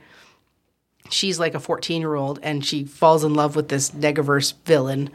[1.10, 5.10] she's like a 14 year old and she falls in love with this Negaverse villain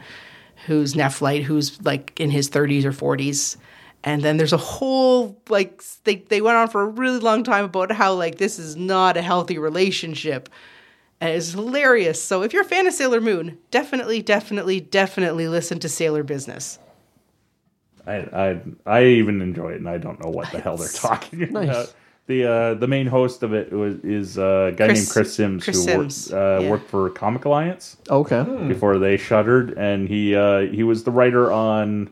[0.66, 3.56] who's Nephlite, who's like in his 30s or 40s.
[4.02, 7.64] And then there's a whole like they they went on for a really long time
[7.66, 10.48] about how like this is not a healthy relationship.
[11.20, 12.22] And it's hilarious.
[12.22, 16.78] So if you're a fan of Sailor Moon, definitely, definitely, definitely listen to Sailor Business.
[18.06, 21.42] I, I I even enjoy it, and I don't know what the hell they're talking
[21.42, 21.94] about.
[22.30, 25.34] The uh, the main host of it was is uh, a guy Chris- named Chris
[25.34, 26.70] Sims Chris who worked, uh, yeah.
[26.70, 28.44] worked for Comic Alliance Okay.
[28.68, 32.08] before they shuttered, and he uh, he was the writer on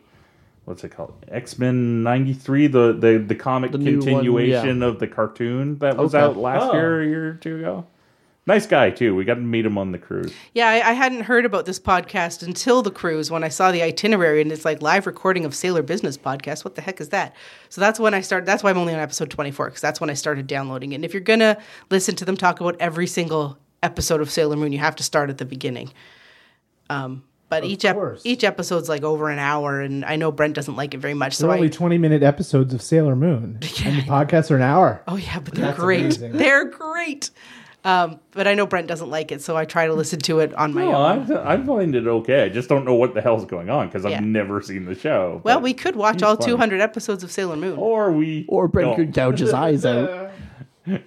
[0.65, 4.99] what's it called X Men '93, the the the comic The new one, continuation of
[4.99, 6.25] the cartoon that was Okay.
[6.25, 6.73] out last Oh.
[6.73, 7.85] year, a year or two ago.
[8.49, 9.15] Nice guy too.
[9.15, 10.33] We got to meet him on the cruise.
[10.55, 13.83] Yeah, I, I hadn't heard about this podcast until the cruise when I saw the
[13.83, 16.65] itinerary and it's like live recording of Sailor Business podcast.
[16.65, 17.37] What the heck is that?
[17.69, 18.47] So that's when I started.
[18.47, 20.95] That's why I'm only on episode 24 because that's when I started downloading it.
[20.95, 21.59] And if you're gonna
[21.91, 25.29] listen to them talk about every single episode of Sailor Moon, you have to start
[25.29, 25.93] at the beginning.
[26.89, 30.77] Um, but each ep- each episode's like over an hour, and I know Brent doesn't
[30.77, 31.37] like it very much.
[31.37, 33.59] So They're I, only 20 minute episodes of Sailor Moon.
[33.85, 35.03] And the podcasts are an hour.
[35.07, 36.01] Oh yeah, but they're That's great.
[36.01, 36.33] amazing.
[36.33, 37.31] They're great.
[37.85, 40.53] Um, but I know Brent doesn't like it, so I try to listen to it
[40.55, 41.33] on my No, own.
[41.33, 42.43] I, I find it okay.
[42.43, 44.21] I just don't know what the hell's going on because I've Yeah.
[44.21, 45.41] never seen the show.
[45.45, 46.51] Well, we could watch all funny.
[46.53, 47.79] 200 episodes of Sailor Moon.
[47.79, 48.97] or we Or Brent don't.
[48.97, 50.31] could gouge his eyes out.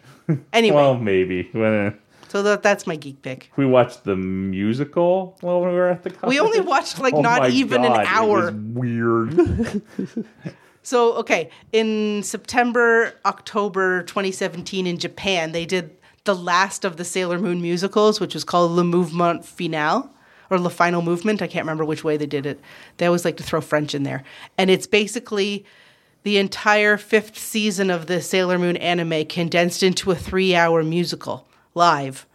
[0.53, 1.97] Anyway, Well, maybe when
[2.29, 3.51] so that, that's my geek pick.
[3.57, 6.09] we watched the musical while we were at the.
[6.11, 6.29] College.
[6.29, 8.47] We only watched like Oh not my even God, an hour.
[8.47, 9.81] It was weird.
[10.83, 15.91] So, okay, in September, October 2017 in Japan, they did
[16.23, 20.09] the last of the Sailor Moon musicals, which was called Le Mouvement Final
[20.49, 21.41] or Le Final Movement.
[21.41, 22.59] I can't remember which way they did it.
[22.97, 24.23] They always like to throw French in there.
[24.57, 25.65] And it's basically
[26.23, 31.47] the entire fifth season of the Sailor Moon anime condensed into a three hour musical
[31.73, 32.27] live.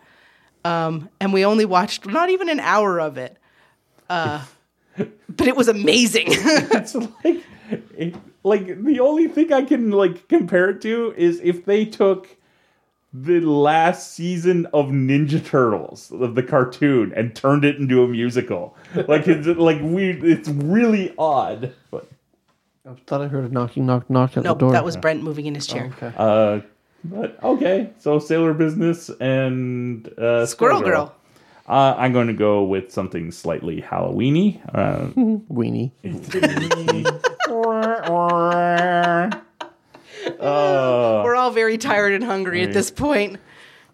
[0.65, 3.37] Um, and we only watched not even an hour of it.
[4.11, 4.45] Uh,
[4.97, 6.25] but it was amazing.
[6.29, 7.45] it's like,
[7.97, 12.36] it, like the only thing I can like compare it to is if they took
[13.23, 18.77] the last season of Ninja Turtles of the cartoon and turned it into a musical.
[18.95, 21.73] Like it's like we, it's really odd.
[21.91, 22.09] But
[22.85, 24.69] I thought I heard a knocking, knock, knock at nope, the door.
[24.71, 25.93] No, that was Brent moving in his chair.
[25.97, 26.13] Okay.
[26.17, 26.61] uh,
[27.05, 31.15] but okay, so Sailor Business and uh, Squirrel Girl.
[31.69, 34.61] Uh, I'm going to go with something slightly Halloweeny.
[34.73, 35.07] Uh,
[35.53, 35.91] Weenie.
[40.41, 43.39] uh, We're all very tired and hungry at this point.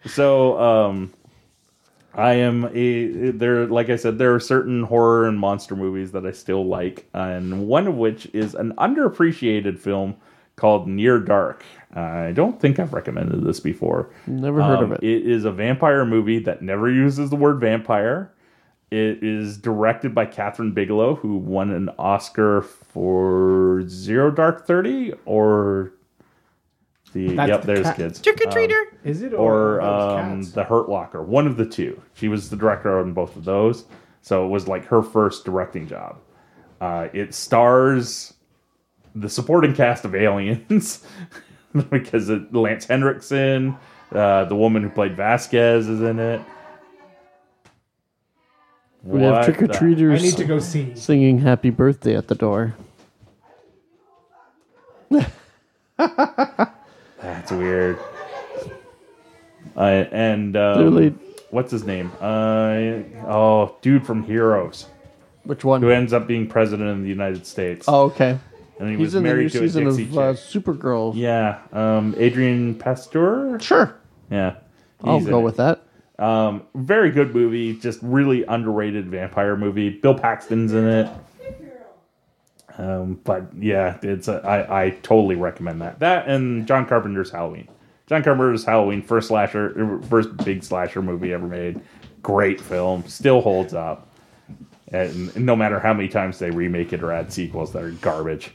[0.06, 1.12] so um,
[2.14, 3.66] I am a there.
[3.66, 7.66] Like I said, there are certain horror and monster movies that I still like, and
[7.68, 10.16] one of which is an underappreciated film
[10.56, 11.64] called Near Dark.
[11.94, 14.10] I don't think I've recommended this before.
[14.26, 15.02] Never heard Um, of it.
[15.02, 18.30] It is a vampire movie that never uses the word vampire.
[18.90, 25.92] It is directed by Kathryn Bigelow, who won an Oscar for Zero Dark Thirty or
[27.12, 27.60] the That's yep.
[27.62, 28.82] the there's cat- kids Trick or treater.
[29.04, 29.32] Is it?
[29.34, 30.52] or those um, cats?
[30.52, 31.22] the Hurt Locker.
[31.22, 32.00] One of the two.
[32.14, 33.84] She was the director on both of those,
[34.20, 36.18] so it was like her first directing job.
[36.80, 38.34] Uh, it stars
[39.14, 41.06] the supporting cast of Aliens
[41.90, 43.76] because it, Lance Henriksen,
[44.12, 46.40] uh, the woman who played Vasquez, is in it.
[49.04, 50.94] We have What trick or the- treaters I need to go see.
[50.94, 52.74] singing "Happy Birthday" at the door.
[57.22, 57.98] That's weird.
[59.76, 59.80] Uh,
[60.10, 61.20] and um,
[61.50, 62.10] what's his name?
[62.20, 64.86] Uh, oh, dude from Heroes,
[65.44, 65.80] Which one?
[65.80, 67.86] who ends up being president of the United States.
[67.88, 68.38] Oh, okay.
[68.80, 70.42] and he He's was in the new married to a season Dixie of uh, chick.
[70.64, 71.12] Supergirl.
[71.14, 73.60] Yeah, um, Adrian Pasdar.
[73.62, 73.94] Sure.
[74.30, 74.56] Yeah,
[75.04, 75.42] I'll he's go it.
[75.42, 75.84] with that.
[76.18, 79.90] Um, very good movie, just really underrated vampire movie.
[79.90, 81.08] Bill Paxton's in it.
[82.78, 85.98] Um, but yeah, it's a, I I totally recommend that.
[85.98, 87.68] That and John Carpenter's Halloween.
[88.06, 91.80] John Carpenter's Halloween, first slasher, first big slasher movie ever made.
[92.22, 94.08] Great film, still holds up.
[94.88, 98.52] And no matter how many times they remake it or add sequels that are garbage.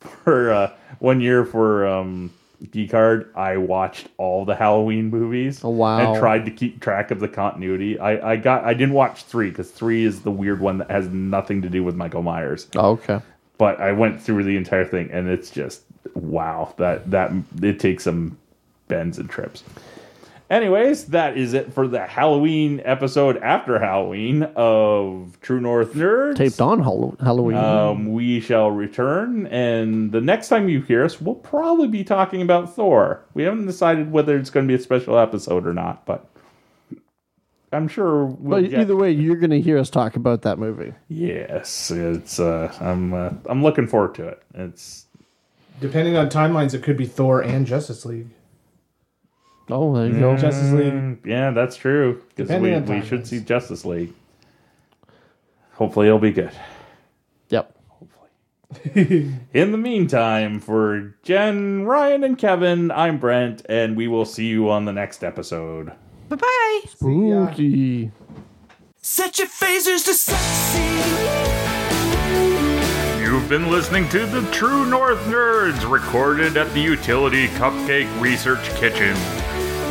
[0.24, 2.32] For uh, one year for um,
[2.70, 5.62] Geek Card, I watched all the Halloween movies.
[5.62, 6.12] Oh, wow.
[6.12, 7.98] And tried to keep track of the continuity.
[7.98, 11.08] I, I got I didn't watch three because three is the weird one that has
[11.08, 12.66] nothing to do with Michael Myers.
[12.76, 13.20] Oh, okay.
[13.58, 15.82] But I went through the entire thing and it's just
[16.14, 18.38] wow that that it takes some
[18.88, 19.62] bends and trips.
[20.48, 26.36] Anyways, that is it for the Halloween episode after Halloween of True North Nerds.
[26.36, 27.56] Taped on Hall- Halloween.
[27.56, 32.42] Um, we shall return, and the next time you hear us, we'll probably be talking
[32.42, 33.24] about Thor.
[33.34, 36.28] We haven't decided whether it's going to be a special episode or not, but
[37.72, 38.26] I'm sure.
[38.26, 40.92] We'll But get- either way, you're going to hear us talk about that movie.
[41.08, 42.38] yes, it's.
[42.38, 43.12] Uh, I'm.
[43.12, 44.40] Uh, I'm looking forward to it.
[44.54, 45.06] It's.
[45.80, 48.28] Depending on timelines, it could be Thor and Justice League.
[49.68, 50.36] Oh, there you go.
[50.36, 50.92] Justice League.
[50.92, 52.22] Mm, Yeah, that's true.
[52.34, 54.12] Because we, we should see Justice League.
[55.74, 56.52] Hopefully, it'll be good.
[57.48, 57.76] Yep.
[57.88, 59.32] Hopefully.
[59.54, 64.70] In the meantime, for Jen, Ryan, and Kevin, I'm Brent, and we will see you
[64.70, 65.92] on the next episode.
[66.28, 66.80] Bye bye.
[66.88, 68.10] Spooky.
[69.02, 70.82] Set your phasers to sexy.
[73.20, 79.14] You've been listening to the True North Nerds, recorded at the Utility Cupcake Research Kitchen.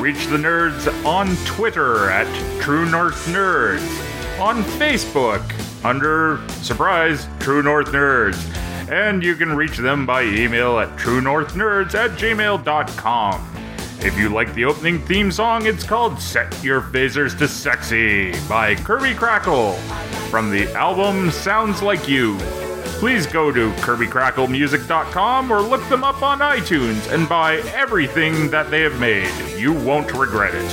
[0.06, 2.28] Reach the nerds on Twitter at
[2.62, 3.82] True North Nerds,
[4.40, 5.44] on Facebook
[5.84, 8.38] under Surprise True North Nerds,
[8.88, 13.52] and you can reach them by email at truenorthnerds at gmail.com.
[14.02, 18.76] If you like the opening theme song, it's called Set Your Phasers to Sexy by
[18.76, 19.76] Kirby Krackle
[20.30, 22.38] from the album Sounds Like You.
[22.98, 28.82] Please go to KirbyKrackleMusic.com or look them up on iTunes and buy everything that they
[28.82, 29.32] have made.
[29.60, 30.70] You won't regret it.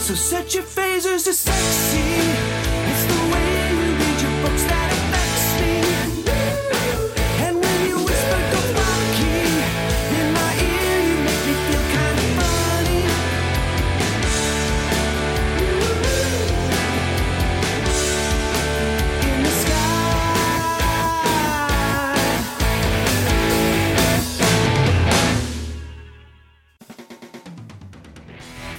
[0.00, 2.51] So set your phasers to sexy.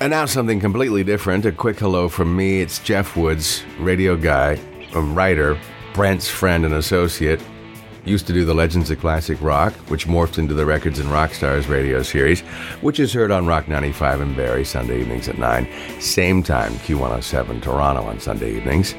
[0.03, 1.45] And now something completely different.
[1.45, 2.59] A quick hello from me.
[2.59, 4.59] It's Jeff Woods, radio guy,
[4.93, 5.57] a writer,
[5.93, 7.41] Brent's friend and associate.
[8.03, 11.33] Used to do the Legends of Classic Rock, which morphed into the Records and Rock
[11.33, 12.41] Stars radio series,
[12.81, 15.69] which is heard on Rock 95 in Barrie Sunday evenings at 9.
[16.01, 18.95] Same time, Q107 Toronto on Sunday evenings.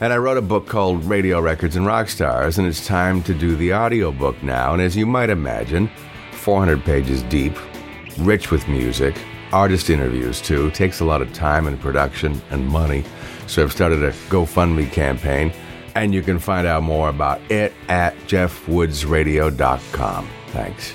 [0.00, 3.34] And I wrote a book called Radio Records and Rock Stars, and it's time to
[3.34, 4.72] do the audiobook now.
[4.72, 5.90] And as you might imagine,
[6.32, 7.52] 400 pages deep,
[8.20, 9.16] rich with music,
[9.52, 10.70] artist interviews too.
[10.72, 13.04] Takes a lot of time and production and money.
[13.46, 15.52] So I've started a GoFundMe campaign,
[15.94, 20.28] and you can find out more about it at jeffwoodsradio.com.
[20.48, 20.94] Thanks.